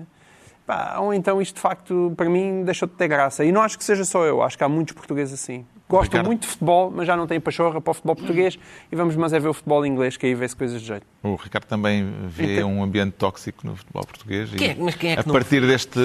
Pá, 0.71 0.99
ou 0.99 1.13
então 1.13 1.41
isto 1.41 1.55
de 1.55 1.61
facto, 1.61 2.13
para 2.15 2.29
mim, 2.29 2.63
deixou 2.63 2.87
de 2.87 2.93
ter 2.93 3.09
graça. 3.09 3.43
E 3.43 3.51
não 3.51 3.61
acho 3.61 3.77
que 3.77 3.83
seja 3.83 4.05
só 4.05 4.23
eu, 4.23 4.41
acho 4.41 4.57
que 4.57 4.63
há 4.63 4.69
muitos 4.69 4.93
portugueses 4.95 5.33
assim. 5.33 5.65
Gostam 5.89 6.03
Ricardo. 6.19 6.25
muito 6.27 6.41
de 6.43 6.47
futebol, 6.47 6.89
mas 6.95 7.05
já 7.05 7.17
não 7.17 7.27
têm 7.27 7.41
pachorra 7.41 7.81
para 7.81 7.91
o 7.91 7.93
futebol 7.93 8.15
português 8.15 8.57
e 8.89 8.95
vamos 8.95 9.13
mas 9.17 9.33
é 9.33 9.39
ver 9.41 9.49
o 9.49 9.53
futebol 9.53 9.85
inglês, 9.85 10.15
que 10.15 10.25
aí 10.27 10.33
vê-se 10.33 10.55
coisas 10.55 10.79
de 10.79 10.87
jeito. 10.87 11.05
O 11.21 11.35
Ricardo 11.35 11.65
também 11.65 12.09
vê 12.25 12.55
Então- 12.59 12.71
um 12.73 12.81
ambiente 12.81 13.11
tóxico 13.17 13.67
no 13.67 13.75
futebol 13.75 14.05
português. 14.05 14.53
e 14.53 14.55
Quem 14.55 14.69
é- 14.69 14.75
mas 14.79 14.95
quem 14.95 15.11
é 15.11 15.15
que 15.15 15.19
a 15.19 15.23
não- 15.25 15.33
partir 15.33 15.59
deste. 15.67 15.99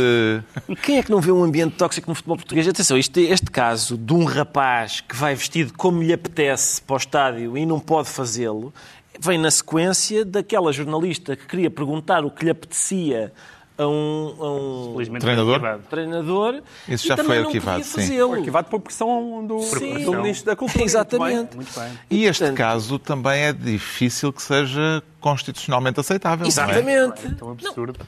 Quem 0.82 0.98
é 0.98 1.02
que 1.04 1.10
não 1.12 1.20
vê 1.20 1.30
um 1.30 1.44
ambiente 1.44 1.76
tóxico 1.76 2.10
no 2.10 2.16
futebol 2.16 2.36
português? 2.36 2.66
Atenção, 2.66 2.98
este, 2.98 3.20
este 3.20 3.48
caso 3.52 3.96
de 3.96 4.12
um 4.12 4.24
rapaz 4.24 5.00
que 5.00 5.14
vai 5.14 5.36
vestido 5.36 5.72
como 5.74 6.02
lhe 6.02 6.12
apetece 6.12 6.82
para 6.82 6.94
o 6.94 6.96
estádio 6.96 7.56
e 7.56 7.64
não 7.64 7.78
pode 7.78 8.08
fazê-lo, 8.08 8.74
vem 9.20 9.38
na 9.38 9.52
sequência 9.52 10.24
daquela 10.24 10.72
jornalista 10.72 11.36
que 11.36 11.46
queria 11.46 11.70
perguntar 11.70 12.24
o 12.24 12.30
que 12.32 12.44
lhe 12.44 12.50
apetecia 12.50 13.32
a 13.78 13.86
um, 13.86 14.34
a 14.40 14.52
um 14.52 15.18
Treinador? 15.18 15.60
foi 15.60 15.68
arquivado. 15.68 15.82
treinador 15.90 16.62
Isso 16.88 17.04
e 17.04 17.08
já 17.08 17.16
também 17.16 17.26
foi 17.32 17.38
não 17.40 17.46
arquivado, 17.46 17.78
podia 17.78 17.84
sim. 17.92 18.00
fazê-lo. 18.00 18.34
Arquivado 18.34 18.68
por 18.70 18.80
pressão 18.80 19.46
do, 19.46 19.60
Sim. 19.60 20.04
do 20.04 20.14
Ministro 20.14 20.46
da 20.46 20.56
Cultura. 20.56 20.82
Exatamente. 20.84 21.56
Muito 21.56 21.78
bem. 21.78 21.92
E 22.10 22.24
este 22.24 22.40
portanto- 22.40 22.56
caso 22.56 22.98
também 22.98 23.40
é 23.42 23.52
difícil 23.52 24.32
que 24.32 24.42
seja 24.42 25.02
constitucionalmente 25.20 26.00
aceitável. 26.00 26.38
não 26.38 26.44
é? 26.46 26.48
Exatamente. 26.48 27.34
Tão 27.34 27.50
absurdo. 27.50 27.98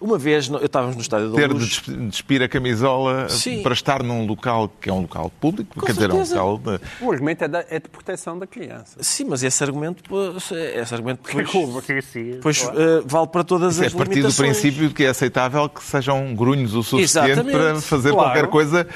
Uma 0.00 0.18
vez, 0.18 0.48
eu 0.48 0.64
estávamos 0.64 0.96
no 0.96 1.02
estádio 1.02 1.30
da 1.30 1.36
Ter 1.36 1.48
de 1.48 1.54
Luz. 1.54 1.68
desp- 1.68 1.88
despir 2.08 2.42
a 2.42 2.48
camisola 2.48 3.28
Sim. 3.28 3.62
para 3.62 3.72
estar 3.72 4.02
num 4.02 4.24
local 4.26 4.70
que 4.80 4.88
é 4.88 4.92
um 4.92 5.00
local 5.02 5.30
público, 5.40 5.74
Com 5.78 5.86
quer 5.86 5.92
dizer, 5.92 6.10
é 6.10 6.14
um 6.14 6.24
certeza. 6.24 6.42
local. 6.42 6.78
de- 6.78 7.04
O 7.04 7.10
argumento 7.12 7.44
é, 7.44 7.48
da- 7.48 7.64
é 7.68 7.78
de 7.80 7.88
proteção 7.88 8.38
da 8.38 8.46
criança. 8.46 8.96
Sim, 9.00 9.26
mas 9.28 9.42
esse 9.42 9.62
argumento, 9.62 10.02
pois, 10.08 10.50
esse 10.52 10.94
argumento 10.94 11.22
depois, 11.26 11.50
Democracia. 11.50 12.32
depois, 12.34 12.62
eh, 12.62 13.02
vale 13.04 13.26
para 13.26 13.44
todas 13.44 13.80
É 13.80 13.86
as 13.86 13.94
a 13.94 13.96
partir 13.96 14.22
do 14.22 14.32
princípio 14.32 14.88
de 14.88 14.94
que 14.94 15.04
é 15.04 15.08
aceitável 15.08 15.68
que 15.68 15.82
sejam 15.82 16.34
grunhos 16.34 16.74
o 16.74 16.82
suficiente 16.82 17.30
Exatamente. 17.32 17.56
para 17.58 17.80
fazer 17.80 18.10
Claro. 18.10 18.28
qualquer 18.30 18.46
coisa 18.48 18.86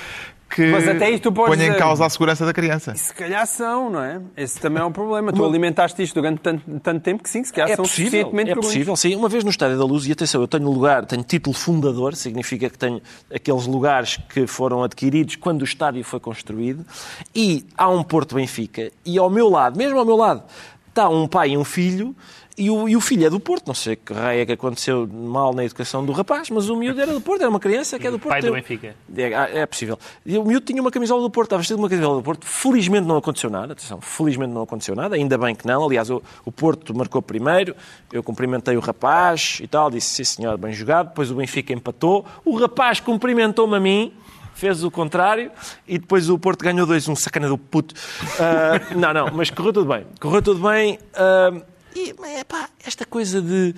que 0.49 0.71
Mas 0.71 0.87
até 0.87 1.11
isso 1.11 1.23
tu 1.25 1.33
podes 1.33 1.55
ponha 1.57 1.67
em 1.67 1.71
dizer- 1.73 1.79
causa 1.81 2.07
a 2.07 2.09
segurança 2.09 2.47
da 2.47 2.53
criança. 2.53 2.93
E 2.95 2.99
se 2.99 3.13
calhar 3.13 3.47
são, 3.47 3.91
não 3.91 4.01
é? 4.03 4.21
Esse 4.37 4.61
também 4.61 4.81
é 4.83 4.87
um 4.87 4.93
problema. 4.93 5.33
Tu 5.33 5.45
alimentaste 5.45 6.01
isto 6.03 6.15
durante 6.15 6.41
tanto, 6.41 6.63
tanto 6.81 7.01
tempo 7.03 7.23
que 7.23 7.29
sim, 7.29 7.43
se 7.45 7.53
calhar 7.53 7.71
É 7.71 7.77
são 7.77 7.85
possível, 7.85 8.11
suficientemente 8.11 8.51
é 8.53 8.55
possível, 8.55 8.97
sim. 8.97 9.15
Uma 9.17 9.29
vez 9.29 9.43
no 9.45 9.51
Estádio 9.51 9.77
da 9.77 9.85
Luz, 9.85 10.07
e 10.07 10.13
atenção, 10.13 10.41
eu 10.41 10.49
tenho 10.49 10.71
lugar, 10.71 11.05
tenho 11.05 11.23
título 11.25 11.55
fundador, 11.55 12.15
significa 12.15 12.71
que 12.71 12.79
tenho 12.79 13.03
aqueles 13.35 13.67
lugares 13.67 14.19
que 14.29 14.47
foram 14.47 14.83
adquiridos 14.85 15.37
quando 15.37 15.63
o 15.63 15.65
estádio 15.65 16.03
foi 16.05 16.21
construído, 16.21 16.87
e 17.35 17.67
há 17.77 17.89
um 17.89 18.03
Porto 18.03 18.37
Benfica, 18.37 18.91
e 19.05 19.19
ao 19.19 19.29
meu 19.29 19.49
lado, 19.49 19.77
mesmo 19.77 19.99
ao 19.99 20.05
meu 20.05 20.17
lado, 20.17 20.45
está 20.89 21.09
um 21.09 21.27
pai 21.27 21.51
e 21.51 21.57
um 21.59 21.65
filho, 21.65 22.15
e 22.59 22.71
o, 22.71 22.89
e 22.89 22.97
o 22.97 23.01
filho 23.01 23.27
é 23.27 23.31
do 23.31 23.39
Porto, 23.39 23.67
não 23.67 23.75
sei 23.75 23.97
que 23.97 24.15
raio 24.15 24.41
é 24.41 24.47
que 24.47 24.53
aconteceu 24.53 25.07
mal 25.07 25.53
na 25.53 25.65
educação 25.65 26.05
do 26.05 26.13
rapaz, 26.13 26.49
mas 26.49 26.71
o 26.71 26.77
miúdo 26.77 26.99
era 26.99 27.13
do 27.13 27.21
Porto, 27.21 27.43
era 27.43 27.51
uma 27.51 27.61
criança 27.61 27.99
que 27.99 28.07
é 28.07 28.11
do 28.11 28.19
Porto. 28.19 28.33
Pai 28.33 28.41
do 28.41 28.53
Benfica. 28.53 28.97
é, 29.15 29.61
é 29.61 29.67
possível. 29.67 29.99
E 30.25 30.39
o 30.39 30.45
miúdo 30.45 30.65
tinha 30.65 30.81
uma 30.81 30.91
camisola 30.91 31.21
do 31.21 31.29
Porto, 31.29 31.49
estava 31.49 31.61
vestido 31.61 31.79
uma 31.79 31.89
camisola 31.89 32.17
do 32.17 32.23
Porto. 32.23 32.47
Felizmente 32.47 33.07
não 33.07 33.19
aconteceu 33.19 33.51
nada, 33.51 33.75
atenção, 33.75 34.01
felizmente 34.01 34.55
não 34.55 34.63
aconteceu 34.63 34.95
nada, 34.95 35.17
ainda 35.17 35.37
bem 35.37 35.55
que 35.55 35.67
não. 35.67 35.85
Aliás, 35.85 36.09
o, 36.09 36.23
o 36.47 36.53
Porto 36.53 36.97
marcou 36.97 37.21
primeiro, 37.21 37.77
eu 38.11 38.23
cumprimentei 38.23 38.75
o 38.75 38.81
rapaz 38.81 39.59
e 39.63 39.67
tal, 39.67 39.91
disse 39.91 40.09
sim 40.09 40.25
senhor, 40.25 40.57
bem 40.57 40.73
jogado. 40.73 41.09
Depois 41.09 41.31
o 41.31 41.35
Benfica 41.35 41.75
empatou, 41.75 42.25
o 42.43 42.57
rapaz 42.57 43.01
cumprimentou-me 43.01 43.77
a 43.77 43.81
mim. 43.81 44.13
Fez 44.55 44.83
o 44.83 44.91
contrário 44.91 45.51
e 45.87 45.99
depois 45.99 46.31
o 46.31 46.39
Porto 46.39 46.65
ganhou 46.65 46.87
dois, 46.87 47.07
um 47.07 47.15
sacana 47.15 47.47
do 47.47 47.59
puto. 47.59 47.95
Ah, 48.41 48.95
não, 48.97 49.13
não, 49.13 49.31
mas 49.35 49.51
correu 49.51 49.71
tudo 49.71 49.93
bem. 49.93 50.07
Correu 50.19 50.41
tudo 50.41 50.67
bem. 50.67 50.99
ah, 51.15 51.53
e, 51.97 52.39
epá, 52.41 52.69
esta 52.85 53.05
coisa 53.05 53.41
de. 53.43 53.75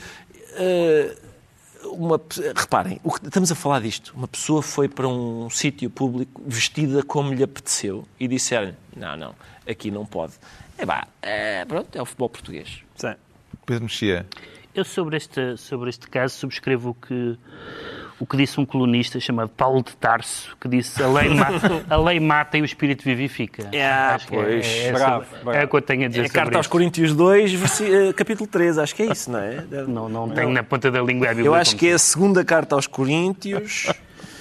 ah, 0.57 1.29
uma, 1.85 2.21
reparem, 2.57 3.01
o 3.05 3.13
que- 3.13 3.27
estamos 3.27 3.53
a 3.53 3.55
falar 3.55 3.81
disto. 3.81 4.13
Uma 4.15 4.27
pessoa 4.27 4.63
foi 4.63 4.89
para 4.89 5.07
um 5.07 5.49
sítio 5.49 5.89
público 5.89 6.43
vestida 6.45 7.03
como 7.05 7.33
lhe 7.33 7.43
apeteceu 7.43 8.07
e 8.19 8.27
disseram 8.27 8.75
não, 8.97 9.17
não, 9.17 9.35
aqui 9.69 9.91
não 9.91 10.05
pode. 10.05 10.33
É 10.77 10.85
pá, 10.85 11.07
é, 11.23 11.65
pronto, 11.65 11.97
é 11.97 12.03
o 12.03 12.05
futebol 12.05 12.29
português. 12.31 12.83
Sim. 12.97 13.15
Pedro 13.65 13.85
Mexia, 13.85 14.27
Eu 14.75 14.85
sobre 14.85 15.17
este, 15.17 15.57
sobre 15.57 15.89
este 15.91 16.09
caso 16.09 16.35
subscrevo 16.37 16.91
o 16.91 16.95
que, 16.95 17.39
o 18.21 18.27
que 18.27 18.37
disse 18.37 18.59
um 18.61 18.67
colunista 18.67 19.21
chamado 19.21 19.49
Paulo 19.51 19.83
de 19.83 19.95
Tarso, 19.97 20.57
que 20.61 20.69
disse 20.69 21.01
a 21.03 21.07
lei, 21.09 21.29
ma- 21.29 21.49
a 21.89 21.97
lei 21.97 22.19
mata 22.19 22.59
e 22.59 22.63
o 22.63 22.65
espírito 22.65 23.05
vivifica. 23.05 23.69
É, 23.73 23.87
Acho 23.87 24.27
que 24.27 24.35
pois. 24.35 24.67
É, 24.67 24.87
é, 24.89 24.93
Bravo, 24.93 25.25
sobre- 25.25 25.45
bravo. 25.45 25.59
é 25.59 25.65
o 25.65 25.69
que 25.69 25.77
eu 25.77 25.83
tenho 25.83 26.05
a 26.05 26.09
dizer 26.09 26.21
É 26.21 26.25
a 26.25 26.27
sobre 26.29 26.41
carta 26.41 26.57
aos 26.59 26.67
isto. 26.67 26.73
Coríntios 26.73 27.15
2, 27.15 27.53
versi- 27.53 27.85
eh, 27.93 28.13
capítulo 28.13 28.49
13, 28.49 28.81
acho 28.81 28.95
que 28.95 29.03
é 29.03 29.13
isso, 29.13 29.31
não 29.31 29.39
é? 29.39 29.65
Não, 29.87 30.09
não 30.09 30.29
tenho 30.31 30.51
na 30.51 30.63
ponta 30.65 30.91
da 30.91 31.01
língua 31.01 31.27
a 31.27 31.31
Bíblia. 31.31 31.47
Eu 31.49 31.55
acho 31.55 31.77
que 31.77 31.89
é 31.89 31.93
a 31.93 31.99
segunda 31.99 32.45
carta 32.45 32.75
aos 32.75 32.87
Coríntios, 32.89 33.87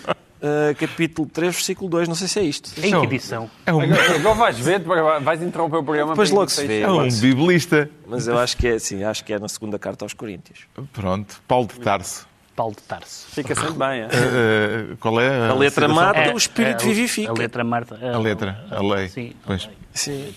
eh, 0.41 0.75
capítulo 0.79 1.27
3, 1.31 1.53
versículo 1.53 1.89
2, 1.89 2.07
não 2.07 2.15
sei 2.15 2.27
se 2.27 2.39
é 2.39 2.43
isto. 2.43 2.71
Em 2.83 2.99
que 2.99 3.05
edição? 3.05 3.49
é 3.65 3.73
um, 3.73 3.81
Agora, 3.81 4.15
agora 4.15 4.35
vais 4.35 4.59
ver, 4.59 4.81
vais 5.21 5.41
interromper 5.43 5.77
o 5.77 5.83
programa. 5.83 6.11
Depois 6.13 6.31
logo 6.31 6.49
se 6.49 6.65
vê. 6.65 6.81
é 6.81 6.89
um 6.89 7.07
biblista. 7.09 7.89
Mas 8.07 8.27
eu 8.27 8.37
acho 8.39 8.57
que 8.57 8.67
é, 8.67 8.79
sim, 8.79 9.03
acho 9.03 9.23
que 9.23 9.33
é 9.33 9.39
na 9.39 9.47
segunda 9.47 9.77
carta 9.77 10.03
aos 10.05 10.13
Coríntios. 10.13 10.61
Pronto, 10.93 11.41
Paulo 11.47 11.67
de 11.67 11.79
Tarso. 11.79 12.27
Paulo 12.57 12.75
de 12.75 12.81
Tarso. 12.81 13.27
Fica 13.29 13.53
sempre 13.53 13.73
bem, 13.73 14.01
é? 14.01 14.07
Eh, 14.11 14.95
qual 14.99 15.21
é 15.21 15.29
a, 15.29 15.49
A 15.51 15.53
letra 15.53 15.87
mata, 15.87 16.19
É, 16.19 16.33
o 16.33 16.37
espírito 16.37 16.83
é, 16.83 16.87
vivifica. 16.87 17.29
A 17.29 17.33
letra 17.33 17.63
Marta. 17.63 17.99
A 18.01 18.17
letra, 18.17 18.65
a 18.71 18.81
lei. 18.81 19.07
Sim, 19.09 19.33
Pois. 19.45 19.69
Sim. 19.93 20.33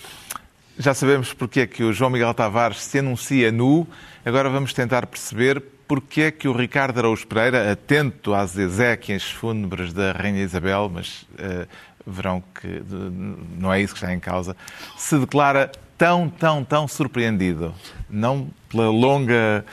Já 0.77 0.93
sabemos 0.93 1.33
porque 1.33 1.61
é 1.61 1.67
que 1.67 1.83
o 1.83 1.91
João 1.91 2.11
Miguel 2.11 2.31
Tavares 2.35 2.83
se 2.83 2.99
anuncia 2.99 3.51
nu. 3.51 3.87
Agora 4.23 4.49
vamos 4.49 4.71
tentar 4.71 5.07
perceber 5.07 5.61
porque 5.87 6.21
é 6.21 6.31
que 6.31 6.47
o 6.47 6.53
Ricardo 6.53 6.99
Araújo 6.99 7.25
Pereira, 7.25 7.71
atento 7.71 8.35
às 8.35 8.55
exéquias 8.55 9.23
fúnebres 9.23 9.91
da 9.91 10.11
Rainha 10.11 10.43
Isabel, 10.43 10.89
mas 10.93 11.23
uh, 11.33 11.67
verão 12.05 12.41
que 12.61 12.67
uh, 12.67 13.11
não 13.57 13.73
é 13.73 13.81
isso 13.81 13.93
que 13.93 13.99
está 13.99 14.13
em 14.13 14.19
causa, 14.19 14.55
se 14.95 15.17
declara 15.17 15.71
tão, 15.97 16.29
tão, 16.29 16.63
tão 16.63 16.87
surpreendido, 16.87 17.75
não 18.09 18.47
pela 18.69 18.89
longa 18.89 19.63
uh, 19.63 19.69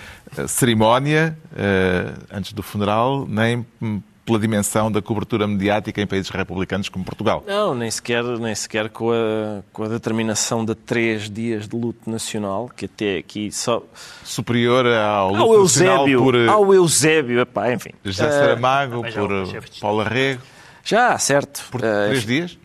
cerimónia 0.47 1.37
antes 2.33 2.53
do 2.53 2.63
funeral, 2.63 3.27
nem 3.29 3.67
pela 4.29 4.39
dimensão 4.39 4.93
da 4.93 5.01
cobertura 5.01 5.47
mediática 5.47 6.03
em 6.03 6.07
países 6.07 6.29
republicanos 6.29 6.91
como 6.91 7.03
Portugal. 7.03 7.43
Não, 7.47 7.75
nem 7.75 7.91
sequer, 7.91 8.23
nem 8.23 8.55
sequer 8.55 8.91
com, 8.91 9.11
a, 9.11 9.63
com 9.73 9.85
a 9.85 9.89
determinação 9.89 10.67
de 10.67 10.75
três 10.75 11.31
dias 11.31 11.67
de 11.67 11.75
luto 11.75 12.11
nacional, 12.11 12.71
que 12.77 12.85
até 12.85 13.17
aqui 13.17 13.51
só... 13.51 13.83
Superior 14.23 14.87
ao 14.87 15.33
luto 15.33 15.43
ao 15.43 15.55
Eusébio, 15.55 16.23
por... 16.23 16.37
Ao 16.47 16.75
Eusébio, 16.75 17.41
epá, 17.41 17.73
enfim. 17.73 17.93
José 18.05 18.31
Saramago, 18.31 18.99
uh, 18.99 19.13
por 19.13 19.31
Paulo 19.81 20.03
Arrego. 20.03 20.43
Já, 20.85 21.17
certo. 21.17 21.65
Por 21.71 21.81
uh, 21.81 22.09
três 22.09 22.27
dias? 22.27 22.59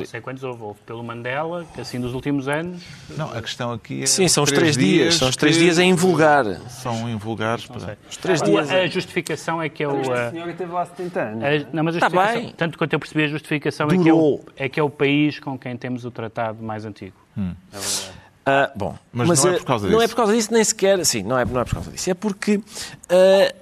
Não 0.00 0.06
sei 0.06 0.20
quantos 0.20 0.42
houve. 0.42 0.62
Houve 0.62 0.80
pelo 0.86 1.02
Mandela, 1.02 1.66
que 1.74 1.80
assim 1.80 2.00
dos 2.00 2.14
últimos 2.14 2.48
anos. 2.48 2.82
Não, 3.16 3.32
a 3.32 3.40
questão 3.42 3.72
aqui 3.72 4.02
é. 4.02 4.06
Sim, 4.06 4.28
são 4.28 4.44
os 4.44 4.50
três, 4.50 4.76
dias, 4.76 4.98
dias. 4.98 5.14
São 5.16 5.28
os 5.28 5.36
três 5.36 5.56
dias 5.56 5.78
em 5.78 5.90
invulgar. 5.90 6.44
São 6.68 7.08
invulgares. 7.08 7.66
Para... 7.66 7.96
Os 8.08 8.16
três 8.16 8.42
dias. 8.42 8.70
A, 8.70 8.86
justificação 8.86 9.60
é 9.60 9.68
que 9.68 9.82
é 9.82 9.88
o. 9.88 10.12
A 10.12 10.30
senhora 10.30 10.52
teve 10.52 10.72
lá 10.72 10.86
70 10.86 11.20
anos. 11.20 11.44
A, 11.44 11.66
não, 11.72 11.84
mas 11.84 11.96
a 11.96 11.98
Está 11.98 12.10
bem. 12.10 12.52
Tanto 12.56 12.78
quanto 12.78 12.92
eu 12.92 12.98
percebi, 12.98 13.24
a 13.24 13.28
justificação 13.28 13.88
é 13.88 13.98
que 13.98 14.08
é, 14.08 14.14
o, 14.14 14.40
é 14.56 14.68
que 14.68 14.80
é 14.80 14.82
o 14.82 14.90
país 14.90 15.38
com 15.38 15.58
quem 15.58 15.76
temos 15.76 16.04
o 16.04 16.10
tratado 16.10 16.62
mais 16.62 16.84
antigo. 16.84 17.16
Hum. 17.36 17.54
É 17.72 17.78
verdade. 17.78 18.22
Uh, 18.42 18.76
bom, 18.76 18.98
mas, 19.12 19.28
mas, 19.28 19.44
não 19.44 19.52
é 19.52 19.58
por 19.58 19.64
causa 19.64 19.86
disso. 19.86 19.96
Não 19.96 20.02
é 20.02 20.08
por 20.08 20.16
causa 20.16 20.34
disso, 20.34 20.52
nem 20.52 20.64
sequer. 20.64 21.06
Sim, 21.06 21.22
não 21.22 21.38
é, 21.38 21.44
não 21.44 21.60
é 21.60 21.64
por 21.64 21.74
causa 21.74 21.90
disso. 21.92 22.10
É 22.10 22.14
porque. 22.14 22.56
Uh, 22.56 23.54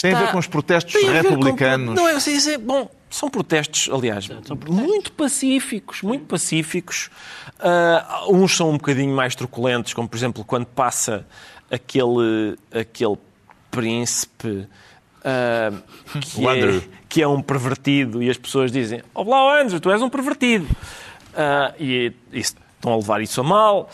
Tem 0.00 0.12
a 0.12 0.20
ver 0.20 0.32
com 0.32 0.38
os 0.38 0.46
protestos 0.46 0.94
republicanos. 0.94 1.88
Com, 1.88 1.94
não 1.94 2.08
é, 2.08 2.12
assim, 2.12 2.50
é, 2.50 2.58
bom, 2.58 2.90
são 3.12 3.28
protestos, 3.28 3.90
aliás, 3.92 4.24
são 4.24 4.56
protestos. 4.56 4.74
muito 4.74 5.12
pacíficos, 5.12 6.00
muito 6.02 6.24
pacíficos. 6.24 7.10
Uh, 7.58 8.34
uns 8.34 8.56
são 8.56 8.70
um 8.70 8.78
bocadinho 8.78 9.14
mais 9.14 9.34
truculentos, 9.34 9.92
como 9.92 10.08
por 10.08 10.16
exemplo 10.16 10.42
quando 10.44 10.64
passa 10.64 11.26
aquele, 11.70 12.56
aquele 12.72 13.18
príncipe 13.70 14.66
uh, 15.20 15.82
que, 16.20 16.46
é, 16.46 16.82
que, 17.08 17.22
é, 17.22 17.28
um 17.28 17.42
pervertido 17.42 18.22
e 18.22 18.30
as 18.30 18.38
pessoas 18.38 18.72
dizem 18.72 19.02
Olá, 19.14 19.60
Andrew, 19.60 19.78
tu 19.78 19.90
és 19.90 20.00
um 20.00 20.08
pervertido. 20.08 20.64
Uh, 20.64 21.74
e, 21.78 22.12
e, 22.32 22.40
estão 22.40 22.94
a 22.94 22.96
levar 22.96 23.20
isso 23.20 23.42
a 23.42 23.44
mal. 23.44 23.90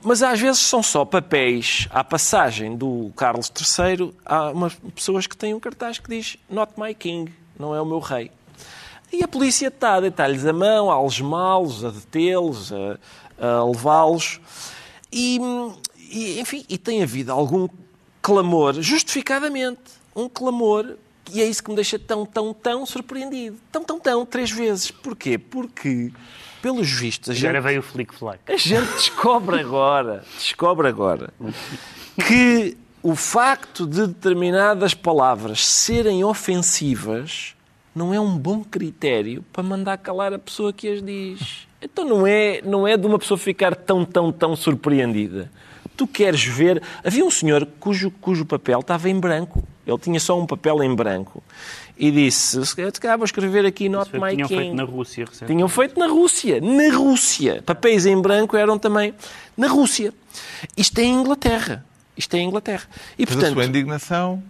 mas 0.00 0.22
às 0.22 0.38
vezes 0.40 0.60
são 0.60 0.84
só 0.84 1.04
papéis 1.04 1.88
à 1.90 2.04
passagem 2.04 2.76
do 2.76 3.10
Carlos 3.16 3.50
III. 3.50 4.14
Há 4.24 4.50
umas 4.50 4.74
pessoas 4.94 5.26
que 5.26 5.36
têm 5.36 5.52
um 5.52 5.58
cartaz 5.58 5.98
que 5.98 6.08
diz 6.08 6.36
Not 6.48 6.74
my 6.78 6.94
king 6.94 7.32
não 7.58 7.74
é 7.74 7.80
o 7.80 7.86
meu 7.86 7.98
rei. 7.98 8.30
E 9.12 9.22
a 9.22 9.28
polícia 9.28 9.68
está 9.68 9.94
a 9.94 10.00
deitar-lhes 10.00 10.44
a 10.44 10.52
mão, 10.52 10.90
a 10.90 10.94
algemá-los, 10.94 11.84
a 11.84 11.90
detê-los, 11.90 12.72
a, 12.72 12.98
a 13.38 13.64
levá-los. 13.64 14.40
E, 15.12 15.38
e, 16.10 16.40
enfim, 16.40 16.64
e 16.68 16.76
tem 16.76 17.02
havido 17.02 17.32
algum 17.32 17.68
clamor, 18.20 18.74
justificadamente, 18.80 19.80
um 20.14 20.28
clamor, 20.28 20.96
e 21.32 21.40
é 21.40 21.44
isso 21.44 21.62
que 21.62 21.70
me 21.70 21.76
deixa 21.76 21.98
tão, 21.98 22.26
tão, 22.26 22.52
tão 22.52 22.84
surpreendido. 22.84 23.56
Tão, 23.70 23.84
tão, 23.84 23.98
tão, 24.00 24.26
três 24.26 24.50
vezes. 24.50 24.90
Porquê? 24.90 25.38
Porque, 25.38 26.12
pelos 26.60 26.90
vistos, 26.90 27.30
a 27.30 27.34
gente... 27.34 27.46
Agora 27.46 27.60
veio 27.60 27.80
o 27.80 27.82
flick-flack. 27.82 28.40
A 28.52 28.56
gente 28.56 28.92
descobre 28.92 29.60
agora, 29.60 30.24
descobre 30.36 30.88
agora, 30.88 31.32
que 32.26 32.76
o 33.02 33.14
facto 33.14 33.86
de 33.86 34.06
determinadas 34.06 34.94
palavras 34.94 35.66
serem 35.66 36.24
ofensivas 36.24 37.54
não 37.94 38.12
é 38.12 38.20
um 38.20 38.36
bom 38.36 38.62
critério 38.62 39.44
para 39.52 39.62
mandar 39.62 39.96
calar 39.98 40.32
a 40.32 40.38
pessoa 40.38 40.72
que 40.72 40.88
as 40.88 41.02
diz. 41.02 41.66
Então 41.80 42.04
não 42.04 42.26
é, 42.26 42.60
não 42.62 42.86
é 42.86 42.96
de 42.96 43.06
uma 43.06 43.18
pessoa 43.18 43.38
ficar 43.38 43.74
tão, 43.74 44.04
tão, 44.04 44.30
tão 44.30 44.54
surpreendida. 44.54 45.50
Tu 45.96 46.06
queres 46.06 46.44
ver. 46.44 46.82
Havia 47.02 47.24
um 47.24 47.30
senhor 47.30 47.66
cujo, 47.80 48.10
cujo 48.10 48.44
papel 48.44 48.80
estava 48.80 49.08
em 49.08 49.18
branco. 49.18 49.66
Ele 49.86 49.98
tinha 49.98 50.20
só 50.20 50.38
um 50.38 50.44
papel 50.44 50.82
em 50.82 50.94
branco. 50.94 51.42
E 51.96 52.10
disse: 52.10 52.66
Se 52.66 52.74
calhar 53.00 53.16
vou 53.16 53.24
escrever 53.24 53.64
aqui 53.64 53.88
Not 53.88 54.12
My 54.12 54.30
tinham 54.32 54.48
King. 54.48 54.48
Tinham 54.48 54.48
feito 54.48 54.74
na 54.74 54.84
Rússia 54.84 55.24
recentemente. 55.24 55.52
Tinham 55.54 55.68
feito 55.68 55.98
na 55.98 56.06
Rússia. 56.06 56.60
Na 56.60 56.94
Rússia. 56.94 57.62
Papéis 57.64 58.04
em 58.04 58.20
branco 58.20 58.56
eram 58.56 58.78
também 58.78 59.14
na 59.56 59.68
Rússia. 59.68 60.12
Isto 60.76 60.98
é 60.98 61.04
em 61.04 61.14
Inglaterra. 61.14 61.84
Isto 62.16 62.34
é 62.34 62.40
a 62.40 62.42
Inglaterra. 62.42 62.84
E, 63.18 63.24
Mas 63.24 63.34
portanto, 63.34 63.52
a 63.52 63.54
sua 63.54 63.64
indignação 63.64 64.42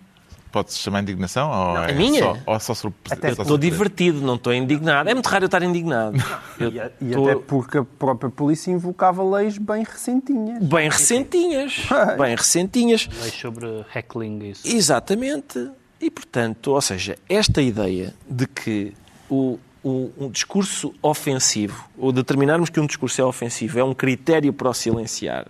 Pode-se 0.57 0.79
chamar 0.79 1.03
indignação? 1.03 1.51
Ou 1.51 1.75
não, 1.75 1.85
é 1.85 1.91
a 1.91 1.95
minha? 1.95 2.23
Só, 2.23 2.39
ou 2.47 2.61
só 2.61 2.75
sur... 2.75 2.93
até 3.11 3.35
só 3.35 3.43
estou 3.43 3.59
divertido, 3.59 4.23
não 4.23 4.37
estou 4.37 4.55
indignado. 4.55 5.07
É 5.07 5.13
muito 5.13 5.27
raro 5.27 5.45
eu 5.45 5.47
estar 5.47 5.63
indignado. 5.63 6.17
Eu 6.59 6.71
e, 6.71 6.77
e 6.77 7.15
até 7.15 7.37
porque 7.47 7.77
a 7.77 7.85
própria 7.85 8.31
polícia 8.31 8.71
invocava 8.71 9.23
leis 9.23 9.59
bem 9.59 9.85
recentinhas. 9.85 10.63
Bem 10.63 10.89
recentinhas. 10.89 11.87
bem 12.19 12.35
recentinhas. 12.35 13.07
Leis 13.21 13.35
sobre 13.35 13.85
heckling. 13.95 14.49
Isso. 14.49 14.67
Exatamente. 14.67 15.71
E, 16.01 16.11
portanto, 16.11 16.69
ou 16.69 16.81
seja, 16.81 17.19
esta 17.29 17.61
ideia 17.61 18.15
de 18.27 18.47
que 18.47 18.95
o, 19.29 19.59
o, 19.85 20.11
um 20.17 20.31
discurso 20.31 20.95
ofensivo, 21.03 21.87
ou 21.99 22.13
determinarmos 22.13 22.71
que 22.71 22.81
um 22.81 22.87
discurso 22.87 23.21
é 23.21 23.25
ofensivo, 23.25 23.79
é 23.79 23.85
um 23.85 23.93
critério 23.93 24.55
para 24.55 24.71
o 24.71 24.75
silenciar, 24.75 25.47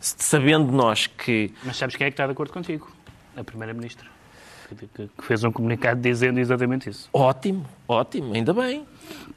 sabendo 0.00 0.72
nós 0.72 1.06
que. 1.06 1.52
Mas 1.64 1.76
sabes 1.76 1.96
quem 1.96 2.06
é 2.06 2.10
que 2.10 2.14
está 2.14 2.26
de 2.26 2.32
acordo 2.32 2.52
contigo? 2.52 2.90
A 3.36 3.44
Primeira-Ministra. 3.44 4.08
Que, 4.94 5.08
fez 5.22 5.44
um 5.44 5.52
comunicado 5.52 6.00
dizendo 6.00 6.40
exatamente 6.40 6.90
isso. 6.90 7.08
Ótimo, 7.12 7.64
ótimo, 7.86 8.34
ainda 8.34 8.52
bem. 8.52 8.84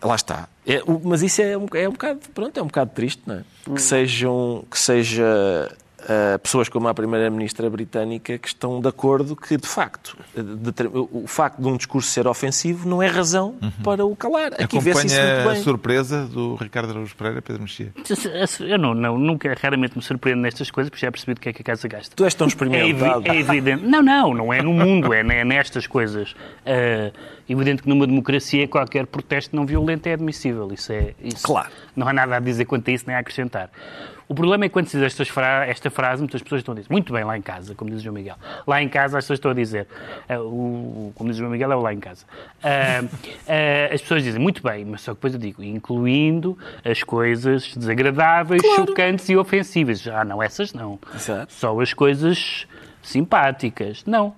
Lá 0.02 0.16
está. 0.16 0.50
É, 0.66 0.82
mas 1.04 1.22
isso 1.22 1.42
é 1.42 1.56
um, 1.56 1.68
é 1.76 1.88
um 1.88 1.92
bocado, 1.92 2.20
pronto, 2.34 2.60
é 2.60 2.64
um 2.64 2.68
bocado 2.68 2.92
triste, 2.96 3.22
não 3.28 3.36
é? 3.36 3.44
Hum. 3.68 3.76
Que 3.76 3.82
sejam, 3.82 4.66
que 4.70 4.80
seja 4.80 5.72
uh, 6.10 6.40
pessoas 6.40 6.68
como 6.68 6.88
a 6.88 6.94
Primeira-Ministra 6.94 7.70
britânica 7.70 8.38
que 8.38 8.48
estão 8.48 8.82
de 8.82 8.88
acordo 8.88 9.36
que, 9.36 9.56
de 9.58 9.68
facto, 9.68 10.18
de, 10.36 10.88
o 11.12 11.28
facto 11.28 11.62
de 11.62 11.68
um 11.68 11.78
discurso 11.78 12.10
ser 12.10 12.28
ofensivo 12.28 12.88
não 12.90 13.02
é 13.02 13.08
razão 13.08 13.56
uhum. 13.62 13.72
para 13.84 14.06
o 14.06 14.16
calar. 14.16 14.54
Aqui 14.54 14.78
Acompanha 14.78 15.52
a 15.52 15.56
surpresa 15.58 16.26
do 16.26 16.56
Ricardo 16.56 16.92
Araújo 16.92 17.16
Pereira, 17.16 17.42
Pedro 17.42 17.62
Mexia? 17.62 17.94
Eu 18.62 18.80
não, 18.80 18.94
não, 18.94 19.18
nunca, 19.18 19.56
raramente 19.62 19.98
me 19.98 20.04
surpreendo 20.04 20.42
nestas 20.42 20.72
coisas, 20.72 20.90
porque 20.90 21.06
já 21.06 21.12
percebi 21.12 21.34
do 21.36 21.40
que 21.40 21.50
é 21.50 21.54
que 21.54 21.62
a 21.62 21.66
casa 21.66 21.88
gasta. 21.88 22.16
Tu 22.16 22.24
és 22.24 22.34
tão 22.34 22.48
experimentado. 22.48 23.28
É, 23.28 23.36
é 23.36 23.40
evidente. 23.40 23.86
Não, 23.86 24.02
não, 24.02 24.34
não 24.34 24.54
é 24.54 24.62
no 24.62 24.74
mundo, 24.74 25.14
é, 25.14 25.20
é 25.20 25.46
nestas 25.46 25.86
coisas. 25.86 26.36
É 26.66 27.12
evidente 27.48 27.84
que 27.84 27.90
numa 27.90 28.08
democracia 28.08 28.68
qualquer 28.68 29.06
protesto 29.06 29.56
não 29.56 29.66
violento 29.66 30.08
é 30.08 30.14
admissível. 30.14 30.72
Isso 30.74 30.92
é... 30.92 31.14
Isso, 31.22 31.46
claro. 31.46 31.70
Não 31.96 32.08
há 32.08 32.14
nada 32.14 32.38
a 32.38 32.40
dizer 32.40 32.66
quanto 32.66 32.90
a 32.90 32.94
isso, 32.94 33.06
nem 33.08 33.16
a 33.16 33.20
acrescentar. 33.20 33.70
O 34.30 34.36
problema 34.36 34.66
é 34.66 34.70
que 34.70 34.74
quando 34.74 34.86
se 34.88 35.00
diz 35.00 35.28
fra 35.28 35.66
esta 35.66 35.90
frase, 35.90 36.22
muitas 36.22 36.44
pessoas 36.44 36.60
estão 36.60 36.74
a 36.74 36.76
dizer, 36.76 36.88
muito 36.88 37.12
bem, 37.12 37.24
lá 37.24 37.36
em 37.36 37.42
casa, 37.42 37.74
como 37.74 37.90
diz 37.90 38.00
o 38.00 38.04
João 38.04 38.14
Miguel. 38.14 38.36
Lá 38.68 38.80
em 38.80 38.88
casa 38.88 39.18
as 39.18 39.24
pessoas 39.24 39.38
estão 39.38 39.50
a 39.50 39.56
dizer, 39.56 39.88
uh, 40.30 40.40
o, 40.42 41.12
como 41.16 41.32
diz 41.32 41.38
o 41.38 41.40
João 41.40 41.52
Miguel, 41.52 41.72
é 41.72 41.76
o 41.76 41.82
lá 41.82 41.92
em 41.92 42.00
casa. 42.00 42.26
Uh, 42.64 43.06
uh, 43.06 43.10
as 43.92 44.00
pessoas 44.02 44.24
dizem, 44.24 44.40
muito 44.40 44.62
bem, 44.62 44.86
mas 44.86 45.02
só 45.02 45.14
que 45.14 45.16
depois 45.16 45.34
eu 45.34 45.40
digo, 45.40 45.64
incluindo 45.64 46.56
as 46.86 47.02
coisas 47.02 47.76
desagradáveis, 47.76 48.62
claro. 48.62 48.86
chocantes 48.86 49.28
e 49.30 49.36
ofensivas. 49.36 50.08
Ah, 50.08 50.24
não, 50.24 50.44
essas 50.44 50.76
não. 50.76 51.00
Exato. 51.16 51.52
Só 51.52 51.80
as 51.82 51.92
coisas 51.92 52.68
simpáticas. 53.02 54.04
Não. 54.06 54.36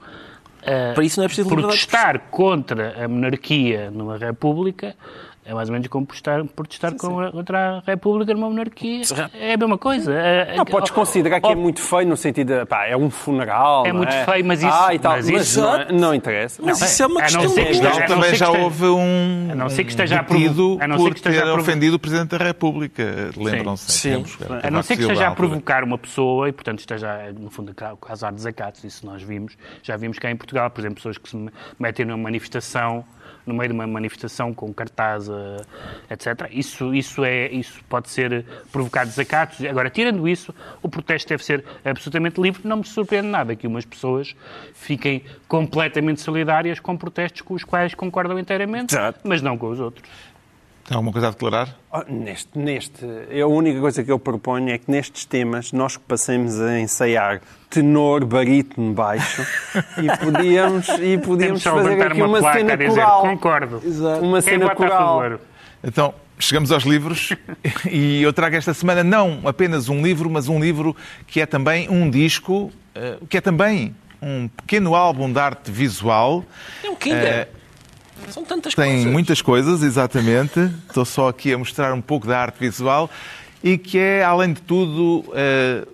Para 0.93 1.03
isso 1.03 1.19
não 1.19 1.25
é 1.25 1.27
preciso 1.27 1.49
protestar 1.49 2.19
contra 2.29 3.03
a 3.03 3.07
monarquia 3.09 3.91
numa 3.91 4.17
república 4.17 4.95
é 5.43 5.53
mais 5.55 5.69
ou 5.69 5.73
menos 5.73 5.87
como 5.87 6.05
protestar, 6.05 6.45
protestar 6.45 6.91
sim, 6.91 6.97
sim. 6.99 7.31
contra 7.31 7.77
a 7.77 7.79
República 7.79 8.33
numa 8.33 8.49
monarquia. 8.49 9.01
É 9.33 9.53
a 9.53 9.57
mesma 9.57 9.77
coisa. 9.77 10.13
É, 10.13 10.55
não, 10.55 10.65
podes 10.65 10.91
considerar 10.91 11.41
que 11.41 11.47
é 11.47 11.55
muito 11.55 11.81
feio 11.81 12.07
no 12.07 12.15
sentido 12.15 12.59
de, 12.59 12.65
pá, 12.65 12.85
é 12.85 12.95
um 12.95 13.09
funeral. 13.09 13.85
É 13.85 13.91
muito 13.91 14.13
é? 14.13 14.23
feio, 14.23 14.45
mas 14.45 14.61
isso, 14.61 14.71
ah, 14.71 14.93
e 14.93 14.99
tal, 14.99 15.13
mas 15.13 15.29
mas 15.29 15.47
isso 15.47 15.61
não, 15.61 15.99
não, 15.99 16.15
interessa. 16.15 16.61
Mas 16.63 16.79
não, 16.79 16.87
isso 16.87 17.03
é 17.03 17.07
uma 17.07 17.21
questão. 17.21 17.43
Não 17.43 17.53
que 17.53 17.61
esteja, 17.61 18.05
também 18.05 18.35
já 18.35 18.49
houve 18.51 18.85
um 18.85 19.47
a 19.51 19.55
não 19.55 19.69
ser 19.69 19.83
que 19.83 19.89
esteja 19.89 20.21
detido 20.21 20.77
a 20.79 20.87
não 20.87 20.99
ser 20.99 21.09
que 21.09 21.19
esteja 21.19 21.41
ter 21.41 21.59
ofendido 21.59 21.95
o 21.95 21.99
Presidente 21.99 22.37
da 22.37 22.43
República. 22.43 23.31
Lembram-se? 23.35 23.91
Sim. 23.91 24.23
A 24.61 24.69
não 24.69 24.83
ser 24.83 24.95
que 24.95 25.01
esteja 25.01 25.27
a 25.27 25.31
provocar 25.31 25.83
uma 25.83 25.97
pessoa 25.97 26.49
e, 26.49 26.51
portanto, 26.51 26.79
esteja, 26.79 27.33
no 27.37 27.49
fundo, 27.49 27.71
a 27.71 27.95
causar 27.95 28.31
desacatos. 28.31 28.83
Isso 28.83 29.05
nós 29.05 29.23
vimos. 29.23 29.57
Já 29.81 29.97
vimos 29.97 30.19
cá 30.19 30.29
em 30.29 30.35
Portugal, 30.35 30.69
por 30.69 30.81
exemplo, 30.81 30.95
pessoas 30.95 31.17
que 31.17 31.29
se 31.29 31.49
metem 31.79 32.05
numa 32.05 32.17
manifestação 32.17 33.03
no 33.45 33.53
meio 33.53 33.69
de 33.69 33.73
uma 33.73 33.87
manifestação 33.87 34.53
com 34.53 34.73
cartaz, 34.73 35.27
eh, 35.29 36.13
etc. 36.13 36.49
Isso, 36.51 36.93
isso, 36.93 37.23
é, 37.23 37.49
isso 37.49 37.83
pode 37.89 38.09
ser 38.09 38.45
provocar 38.71 39.05
desacatos. 39.05 39.63
Agora, 39.65 39.89
tirando 39.89 40.27
isso, 40.27 40.53
o 40.81 40.89
protesto 40.89 41.29
deve 41.29 41.43
ser 41.43 41.63
absolutamente 41.83 42.39
livre. 42.39 42.61
Não 42.65 42.77
me 42.77 42.85
surpreende 42.85 43.27
nada 43.27 43.55
que 43.55 43.67
umas 43.67 43.85
pessoas 43.85 44.35
fiquem 44.73 45.23
completamente 45.47 46.21
solidárias 46.21 46.79
com 46.79 46.95
protestos 46.95 47.41
com 47.41 47.53
os 47.53 47.63
quais 47.63 47.93
concordam 47.93 48.37
inteiramente, 48.37 48.93
Exato. 48.93 49.19
mas 49.23 49.41
não 49.41 49.57
com 49.57 49.69
os 49.69 49.79
outros. 49.79 50.07
Tem 50.91 50.97
alguma 50.97 51.13
coisa 51.13 51.29
a 51.29 51.31
declarar? 51.31 51.69
Oh, 51.89 52.03
neste, 52.11 52.49
neste, 52.53 53.05
a 53.41 53.47
única 53.47 53.79
coisa 53.79 54.03
que 54.03 54.11
eu 54.11 54.19
proponho 54.19 54.71
é 54.71 54.77
que 54.77 54.91
nestes 54.91 55.23
temas 55.23 55.71
nós 55.71 55.95
passemos 55.95 56.59
a 56.59 56.81
ensaiar 56.81 57.39
tenor, 57.69 58.25
barítono, 58.25 58.91
baixo 58.91 59.41
e 59.97 60.07
podíamos, 60.19 60.89
e 60.99 61.17
podíamos 61.17 61.63
fazer 61.63 62.01
aqui 62.01 62.21
uma, 62.21 62.39
uma 62.39 62.53
cena 62.53 62.75
dizer, 62.75 62.89
coral. 62.89 63.21
Concordo. 63.21 63.81
Exato. 63.85 64.21
Uma 64.21 64.41
Quem 64.41 64.51
cena 64.51 64.75
coral. 64.75 65.21
favor? 65.21 65.41
Então, 65.81 66.13
chegamos 66.37 66.73
aos 66.73 66.83
livros 66.83 67.29
e 67.89 68.21
eu 68.21 68.33
trago 68.33 68.57
esta 68.57 68.73
semana 68.73 69.01
não 69.01 69.39
apenas 69.45 69.87
um 69.87 70.01
livro, 70.01 70.29
mas 70.29 70.49
um 70.49 70.59
livro 70.59 70.93
que 71.25 71.39
é 71.39 71.45
também 71.45 71.89
um 71.89 72.09
disco, 72.09 72.69
eh, 72.93 73.15
que 73.29 73.37
é 73.37 73.41
também 73.41 73.95
um 74.21 74.49
pequeno 74.49 74.93
álbum 74.93 75.31
de 75.31 75.39
arte 75.39 75.71
visual. 75.71 76.43
É 76.83 76.89
um 76.89 76.97
Kinder. 76.97 77.23
Eh, 77.23 77.47
São 78.29 78.43
tantas 78.43 78.73
Tem 78.73 78.93
coisas. 78.93 79.11
muitas 79.11 79.41
coisas, 79.41 79.83
exatamente. 79.83 80.59
Estou 80.87 81.05
só 81.05 81.29
aqui 81.29 81.53
a 81.53 81.57
mostrar 81.57 81.93
um 81.93 82.01
pouco 82.01 82.27
da 82.27 82.39
arte 82.39 82.59
visual 82.59 83.09
e 83.63 83.77
que 83.77 83.97
é, 83.97 84.23
além 84.23 84.53
de 84.53 84.61
tudo, 84.61 85.25
eh, 85.33 85.85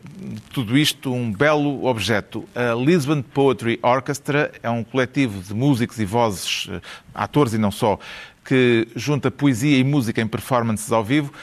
tudo 0.54 0.78
isto, 0.78 1.14
um 1.14 1.32
belo 1.32 1.86
objeto. 1.86 2.48
A 2.56 2.74
Lisbon 2.74 3.22
Poetry 3.22 3.80
Orchestra 3.82 4.52
é 4.62 4.70
um 4.70 4.84
coletivo 4.84 5.42
de 5.42 5.54
músicos 5.54 6.00
e 6.00 6.06
vozes, 6.06 6.68
eh, 6.72 6.82
atores 7.14 7.54
e 7.54 7.58
não 7.58 7.72
só, 7.72 8.00
que 8.46 8.88
junta 8.96 9.30
poesia 9.30 9.78
e 9.78 9.84
música 9.84 10.22
em 10.22 10.28
performances 10.28 10.92
ao 10.92 11.04
vivo. 11.04 11.34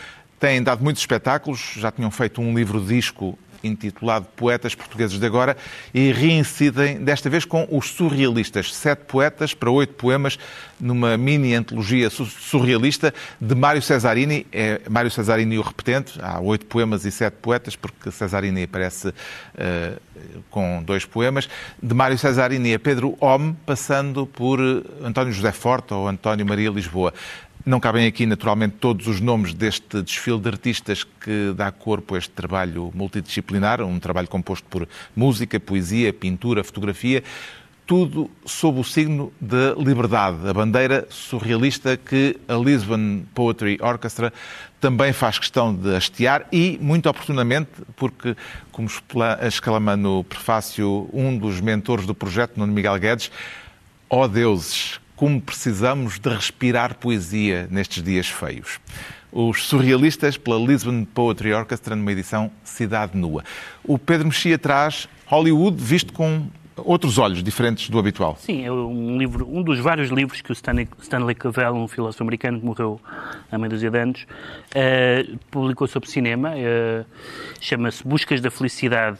Têm 0.41 0.63
dado 0.63 0.83
muitos 0.83 1.03
espetáculos, 1.03 1.75
já 1.77 1.91
tinham 1.91 2.11
feito 2.11 2.41
um 2.41 2.55
livro-disco 2.55 3.39
intitulado 3.65 4.27
Poetas 4.37 4.75
Portugueses 4.75 5.19
de 5.19 5.27
Agora 5.27 5.57
e 5.93 6.13
reincidem, 6.13 6.99
desta 7.03 7.29
vez 7.31 7.45
com 7.45 7.67
os 7.71 7.91
surrealistas. 7.91 8.75
Sete 8.75 9.01
poetas 9.07 9.55
para 9.55 9.71
oito 9.71 9.95
poemas 9.95 10.39
numa 10.79 11.17
mini 11.17 11.55
antologia 11.55 12.11
su- 12.11 12.27
surrealista 12.27 13.13
de 13.41 13.55
Mário 13.55 13.81
Cesarini. 13.83 14.47
É 14.53 14.81
Mário 14.89 15.11
Cesarini 15.11 15.59
o 15.59 15.63
repetente. 15.63 16.19
Há 16.21 16.41
oito 16.41 16.67
poemas 16.67 17.05
e 17.05 17.11
sete 17.11 17.35
poetas, 17.41 17.75
porque 17.77 18.11
Cesarini 18.11 18.65
aparece 18.65 19.13
eh, 19.57 19.95
com 20.51 20.83
dois 20.83 21.05
poemas. 21.05 21.49
De 21.83 21.95
Mário 21.95 22.19
Cesarini 22.19 22.75
a 22.75 22.79
Pedro 22.79 23.17
Homme, 23.21 23.57
passando 23.65 24.27
por 24.27 24.61
António 25.03 25.33
José 25.33 25.53
Forte 25.53 25.95
ou 25.95 26.07
António 26.09 26.45
Maria 26.45 26.71
Lisboa. 26.71 27.13
Não 27.67 27.81
cabem 27.81 28.07
aqui, 28.07 28.27
naturalmente, 28.27 28.77
todos 28.79 29.07
os 29.07 29.23
nomes 29.23 29.55
deste 29.55 30.03
desfile 30.03 30.39
de 30.39 30.49
artistas 30.51 31.03
que 31.03 31.55
dá 31.57 31.73
corpo 31.73 32.15
a 32.15 32.19
este 32.19 32.31
trabalho 32.31 32.93
multidisciplinar, 32.95 33.81
um 33.81 33.99
trabalho 33.99 34.29
composto 34.29 34.69
por 34.69 34.87
música, 35.17 35.59
poesia, 35.59 36.13
pintura, 36.13 36.63
fotografia, 36.63 37.25
tudo 37.87 38.31
sob 38.45 38.81
o 38.81 38.85
signo 38.85 39.33
da 39.41 39.75
liberdade, 39.79 40.47
a 40.47 40.53
bandeira 40.53 41.07
surrealista 41.09 41.97
que 41.97 42.37
a 42.47 42.55
Lisbon 42.55 43.23
Poetry 43.35 43.79
Orchestra 43.81 44.31
também 44.79 45.15
faz 45.15 45.39
questão 45.39 45.75
de 45.75 45.97
hastear 45.97 46.47
e, 46.53 46.79
muito 46.83 47.09
oportunamente, 47.09 47.71
porque, 47.97 48.37
como 48.73 48.91
exclama 49.41 49.97
no 49.97 50.23
prefácio 50.23 51.09
um 51.15 51.35
dos 51.39 51.63
mentores 51.63 52.05
do 52.05 52.15
projeto, 52.15 52.59
Nuno 52.59 52.75
Miguel 52.75 52.99
Guedes, 52.99 53.31
Ó 54.11 54.29
deuses, 54.29 55.01
como 55.17 55.41
precisamos 55.41 56.19
de 56.19 56.29
respirar 56.29 56.95
poesia 56.97 57.69
nestes 57.71 58.03
dias 58.03 58.29
feios. 58.29 58.81
Os 59.33 59.65
surrealistas 59.65 60.37
pela 60.37 60.59
Lisbon 60.59 61.05
Poetry 61.05 61.53
Orchestra 61.53 61.97
numa 61.97 62.13
edição 62.13 62.51
Cidade 62.63 63.17
Nua. 63.17 63.43
O 63.83 63.99
Pedro 63.99 64.29
Mexia 64.29 64.59
traz 64.59 65.09
Hollywood 65.27 65.77
visto 65.83 66.13
com 66.13 66.47
outros 66.77 67.19
olhos 67.19 67.43
diferentes 67.43 67.89
do 67.89 67.99
habitual. 67.99 68.37
Sim, 68.41 68.65
é 68.65 68.73
um 68.73 69.17
livro, 69.17 69.49
um 69.49 69.63
dos 69.63 69.79
vários 69.79 70.11
livros 70.11 70.41
que 70.41 70.51
o 70.51 70.53
Stanley, 70.53 70.89
Stanley 71.01 71.35
Cavell, 71.35 71.75
um 71.75 71.89
filósofo 71.89 72.23
americano 72.23 72.59
que 72.61 72.67
morreu 72.67 73.01
há 73.51 73.59
meia 73.59 73.71
dúzia 73.71 73.91
de 73.91 73.99
anos, 73.99 74.27
eh, 74.75 75.27
publicou 75.51 75.87
sobre 75.87 76.11
cinema. 76.11 76.53
eh, 76.57 77.05
Chama-se 77.61 78.07
Buscas 78.07 78.41
da 78.41 78.51
Felicidade, 78.51 79.19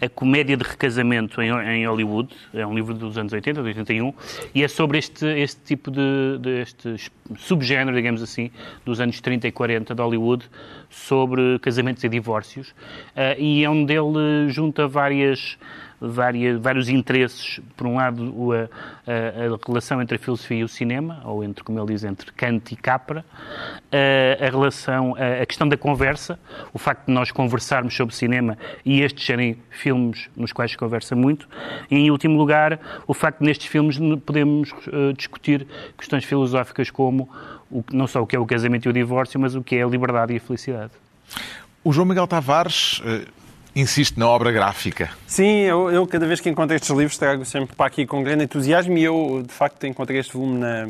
a 0.00 0.08
comédia 0.08 0.56
de 0.56 0.64
recasamento 0.64 1.40
em, 1.40 1.50
em 1.50 1.86
Hollywood. 1.86 2.34
É 2.52 2.66
um 2.66 2.74
livro 2.74 2.94
dos 2.94 3.16
anos 3.18 3.32
80, 3.32 3.62
de 3.62 3.68
81, 3.68 4.14
e 4.54 4.62
é 4.62 4.68
sobre 4.68 4.98
este, 4.98 5.26
este 5.26 5.60
tipo 5.62 5.90
de, 5.90 6.38
de 6.40 6.62
este 6.62 6.96
subgénero, 7.38 7.96
digamos 7.96 8.22
assim, 8.22 8.50
dos 8.84 9.00
anos 9.00 9.20
30 9.20 9.48
e 9.48 9.52
40 9.52 9.94
de 9.94 10.02
Hollywood, 10.02 10.44
sobre 10.90 11.58
casamentos 11.60 12.04
e 12.04 12.08
divórcios. 12.08 12.74
Eh, 13.16 13.36
e 13.38 13.64
é 13.64 13.70
onde 13.70 13.92
ele 13.92 14.48
junta 14.50 14.86
várias 14.86 15.58
várias, 16.00 16.60
vários 16.60 16.88
interesses. 16.88 17.60
Por 17.76 17.86
um 17.86 17.96
lado, 17.96 18.52
a, 18.52 18.56
a- 19.10 19.54
a 19.54 19.58
relação 19.66 20.00
entre 20.02 20.16
a 20.16 20.18
filosofia 20.18 20.58
e 20.58 20.64
o 20.64 20.68
cinema, 20.68 21.20
ou 21.24 21.42
entre, 21.44 21.62
como 21.64 21.78
ele 21.78 21.86
diz, 21.92 22.04
entre 22.04 22.30
Kant 22.32 22.72
e 22.72 22.76
Capra, 22.76 23.24
a, 23.92 24.44
a 24.46 24.50
relação, 24.50 25.14
a, 25.16 25.44
questão 25.46 25.68
da 25.68 25.76
conversa, 25.76 26.38
o 26.72 26.78
facto 26.78 27.06
de 27.06 27.12
nós 27.12 27.30
conversarmos 27.30 27.94
sobre 27.96 28.14
cinema 28.14 28.58
e 28.84 29.00
estes 29.00 29.24
serem 29.24 29.56
filmes 29.70 30.28
nos 30.36 30.52
quais 30.52 30.70
se 30.72 30.76
conversa 30.76 31.14
muito, 31.16 31.48
e, 31.90 31.96
em 31.96 32.10
último 32.10 32.36
lugar, 32.36 32.78
o 33.06 33.14
facto 33.14 33.38
de 33.40 33.46
nestes 33.46 33.66
filmes 33.66 33.98
podemos 34.24 34.70
eh, 34.88 35.12
discutir 35.16 35.66
questões 35.96 36.24
filosóficas 36.24 36.90
como 36.90 37.28
o, 37.70 37.84
não 37.92 38.06
só 38.06 38.22
o 38.22 38.26
que 38.26 38.36
é 38.36 38.38
o 38.38 38.46
casamento 38.46 38.86
e 38.86 38.88
o 38.88 38.92
divórcio, 38.92 39.38
mas 39.40 39.54
o 39.54 39.62
que 39.62 39.76
é 39.76 39.82
a 39.82 39.86
liberdade 39.86 40.32
e 40.32 40.36
a 40.36 40.40
felicidade. 40.40 40.92
O 41.82 41.92
João 41.92 42.06
Miguel 42.06 42.26
Tavares 42.26 43.00
eh, 43.04 43.26
insiste 43.74 44.16
na 44.18 44.28
obra 44.28 44.52
gráfica. 44.52 45.10
Sim, 45.26 45.60
eu, 45.62 45.90
eu 45.90 46.06
cada 46.06 46.26
vez 46.26 46.40
que 46.40 46.48
encontro 46.48 46.74
estes 46.76 46.90
livros 46.90 47.18
trago 47.18 47.44
sempre 47.44 47.74
para 47.74 47.86
aqui 47.86 48.06
com 48.06 48.22
grande 48.22 48.44
entusiasmo 48.44 48.96
e 48.96 49.04
eu, 49.04 49.42
de 49.46 49.52
facto, 49.52 49.86
encontrei 49.86 50.20
este 50.20 50.32
volume 50.32 50.58
na, 50.58 50.88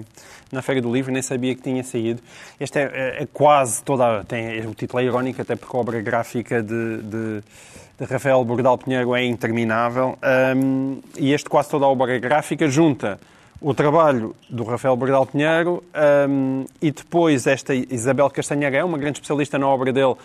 na 0.53 0.62
Feira 0.62 0.80
do 0.82 0.93
Livro, 0.93 1.11
nem 1.12 1.22
sabia 1.22 1.55
que 1.55 1.62
tinha 1.62 1.82
saído. 1.82 2.20
Este 2.61 2.78
é, 2.78 2.82
é- 2.82 3.22
é 3.22 3.28
quase 3.32 3.82
toda, 3.82 4.22
tem, 4.24 4.61
o 4.66 4.74
título 4.74 5.01
é 5.03 5.05
irónico, 5.07 5.41
até 5.41 5.57
porque 5.57 5.74
a 5.76 5.80
obra 5.80 6.01
gráfica 6.03 6.62
de, 6.62 6.99
de, 6.99 7.43
de 7.99 8.05
Rafael 8.05 8.45
Bordal 8.45 8.76
Pinheiro 8.76 9.14
é 9.14 9.24
interminável 9.24 10.18
Ahm, 10.22 10.99
e 11.18 11.32
este 11.32 11.49
quase 11.49 11.70
toda 11.70 11.87
a 11.87 11.89
obra 11.89 12.18
gráfica 12.18 12.68
junta 12.68 13.18
o 13.61 13.72
trabalho 13.72 14.37
do 14.51 14.62
Rafael 14.62 14.95
Bordal 14.95 15.24
Pinheiro 15.24 15.82
ahm, 15.95 16.64
e 16.82 16.91
depois 16.91 17.47
esta 17.47 17.74
Isabel 17.74 18.28
Castanheira 18.28 18.76
é 18.76 18.85
uma 18.85 18.99
grande 18.99 19.16
especialista 19.18 19.59
na 19.59 19.66
obra 19.66 19.91
dele 19.91 20.16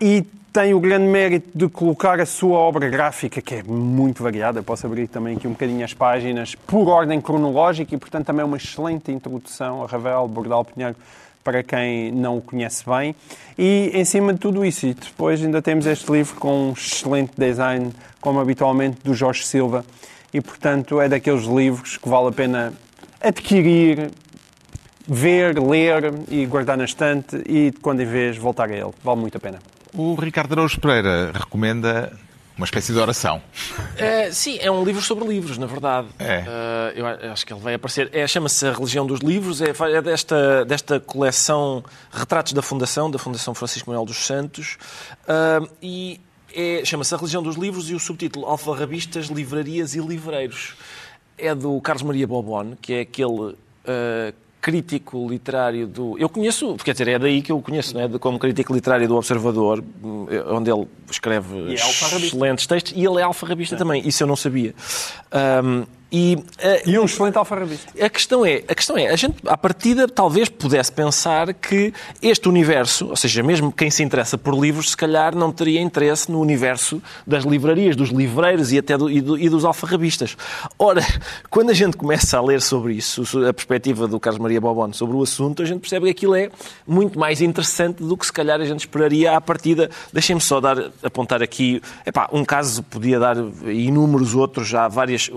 e 0.00 0.24
tem 0.56 0.72
o 0.72 0.80
grande 0.80 1.06
mérito 1.06 1.50
de 1.54 1.68
colocar 1.68 2.18
a 2.18 2.24
sua 2.24 2.58
obra 2.58 2.88
gráfica, 2.88 3.42
que 3.42 3.56
é 3.56 3.62
muito 3.62 4.22
variada, 4.22 4.62
posso 4.62 4.86
abrir 4.86 5.06
também 5.06 5.36
aqui 5.36 5.46
um 5.46 5.50
bocadinho 5.52 5.84
as 5.84 5.92
páginas, 5.92 6.54
por 6.54 6.88
ordem 6.88 7.20
cronológica 7.20 7.94
e, 7.94 7.98
portanto, 7.98 8.24
também 8.24 8.40
é 8.40 8.44
uma 8.44 8.56
excelente 8.56 9.12
introdução 9.12 9.84
a 9.84 9.86
Ravel 9.86 10.26
Bordal 10.26 10.64
Pinheiro 10.64 10.96
para 11.44 11.62
quem 11.62 12.10
não 12.10 12.38
o 12.38 12.40
conhece 12.40 12.84
bem. 12.88 13.14
E, 13.58 13.90
em 13.92 14.04
cima 14.04 14.32
de 14.32 14.38
tudo 14.38 14.64
isso, 14.64 14.86
e 14.86 14.94
depois 14.94 15.44
ainda 15.44 15.60
temos 15.60 15.84
este 15.84 16.10
livro 16.10 16.34
com 16.36 16.70
um 16.70 16.72
excelente 16.72 17.32
design, 17.36 17.92
como 18.18 18.40
habitualmente, 18.40 18.96
do 19.04 19.12
Jorge 19.12 19.44
Silva. 19.44 19.84
E, 20.32 20.40
portanto, 20.40 21.00
é 21.00 21.08
daqueles 21.08 21.44
livros 21.44 21.98
que 21.98 22.08
vale 22.08 22.28
a 22.28 22.32
pena 22.32 22.72
adquirir, 23.20 24.10
ver, 25.06 25.58
ler 25.60 26.14
e 26.30 26.46
guardar 26.46 26.78
na 26.78 26.84
estante 26.84 27.36
e, 27.46 27.72
quando 27.82 28.00
em 28.00 28.06
vez, 28.06 28.38
voltar 28.38 28.70
a 28.70 28.74
ele. 28.74 28.90
Vale 29.04 29.20
muito 29.20 29.36
a 29.36 29.40
pena. 29.40 29.75
O 29.96 30.14
Ricardo 30.14 30.52
Araújo 30.52 30.78
Pereira 30.80 31.32
recomenda 31.32 32.12
uma 32.56 32.64
espécie 32.64 32.92
de 32.92 32.98
oração. 32.98 33.42
É, 33.96 34.30
sim, 34.30 34.58
é 34.60 34.70
um 34.70 34.82
livro 34.84 35.02
sobre 35.02 35.26
livros, 35.26 35.58
na 35.58 35.66
verdade. 35.66 36.08
É. 36.18 36.44
Eh, 36.46 36.92
eu 36.96 37.06
acho 37.32 37.44
que 37.46 37.52
ele 37.52 37.60
vai 37.60 37.74
aparecer. 37.74 38.10
É, 38.12 38.26
Chama-se 38.26 38.66
A 38.66 38.72
Religião 38.72 39.06
dos 39.06 39.20
Livros, 39.20 39.60
é, 39.60 39.70
é 39.70 40.02
desta, 40.02 40.64
desta 40.64 40.98
coleção 41.00 41.84
Retratos 42.10 42.52
da 42.54 42.62
Fundação, 42.62 43.10
da 43.10 43.18
Fundação 43.18 43.54
Francisco 43.54 43.90
Manuel 43.90 44.06
dos 44.06 44.18
Santos. 44.24 44.78
Ah, 45.28 45.60
e 45.82 46.20
é- 46.54 46.82
chama-se 46.84 47.14
A 47.14 47.18
Religião 47.18 47.42
dos 47.42 47.56
Livros 47.56 47.90
e 47.90 47.94
o 47.94 48.00
subtítulo 48.00 48.46
Alfarrabistas, 48.46 49.26
Livrarias 49.26 49.94
e 49.94 50.00
Livreiros. 50.00 50.74
É 51.38 51.54
do 51.54 51.78
Carlos 51.82 52.02
Maria 52.02 52.26
Bobone, 52.26 52.76
que 52.80 52.94
é 52.94 53.00
aquele. 53.00 53.54
ah, 53.86 54.32
crítico 54.66 55.28
literário 55.28 55.86
do. 55.86 56.18
Eu 56.18 56.28
conheço, 56.28 56.74
quer 56.84 56.90
dizer, 56.90 57.06
é 57.06 57.18
daí 57.20 57.40
que 57.40 57.52
eu 57.52 57.58
o 57.58 57.62
conheço, 57.62 57.94
não 57.94 58.00
é? 58.00 58.08
Como 58.18 58.36
crítico 58.36 58.74
literário 58.74 59.06
do 59.06 59.14
Observador, 59.14 59.84
onde 60.50 60.68
ele 60.68 60.88
escreve 61.08 61.70
é 61.70 61.74
excelentes 61.74 62.66
textos, 62.66 62.92
e 62.96 63.04
ele 63.04 63.20
é 63.20 63.22
alfarrabista 63.22 63.76
também, 63.76 64.02
isso 64.04 64.24
eu 64.24 64.26
não 64.26 64.34
sabia. 64.34 64.74
Ahm, 65.30 65.84
e, 66.10 66.38
ah, 66.62 66.82
E 66.86 66.98
um 66.98 67.04
excelente 67.04 67.36
alfarrabista. 67.36 67.92
a 68.04 68.08
questão 68.08 68.44
é, 68.46 68.62
a 68.68 68.74
questão 68.74 68.96
é, 68.96 69.08
a 69.08 69.16
gente, 69.16 69.36
à 69.46 69.56
partida, 69.56 70.06
talvez 70.06 70.48
pudesse 70.48 70.92
pensar 70.92 71.52
que 71.52 71.92
este 72.22 72.48
universo, 72.48 73.08
ou 73.08 73.16
seja, 73.16 73.42
mesmo 73.42 73.72
quem 73.72 73.90
se 73.90 74.02
interessa 74.02 74.38
por 74.38 74.54
livros, 74.54 74.90
se 74.90 74.96
calhar 74.96 75.34
não 75.34 75.50
teria 75.50 75.80
interesse 75.80 76.30
no 76.30 76.40
universo 76.40 77.02
das 77.26 77.44
livrarias, 77.44 77.96
dos 77.96 78.10
livreiros 78.10 78.72
e 78.72 78.78
até 78.78 78.96
do- 78.96 79.10
e, 79.10 79.20
do- 79.20 79.38
e 79.38 79.48
dos 79.48 79.64
alfarrabistas. 79.64 80.36
Ora, 80.78 81.02
quando 81.50 81.70
a 81.70 81.74
gente 81.74 81.96
começa 81.96 82.38
a 82.38 82.42
ler 82.42 82.60
sobre 82.62 82.94
isso, 82.94 83.22
a 83.46 83.52
perspectiva 83.52 84.06
do 84.06 84.20
Carlos 84.20 84.40
Maria 84.40 84.60
Bobone 84.60 84.94
sobre 84.94 85.16
o 85.16 85.22
assunto, 85.22 85.62
a 85.62 85.64
gente 85.66 85.80
percebe 85.80 86.06
que 86.06 86.10
aquilo 86.12 86.34
é 86.36 86.50
muito 86.86 87.18
mais 87.18 87.40
interessante 87.42 88.02
do 88.02 88.16
que 88.16 88.24
se 88.26 88.32
calhar 88.32 88.60
a 88.60 88.64
gente 88.64 88.80
esperaria 88.80 89.36
à 89.36 89.40
partida 89.40 89.90
Deixem-me 90.12 90.40
só 90.40 90.60
dar, 90.60 90.76
apontar 91.02 91.42
aqui 91.42 91.82
epá, 92.06 92.28
um 92.32 92.44
caso, 92.44 92.82
podia 92.84 93.18
dar 93.18 93.36
inúmeros 93.66 94.34
outros, 94.34 94.68
já 94.68 94.88
várias 94.88 95.30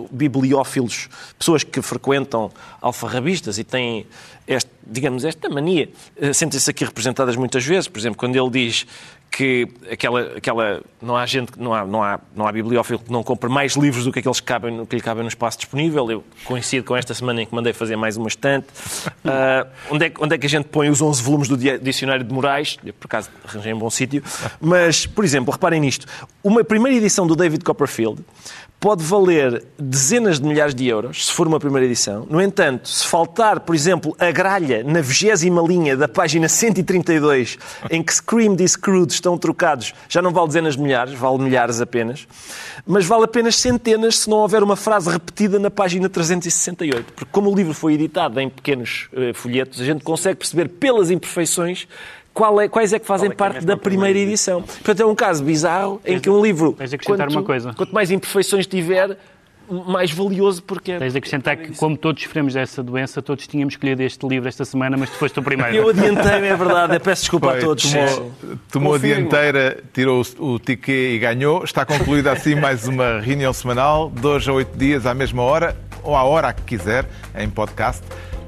bibliófilos, 0.59 1.09
pessoas 1.37 1.63
que 1.63 1.81
frequentam 1.81 2.51
alfarrabistas 2.81 3.57
e 3.57 3.63
têm 3.63 4.05
este, 4.47 4.69
digamos, 4.85 5.23
esta 5.23 5.47
mania, 5.47 5.89
eh, 6.19 6.33
sentem-se 6.33 6.69
aqui 6.69 6.83
representadas 6.83 7.35
muitas 7.35 7.63
vezes. 7.63 7.87
Por 7.87 7.99
exemplo, 7.99 8.17
quando 8.17 8.35
ele 8.35 8.49
diz 8.49 8.85
que 9.31 9.67
aquela, 9.91 10.21
aquela 10.37 10.81
não 11.01 11.15
há 11.15 11.25
gente, 11.25 11.51
não 11.57 11.73
há, 11.73 11.85
não 11.85 12.03
há, 12.03 12.19
não 12.35 12.47
há 12.47 12.51
bibliófilo 12.51 12.99
que 12.99 13.11
não 13.11 13.23
compre 13.23 13.49
mais 13.49 13.75
livros 13.75 14.05
do 14.05 14.11
que 14.11 14.19
aqueles 14.19 14.39
que, 14.39 14.45
cabem, 14.45 14.85
que 14.85 14.95
lhe 14.95 15.01
cabem 15.01 15.23
no 15.23 15.29
espaço 15.29 15.57
disponível. 15.57 16.09
Eu 16.11 16.23
coincido 16.45 16.85
com 16.85 16.95
esta 16.95 17.13
semana 17.13 17.41
em 17.41 17.45
que 17.45 17.53
mandei 17.53 17.71
fazer 17.71 17.95
mais 17.95 18.17
uma 18.17 18.27
estante. 18.27 18.67
Uh, 19.23 19.67
onde, 19.91 20.05
é, 20.05 20.13
onde 20.19 20.35
é 20.35 20.37
que 20.37 20.45
a 20.45 20.49
gente 20.49 20.65
põe 20.65 20.89
os 20.89 21.01
11 21.01 21.23
volumes 21.23 21.47
do 21.47 21.57
Dicionário 21.57 22.23
de 22.23 22.33
Moraes? 22.33 22.77
Eu, 22.83 22.93
por 22.93 23.05
acaso, 23.05 23.29
arranjei 23.47 23.73
um 23.73 23.79
bom 23.79 23.89
sítio. 23.89 24.23
Mas, 24.59 25.05
por 25.05 25.23
exemplo, 25.23 25.51
reparem 25.51 25.79
nisto. 25.79 26.05
Uma 26.43 26.63
primeira 26.63 26.97
edição 26.97 27.25
do 27.25 27.35
David 27.35 27.63
Copperfield 27.63 28.23
pode 28.79 29.03
valer 29.03 29.63
dezenas 29.77 30.39
de 30.39 30.47
milhares 30.47 30.73
de 30.73 30.87
euros, 30.87 31.27
se 31.27 31.33
for 31.33 31.45
uma 31.47 31.59
primeira 31.59 31.85
edição. 31.85 32.25
No 32.29 32.41
entanto, 32.41 32.87
se 32.87 33.05
faltar, 33.05 33.59
por 33.59 33.75
exemplo, 33.75 34.15
a 34.17 34.31
gralha 34.31 34.83
na 34.83 35.01
vigésima 35.01 35.61
linha 35.61 35.97
da 35.97 36.07
página 36.07 36.47
132, 36.47 37.57
em 37.91 38.01
que 38.01 38.13
Screamed 38.13 38.63
e 38.63 38.67
Screwed 38.67 39.11
estão 39.19 39.37
trocados, 39.37 39.93
já 40.07 40.21
não 40.21 40.31
vale 40.31 40.47
dezenas 40.47 40.75
de 40.75 40.81
milhares, 40.81 41.13
vale 41.13 41.37
milhares 41.39 41.81
apenas, 41.81 42.27
mas 42.85 43.05
vale 43.05 43.25
apenas 43.25 43.55
centenas 43.55 44.19
se 44.19 44.29
não 44.29 44.37
houver 44.37 44.63
uma 44.63 44.75
frase 44.75 45.09
repetida 45.09 45.59
na 45.59 45.69
página 45.69 46.09
368. 46.09 47.13
Porque 47.13 47.31
como 47.31 47.51
o 47.51 47.55
livro 47.55 47.73
foi 47.73 47.93
editado 47.93 48.39
em 48.39 48.49
pequenos 48.49 49.09
uh, 49.13 49.33
folhetos, 49.33 49.79
a 49.81 49.85
gente 49.85 50.03
consegue 50.03 50.37
perceber 50.37 50.67
pelas 50.69 51.11
imperfeições 51.11 51.87
é, 52.61 52.67
quais 52.69 52.93
é 52.93 52.99
que 52.99 53.05
fazem 53.05 53.27
é 53.27 53.31
que 53.31 53.35
parte 53.35 53.65
da 53.65 53.75
primeira 53.75 54.17
edição. 54.17 54.61
Portanto, 54.61 55.01
é 55.01 55.05
um 55.05 55.15
caso 55.15 55.43
bizarro 55.43 56.01
em 56.05 56.19
que 56.19 56.29
um 56.29 56.41
livro, 56.41 56.75
quanto, 57.05 57.29
uma 57.31 57.43
coisa. 57.43 57.73
quanto 57.73 57.93
mais 57.93 58.11
imperfeições 58.11 58.65
tiver, 58.65 59.17
mais 59.69 60.11
valioso 60.11 60.63
porque... 60.63 60.97
Tens 60.97 61.13
de 61.13 61.17
acrescentar 61.17 61.57
que, 61.57 61.75
como 61.75 61.97
todos 61.97 62.23
sofremos 62.23 62.53
dessa 62.53 62.81
doença, 62.81 63.21
todos 63.21 63.47
tínhamos 63.47 63.73
escolhido 63.73 64.03
este 64.03 64.27
livro 64.27 64.47
esta 64.47 64.65
semana, 64.65 64.97
mas 64.97 65.09
tu 65.09 65.17
foste 65.17 65.39
o 65.39 65.43
primeiro. 65.43 65.75
Eu 65.75 65.89
adiantei-me, 65.89 66.47
é 66.47 66.55
verdade. 66.55 66.95
Eu 66.95 66.99
peço 66.99 67.21
desculpa 67.23 67.51
Foi, 67.51 67.59
a 67.59 67.61
todos. 67.61 67.91
Tomou, 67.91 68.33
tomou 68.71 68.93
a 68.95 68.97
dianteira, 68.97 69.83
tirou 69.93 70.21
o, 70.39 70.53
o 70.53 70.59
ticket 70.59 71.15
e 71.15 71.19
ganhou. 71.19 71.63
Está 71.63 71.85
concluída 71.85 72.31
assim 72.31 72.55
mais 72.55 72.87
uma 72.87 73.19
reunião 73.19 73.53
semanal, 73.53 74.09
dois 74.09 74.47
a 74.47 74.53
oito 74.53 74.77
dias 74.77 75.05
à 75.05 75.13
mesma 75.13 75.43
hora, 75.43 75.75
ou 76.03 76.15
à 76.15 76.23
hora 76.23 76.53
que 76.53 76.63
quiser, 76.63 77.05
em 77.37 77.49
podcast. 77.49 78.03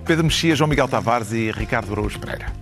Pedro 0.06 0.24
Mexia, 0.24 0.56
João 0.56 0.68
Miguel 0.68 0.88
Tavares 0.88 1.32
e 1.32 1.52
Ricardo 1.52 1.92
Araújo 1.92 2.20
Pereira. 2.20 2.61